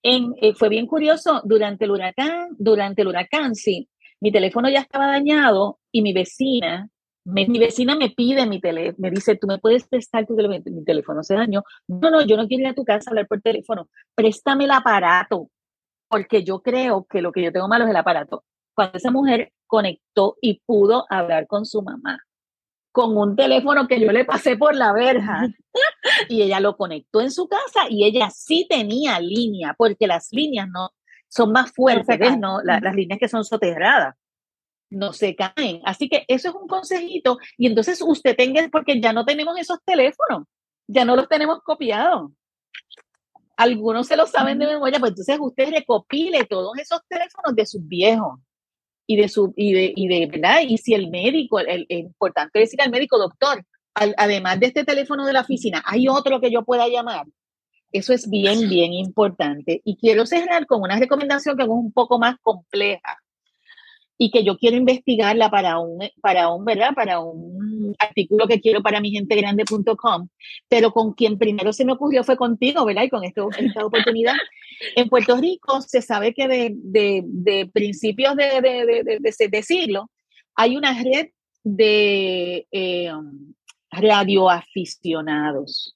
En, 0.01 0.34
eh, 0.41 0.54
fue 0.54 0.70
bien 0.70 0.86
curioso, 0.86 1.41
durante 1.45 1.86
el 1.86 1.91
huracán, 1.91 2.49
durante 2.58 3.04
el 3.04 3.08
huracán, 3.08 3.56
sí, 3.56 3.88
mi 4.24 4.32
teléfono 4.32 4.69
ya 4.69 4.80
estaba 4.80 5.07
dañado 5.07 5.80
y 5.91 6.01
mi 6.01 6.13
vecina, 6.13 6.89
mi 7.26 7.59
vecina 7.59 7.97
me 7.97 8.09
pide 8.09 8.45
mi 8.45 8.61
teléfono, 8.61 8.95
me 8.99 9.11
dice, 9.11 9.36
tú 9.36 9.47
me 9.47 9.57
puedes 9.57 9.86
prestar 9.86 10.26
tu 10.26 10.34
teléfono, 10.34 10.78
mi 10.78 10.86
teléfono 10.86 11.24
se 11.24 11.36
dañó. 11.36 11.63
No, 11.89 12.09
no, 12.09 12.21
yo 12.21 12.38
no 12.38 12.47
quiero 12.47 12.63
ir 12.63 12.69
a 12.69 12.74
tu 12.74 12.86
casa 12.86 13.09
a 13.09 13.11
hablar 13.11 13.28
por 13.28 13.41
teléfono, 13.41 13.89
préstame 14.15 14.63
el 14.63 14.71
aparato, 14.71 15.49
porque 16.07 16.45
yo 16.45 16.61
creo 16.61 17.05
que 17.09 17.21
lo 17.21 17.34
que 17.34 17.43
yo 17.43 17.51
tengo 17.51 17.67
malo 17.67 17.84
es 17.84 17.89
el 17.89 17.97
aparato. 17.97 18.45
Cuando 18.74 18.97
esa 18.97 19.11
mujer 19.11 19.51
conectó 19.67 20.38
y 20.39 20.61
pudo 20.65 21.05
hablar 21.09 21.45
con 21.45 21.65
su 21.65 21.82
mamá, 21.82 22.17
con 22.93 23.17
un 23.17 23.36
teléfono 23.36 23.89
que 23.89 23.99
yo 23.99 24.09
le 24.13 24.24
pasé 24.24 24.55
por 24.55 24.74
la 24.74 24.93
verja 24.93 25.49
y 26.30 26.43
ella 26.43 26.61
lo 26.61 26.78
conectó 26.78 27.19
en 27.19 27.30
su 27.30 27.49
casa 27.49 27.88
y 27.89 28.05
ella 28.05 28.30
sí 28.30 28.67
tenía 28.69 29.19
línea, 29.19 29.76
porque 29.78 30.07
las 30.07 30.30
líneas 30.32 30.69
no 30.69 30.91
son 31.34 31.51
más 31.51 31.71
fuertes, 31.71 32.38
¿no? 32.38 32.61
las 32.61 32.95
líneas 32.95 33.19
que 33.19 33.27
son 33.27 33.43
soterradas 33.43 34.15
no 34.91 35.11
se 35.11 35.36
caen. 35.36 35.81
Así 35.84 36.07
que 36.07 36.23
eso 36.27 36.49
es 36.49 36.55
un 36.55 36.67
consejito 36.67 37.39
y 37.57 37.67
entonces 37.67 38.01
usted 38.05 38.36
tenga, 38.36 38.67
porque 38.71 39.01
ya 39.01 39.11
no 39.11 39.25
tenemos 39.25 39.57
esos 39.59 39.79
teléfonos, 39.84 40.45
ya 40.88 41.03
no 41.05 41.15
los 41.15 41.27
tenemos 41.27 41.61
copiados. 41.63 42.31
Algunos 43.57 44.07
se 44.07 44.15
lo 44.17 44.27
saben 44.27 44.59
de 44.59 44.67
memoria, 44.67 44.99
pues 44.99 45.11
entonces 45.11 45.38
usted 45.39 45.71
recopile 45.71 46.45
todos 46.45 46.77
esos 46.77 47.01
teléfonos 47.07 47.55
de 47.55 47.65
sus 47.65 47.88
viejos 47.88 48.39
y 49.07 49.17
de 49.17 49.27
su 49.27 49.53
y 49.55 49.73
de, 49.73 49.93
y 49.95 50.07
de 50.07 50.27
verdad 50.27 50.61
y 50.67 50.77
si 50.77 50.93
el 50.93 51.09
médico 51.09 51.59
el, 51.59 51.86
importante 51.89 52.59
decir 52.59 52.81
al 52.81 52.89
médico 52.89 53.17
doctor 53.17 53.61
además 53.93 54.61
de 54.61 54.67
este 54.67 54.86
teléfono 54.86 55.25
de 55.25 55.34
la 55.34 55.41
oficina 55.41 55.84
hay 55.86 56.07
otro 56.07 56.39
que 56.39 56.49
yo 56.49 56.63
pueda 56.63 56.88
llamar 56.88 57.25
eso 57.94 58.14
es 58.14 58.30
bien 58.30 58.68
bien 58.68 58.94
importante 58.94 59.82
y 59.86 59.96
quiero 59.96 60.26
cerrar 60.26 60.66
con 60.66 60.82
una 60.82 61.00
recomendación 61.00 61.56
que 61.56 61.64
es 61.64 61.70
un 61.70 61.94
poco 61.94 62.20
más 62.20 62.36
compleja 62.41 63.20
y 64.18 64.32
que 64.32 64.44
yo 64.44 64.58
quiero 64.58 64.78
investigarla 64.78 65.50
para 65.50 65.80
un, 65.80 66.00
para 66.22 66.50
un, 66.50 66.64
¿verdad? 66.64 66.94
Para 66.96 67.20
un 67.20 67.94
artículo 68.00 68.48
que 68.48 68.62
quiero 68.62 68.82
para 68.82 69.02
mi 69.02 69.12
grande.com, 69.12 70.30
pero 70.70 70.91
con 70.91 71.14
quien 71.14 71.38
primero 71.38 71.74
se 71.74 71.84
me 71.84 71.91
ocurrió 71.94 72.24
fue 72.24 72.38
contigo, 72.38 72.86
¿verdad? 72.86 73.04
Y 73.04 73.10
con 73.10 73.24
esta, 73.24 73.41
esta 73.58 73.86
oportunidad. 73.86 74.36
En 74.96 75.10
Puerto 75.10 75.36
Rico 75.38 75.82
se 75.82 76.02
sabe 76.02 76.34
que 76.34 76.48
de, 76.48 76.72
de, 76.74 77.24
de 77.26 77.68
principios 77.68 78.36
de, 78.36 78.62
de, 78.62 79.50
de, 79.50 79.64
siglo 79.64 80.10
hay 80.56 80.78
una 80.78 81.02
red 81.02 81.30
de 81.64 82.68
eh, 82.72 83.12
radioaficionados. 83.91 85.96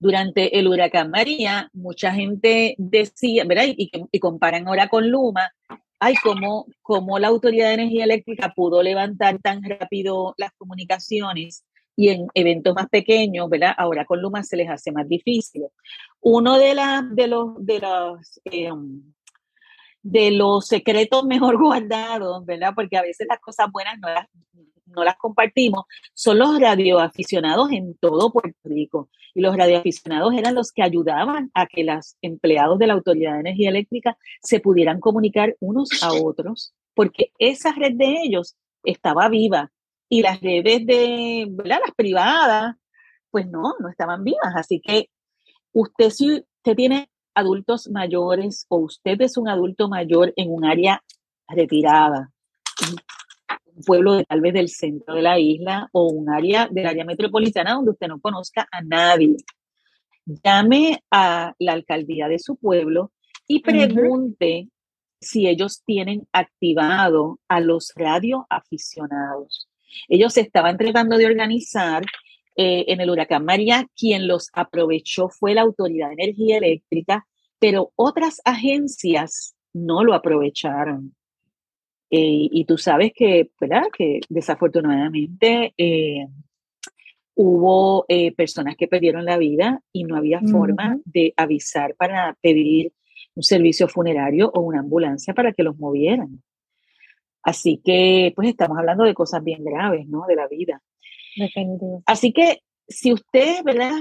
Durante 0.00 0.58
el 0.58 0.68
huracán 0.68 1.10
María, 1.10 1.68
mucha 1.72 2.12
gente 2.12 2.74
decía, 2.78 3.44
¿verdad? 3.44 3.64
Y, 3.66 3.90
y 4.10 4.20
comparan 4.20 4.68
ahora 4.68 4.88
con 4.88 5.10
Luma, 5.10 5.50
ay, 5.98 6.14
cómo, 6.22 6.66
cómo 6.82 7.18
la 7.18 7.28
Autoridad 7.28 7.68
de 7.68 7.74
Energía 7.74 8.04
Eléctrica 8.04 8.52
pudo 8.54 8.82
levantar 8.82 9.38
tan 9.40 9.62
rápido 9.62 10.34
las 10.36 10.52
comunicaciones 10.56 11.64
y 11.96 12.10
en 12.10 12.28
eventos 12.34 12.74
más 12.74 12.88
pequeños, 12.88 13.50
¿verdad? 13.50 13.74
Ahora 13.76 14.04
con 14.04 14.22
Luma 14.22 14.44
se 14.44 14.56
les 14.56 14.70
hace 14.70 14.92
más 14.92 15.08
difícil. 15.08 15.64
Uno 16.20 16.56
de, 16.56 16.76
de 17.12 17.26
los, 17.26 17.66
de 17.66 17.80
los, 17.80 18.40
em, 18.44 19.02
de 20.02 20.30
los 20.30 20.66
secretos 20.66 21.24
mejor 21.24 21.58
guardados, 21.60 22.46
¿verdad? 22.46 22.72
Porque 22.74 22.96
a 22.96 23.02
veces 23.02 23.26
las 23.28 23.40
cosas 23.40 23.66
buenas 23.72 23.98
no 23.98 24.08
las, 24.08 24.28
no 24.88 25.04
las 25.04 25.16
compartimos, 25.16 25.84
son 26.14 26.38
los 26.38 26.58
radioaficionados 26.60 27.70
en 27.72 27.94
todo 27.94 28.32
Puerto 28.32 28.58
Rico. 28.64 29.08
Y 29.34 29.40
los 29.40 29.56
radioaficionados 29.56 30.34
eran 30.34 30.54
los 30.54 30.72
que 30.72 30.82
ayudaban 30.82 31.50
a 31.54 31.66
que 31.66 31.84
los 31.84 32.16
empleados 32.22 32.78
de 32.78 32.86
la 32.86 32.94
Autoridad 32.94 33.34
de 33.34 33.40
Energía 33.40 33.70
Eléctrica 33.70 34.16
se 34.42 34.60
pudieran 34.60 35.00
comunicar 35.00 35.56
unos 35.60 36.02
a 36.02 36.12
otros, 36.12 36.74
porque 36.94 37.32
esa 37.38 37.72
red 37.72 37.94
de 37.94 38.22
ellos 38.22 38.56
estaba 38.82 39.28
viva 39.28 39.70
y 40.08 40.22
las 40.22 40.40
redes 40.40 40.86
de, 40.86 41.46
¿verdad? 41.50 41.80
Las 41.84 41.94
privadas, 41.94 42.76
pues 43.30 43.46
no, 43.46 43.74
no 43.78 43.88
estaban 43.88 44.24
vivas. 44.24 44.54
Así 44.56 44.80
que 44.80 45.10
usted 45.72 46.10
si 46.10 46.34
usted 46.34 46.74
tiene 46.74 47.10
adultos 47.34 47.88
mayores 47.88 48.66
o 48.68 48.78
usted 48.78 49.20
es 49.20 49.36
un 49.36 49.48
adulto 49.48 49.88
mayor 49.88 50.32
en 50.36 50.52
un 50.52 50.64
área 50.64 51.02
retirada, 51.46 52.32
pueblo 53.84 54.22
tal 54.24 54.40
vez 54.40 54.54
del 54.54 54.68
centro 54.68 55.14
de 55.14 55.22
la 55.22 55.38
isla 55.38 55.88
o 55.92 56.10
un 56.10 56.30
área 56.30 56.68
del 56.70 56.86
área 56.86 57.04
metropolitana 57.04 57.74
donde 57.74 57.92
usted 57.92 58.08
no 58.08 58.20
conozca 58.20 58.68
a 58.70 58.82
nadie. 58.82 59.36
Llame 60.26 61.02
a 61.10 61.54
la 61.58 61.72
alcaldía 61.72 62.28
de 62.28 62.38
su 62.38 62.56
pueblo 62.56 63.12
y 63.46 63.60
pregunte 63.60 64.68
si 65.20 65.48
ellos 65.48 65.82
tienen 65.84 66.26
activado 66.32 67.40
a 67.48 67.60
los 67.60 67.92
radioaficionados. 67.96 69.68
Ellos 70.08 70.36
estaban 70.36 70.76
tratando 70.76 71.16
de 71.16 71.26
organizar 71.26 72.04
eh, 72.56 72.84
en 72.88 73.00
el 73.00 73.10
huracán 73.10 73.44
María, 73.44 73.86
quien 73.96 74.28
los 74.28 74.48
aprovechó 74.52 75.28
fue 75.28 75.54
la 75.54 75.62
Autoridad 75.62 76.08
de 76.08 76.24
Energía 76.24 76.58
Eléctrica, 76.58 77.26
pero 77.58 77.92
otras 77.96 78.40
agencias 78.44 79.56
no 79.72 80.04
lo 80.04 80.14
aprovecharon. 80.14 81.14
Eh, 82.10 82.48
y 82.50 82.64
tú 82.64 82.78
sabes 82.78 83.12
que, 83.14 83.50
¿verdad? 83.60 83.84
Que 83.96 84.20
desafortunadamente 84.28 85.74
eh, 85.76 86.26
hubo 87.34 88.06
eh, 88.08 88.32
personas 88.34 88.76
que 88.76 88.88
perdieron 88.88 89.24
la 89.24 89.36
vida 89.36 89.82
y 89.92 90.04
no 90.04 90.16
había 90.16 90.40
forma 90.40 90.98
de 91.04 91.34
avisar 91.36 91.94
para 91.96 92.36
pedir 92.40 92.92
un 93.34 93.42
servicio 93.42 93.88
funerario 93.88 94.50
o 94.54 94.60
una 94.60 94.80
ambulancia 94.80 95.34
para 95.34 95.52
que 95.52 95.62
los 95.62 95.78
movieran. 95.78 96.42
Así 97.42 97.80
que, 97.84 98.32
pues 98.34 98.48
estamos 98.48 98.78
hablando 98.78 99.04
de 99.04 99.14
cosas 99.14 99.44
bien 99.44 99.62
graves, 99.64 100.08
¿no? 100.08 100.24
De 100.26 100.34
la 100.34 100.48
vida. 100.48 100.82
Así 102.06 102.32
que, 102.32 102.62
si 102.88 103.12
usted, 103.12 103.62
¿verdad? 103.64 103.92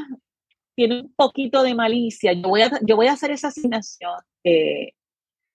Tiene 0.76 1.02
un 1.02 1.14
poquito 1.14 1.62
de 1.62 1.76
malicia, 1.76 2.34
yo 2.34 2.50
voy 2.50 2.62
a, 2.62 2.72
yo 2.84 2.96
voy 2.96 3.08
a 3.08 3.14
hacer 3.14 3.32
esa 3.32 3.50
asignación 3.50 4.14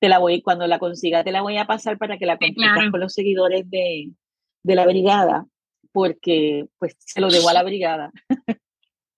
te 0.03 0.09
la 0.09 0.18
voy, 0.18 0.42
cuando 0.42 0.66
la 0.66 0.80
consiga, 0.80 1.22
te 1.22 1.30
la 1.30 1.42
voy 1.42 1.59
a 1.59 1.64
pasar 1.64 1.96
para 1.96 2.18
que 2.18 2.26
la 2.26 2.36
compartas 2.36 2.90
con 2.90 2.98
los 2.98 3.14
seguidores 3.14 3.70
de, 3.70 4.11
la 4.64 4.84
brigada, 4.84 5.46
porque 5.92 6.64
pues 6.76 6.96
se 6.98 7.20
lo 7.20 7.28
debo 7.28 7.48
a 7.48 7.53
la 7.53 7.62
brigada. 7.62 8.11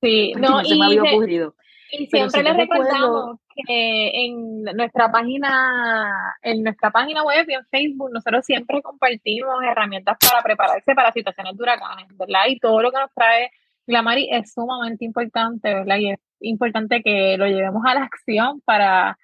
Sí, 0.02 0.32
no, 0.36 0.60
y, 0.62 0.78
me 0.78 0.84
había 0.84 1.02
ocurrido. 1.04 1.54
Y 1.90 2.06
siempre 2.08 2.42
les 2.42 2.54
recordamos 2.54 3.38
que 3.66 4.26
en 4.26 4.62
nuestra 4.76 5.10
página, 5.10 6.36
en 6.42 6.62
nuestra 6.62 6.90
página 6.90 7.22
web 7.22 7.46
y 7.48 7.54
en 7.54 7.64
Facebook, 7.64 8.10
nosotros 8.12 8.44
siempre 8.44 8.82
compartimos 8.82 9.54
herramientas 9.62 10.18
para 10.20 10.42
prepararse 10.42 10.94
para 10.94 11.12
situaciones 11.12 11.56
de 11.56 11.62
huracanes, 11.62 12.08
¿verdad? 12.18 12.42
Y 12.48 12.58
todo 12.58 12.82
lo 12.82 12.92
que 12.92 13.00
nos 13.00 13.10
trae 13.14 13.50
Glamari 13.86 14.28
es 14.30 14.52
sumamente 14.52 15.06
importante, 15.06 15.72
¿verdad? 15.72 15.96
Y 15.96 16.10
es 16.10 16.18
importante 16.40 17.02
que 17.02 17.38
lo 17.38 17.46
llevemos 17.46 17.82
a 17.86 17.94
la 17.94 18.02
acción 18.02 18.60
para 18.66 19.16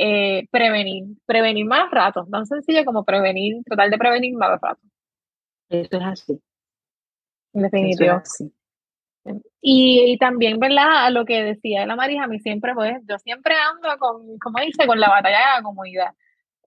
eh, 0.00 0.46
prevenir, 0.52 1.16
prevenir 1.26 1.66
más 1.66 1.90
rato, 1.90 2.24
tan 2.30 2.46
sencillo 2.46 2.84
como 2.84 3.04
prevenir, 3.04 3.64
tratar 3.64 3.90
de 3.90 3.98
prevenir 3.98 4.32
más 4.36 4.60
rato. 4.60 4.80
Eso 5.68 5.96
es 5.96 6.04
así. 6.04 6.40
En 7.52 7.62
definitiva. 7.62 8.22
Y, 9.60 10.16
también, 10.18 10.60
¿verdad? 10.60 11.06
A 11.06 11.10
lo 11.10 11.24
que 11.24 11.42
decía 11.42 11.84
la 11.84 11.96
Marija, 11.96 12.24
a 12.24 12.28
mí 12.28 12.38
siempre, 12.38 12.74
pues, 12.74 12.94
yo 13.08 13.18
siempre 13.18 13.56
ando 13.56 13.88
con, 13.98 14.38
como 14.38 14.60
dice, 14.60 14.86
con 14.86 15.00
la 15.00 15.08
batalla 15.08 15.38
de 15.38 15.56
la 15.56 15.62
comunidad. 15.62 16.12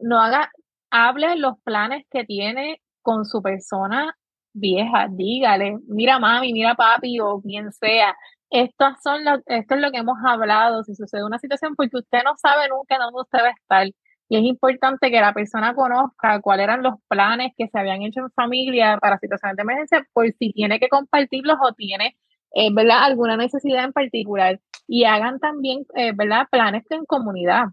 No 0.01 0.19
haga, 0.19 0.51
hable 0.89 1.38
los 1.38 1.57
planes 1.63 2.05
que 2.11 2.25
tiene 2.25 2.82
con 3.01 3.23
su 3.23 3.41
persona 3.41 4.13
vieja, 4.51 5.07
dígale, 5.09 5.77
mira 5.88 6.19
mami, 6.19 6.51
mira 6.51 6.75
papi 6.75 7.21
o 7.21 7.41
quien 7.41 7.71
sea, 7.71 8.13
estas 8.51 9.01
son 9.01 9.21
esto 9.47 9.75
es 9.75 9.81
lo 9.81 9.91
que 9.91 9.99
hemos 9.99 10.17
hablado, 10.25 10.83
si 10.83 10.95
sucede 10.95 11.23
una 11.25 11.39
situación, 11.39 11.75
porque 11.75 11.97
usted 11.97 12.19
no 12.25 12.35
sabe 12.37 12.67
nunca 12.69 12.97
dónde 12.99 13.21
usted 13.21 13.39
va 13.39 13.47
a 13.47 13.51
estar. 13.51 13.87
Y 14.29 14.37
es 14.37 14.43
importante 14.43 15.11
que 15.11 15.19
la 15.21 15.33
persona 15.33 15.73
conozca 15.75 16.39
cuáles 16.41 16.65
eran 16.65 16.83
los 16.83 16.95
planes 17.09 17.51
que 17.57 17.67
se 17.67 17.79
habían 17.79 18.01
hecho 18.03 18.21
en 18.21 18.31
familia 18.31 18.97
para 19.01 19.17
situaciones 19.19 19.57
de 19.57 19.63
emergencia, 19.63 20.07
por 20.13 20.25
si 20.39 20.53
tiene 20.53 20.79
que 20.79 20.89
compartirlos 20.89 21.57
o 21.61 21.73
tiene, 21.73 22.17
eh, 22.53 22.69
¿verdad?, 22.73 23.03
alguna 23.03 23.37
necesidad 23.37 23.83
en 23.85 23.93
particular. 23.93 24.59
Y 24.87 25.05
hagan 25.05 25.39
también, 25.39 25.85
eh, 25.95 26.13
¿verdad?, 26.15 26.47
planes 26.51 26.85
en 26.91 27.05
comunidad. 27.05 27.65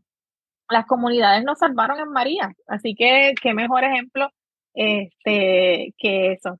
Las 0.71 0.87
comunidades 0.87 1.45
nos 1.45 1.59
salvaron 1.61 2.01
en 2.01 2.11
María, 2.11 2.53
así 2.69 2.95
que 2.97 3.35
qué 3.43 3.55
mejor 3.55 3.85
ejemplo 3.85 4.31
este, 4.75 5.95
que 5.99 6.33
eso. 6.33 6.59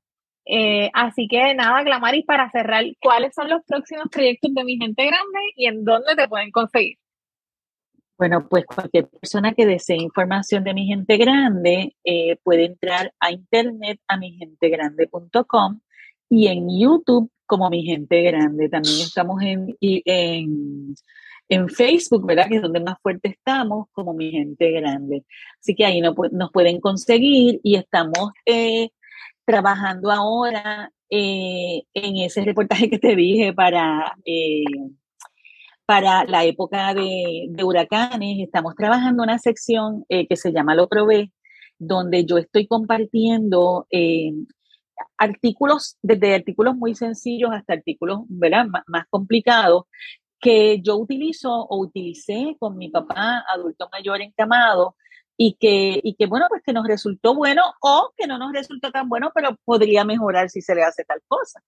Eh, 0.51 0.89
así 0.95 1.27
que 1.27 1.53
nada, 1.53 1.83
Glamaris, 1.83 2.25
para 2.25 2.49
cerrar, 2.49 2.83
¿cuáles 2.99 3.35
son 3.35 3.49
los 3.49 3.63
próximos 3.65 4.05
proyectos 4.11 4.51
de 4.51 4.63
Mi 4.63 4.77
Gente 4.77 5.05
Grande 5.05 5.39
y 5.55 5.67
en 5.67 5.85
dónde 5.85 6.15
te 6.15 6.27
pueden 6.27 6.49
conseguir? 6.49 6.97
Bueno, 8.17 8.47
pues 8.49 8.65
cualquier 8.65 9.07
persona 9.07 9.53
que 9.53 9.67
desee 9.67 9.97
información 9.97 10.63
de 10.63 10.73
Mi 10.73 10.87
Gente 10.87 11.17
Grande 11.17 11.95
eh, 12.03 12.37
puede 12.41 12.65
entrar 12.65 13.13
a 13.19 13.31
internet 13.31 13.99
a 14.07 14.17
migentegrande.com 14.17 15.81
y 16.29 16.47
en 16.47 16.67
YouTube 16.79 17.31
como 17.45 17.69
Mi 17.69 17.83
Gente 17.83 18.23
Grande. 18.23 18.69
También 18.69 19.01
estamos 19.01 19.43
en, 19.43 19.77
en, 19.79 20.95
en, 21.47 21.69
Facebook, 21.69 22.25
¿verdad? 22.25 22.47
Que 22.49 22.55
es 22.55 22.61
donde 22.63 22.79
más 22.79 22.97
fuerte 23.03 23.29
estamos, 23.29 23.85
como 23.91 24.15
Mi 24.15 24.31
Gente 24.31 24.71
Grande. 24.71 25.23
Así 25.59 25.75
que 25.75 25.85
ahí 25.85 26.01
nos, 26.01 26.15
nos 26.31 26.51
pueden 26.51 26.81
conseguir 26.81 27.59
y 27.61 27.75
estamos... 27.75 28.31
Eh, 28.47 28.89
trabajando 29.49 30.11
ahora 30.11 30.91
eh, 31.09 31.81
en 31.95 32.17
ese 32.17 32.45
reportaje 32.45 32.87
que 32.87 32.99
te 32.99 33.15
dije 33.15 33.51
para, 33.51 34.15
eh, 34.23 34.63
para 35.87 36.23
la 36.25 36.43
época 36.43 36.93
de, 36.93 37.49
huracanes. 37.63 38.37
Estamos 38.41 38.75
trabajando 38.75 39.23
una 39.23 39.39
sección 39.39 40.05
eh, 40.07 40.27
que 40.27 40.35
se 40.35 40.51
llama 40.51 40.75
Lo 40.75 40.87
Probé, 40.87 41.31
donde 41.79 42.25
yo 42.25 42.37
estoy 42.37 42.67
compartiendo 42.67 43.87
artículos, 45.17 45.97
desde 46.03 46.35
artículos 46.35 46.75
muy 46.75 46.93
sencillos 46.93 47.49
hasta 47.51 47.73
artículos 47.73 48.19
¿verdad? 48.27 48.67
más 48.85 49.05
complicados, 49.09 49.85
que 50.39 50.79
yo 50.83 50.95
utilizo 50.97 51.51
o 51.51 51.81
utilicé 51.81 52.55
con 52.59 52.77
mi 52.77 52.89
papá 52.89 53.43
adulto 53.51 53.89
mayor 53.91 54.21
encamado 54.21 54.95
y 55.41 55.53
que, 55.53 56.01
y 56.03 56.15
que, 56.15 56.25
bueno, 56.25 56.47
pues 56.49 56.61
que 56.65 56.73
nos 56.73 56.85
resultó 56.85 57.33
bueno 57.33 57.63
o 57.79 58.11
que 58.17 58.27
no 58.27 58.37
nos 58.37 58.51
resultó 58.51 58.91
tan 58.91 59.07
bueno, 59.07 59.31
pero 59.33 59.55
podría 59.63 60.03
mejorar 60.03 60.49
si 60.49 60.61
se 60.61 60.75
le 60.75 60.83
hace 60.83 61.05
tal 61.05 61.21
cosa. 61.29 61.61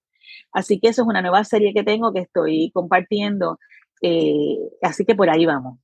Así 0.52 0.78
que 0.78 0.90
eso 0.90 1.04
es 1.04 1.08
una 1.08 1.22
nueva 1.22 1.46
serie 1.46 1.74
que 1.74 1.82
tengo 1.82 2.12
que 2.12 2.20
estoy 2.20 2.70
compartiendo. 2.74 3.60
Eh, 4.02 4.58
así 4.82 5.06
que 5.06 5.16
por 5.16 5.30
ahí 5.30 5.46
vamos. 5.46 5.80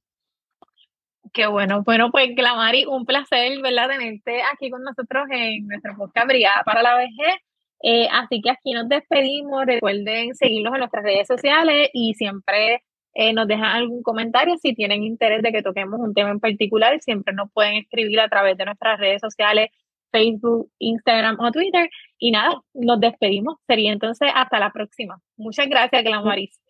Qué 1.31 1.47
bueno. 1.47 1.83
Bueno, 1.83 2.11
pues 2.11 2.35
Glamari, 2.35 2.83
un 2.83 3.05
placer, 3.05 3.61
¿verdad? 3.61 3.87
Tenerte 3.87 4.41
aquí 4.41 4.69
con 4.69 4.83
nosotros 4.83 5.25
en 5.31 5.65
nuestro 5.65 5.95
podcast 5.95 6.27
Brigada 6.27 6.63
para 6.65 6.81
la 6.81 6.97
Vejez. 6.97 7.37
Eh, 7.83 8.09
así 8.11 8.41
que 8.41 8.49
aquí 8.49 8.73
nos 8.73 8.89
despedimos. 8.89 9.65
Recuerden 9.65 10.35
seguirnos 10.35 10.73
en 10.73 10.79
nuestras 10.79 11.05
redes 11.05 11.25
sociales 11.25 11.89
y 11.93 12.15
siempre 12.15 12.83
eh, 13.19 13.33
nos 13.33 13.47
dejan 13.47 13.75
algún 13.75 14.03
comentario. 14.03 14.57
Si 14.61 14.75
tienen 14.75 15.03
interés 15.03 15.41
de 15.41 15.51
que 15.51 15.63
toquemos 15.63 15.99
un 15.99 16.13
tema 16.13 16.29
en 16.29 16.39
particular, 16.39 16.99
siempre 17.01 17.33
nos 17.33 17.51
pueden 17.51 17.73
escribir 17.73 18.19
a 18.19 18.29
través 18.29 18.55
de 18.57 18.65
nuestras 18.65 18.99
redes 18.99 19.21
sociales, 19.21 19.71
Facebook, 20.11 20.69
Instagram 20.77 21.35
o 21.39 21.51
Twitter. 21.51 21.89
Y 22.19 22.29
nada, 22.29 22.61
nos 22.75 22.99
despedimos. 22.99 23.57
Sería 23.65 23.91
entonces 23.91 24.29
hasta 24.35 24.59
la 24.59 24.71
próxima. 24.71 25.19
Muchas 25.35 25.67
gracias, 25.67 26.03
Glamaris. 26.03 26.61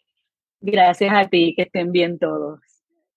Gracias 0.61 1.13
a 1.13 1.27
ti, 1.27 1.53
que 1.53 1.63
estén 1.63 1.91
bien 1.91 2.17
todos. 2.17 2.61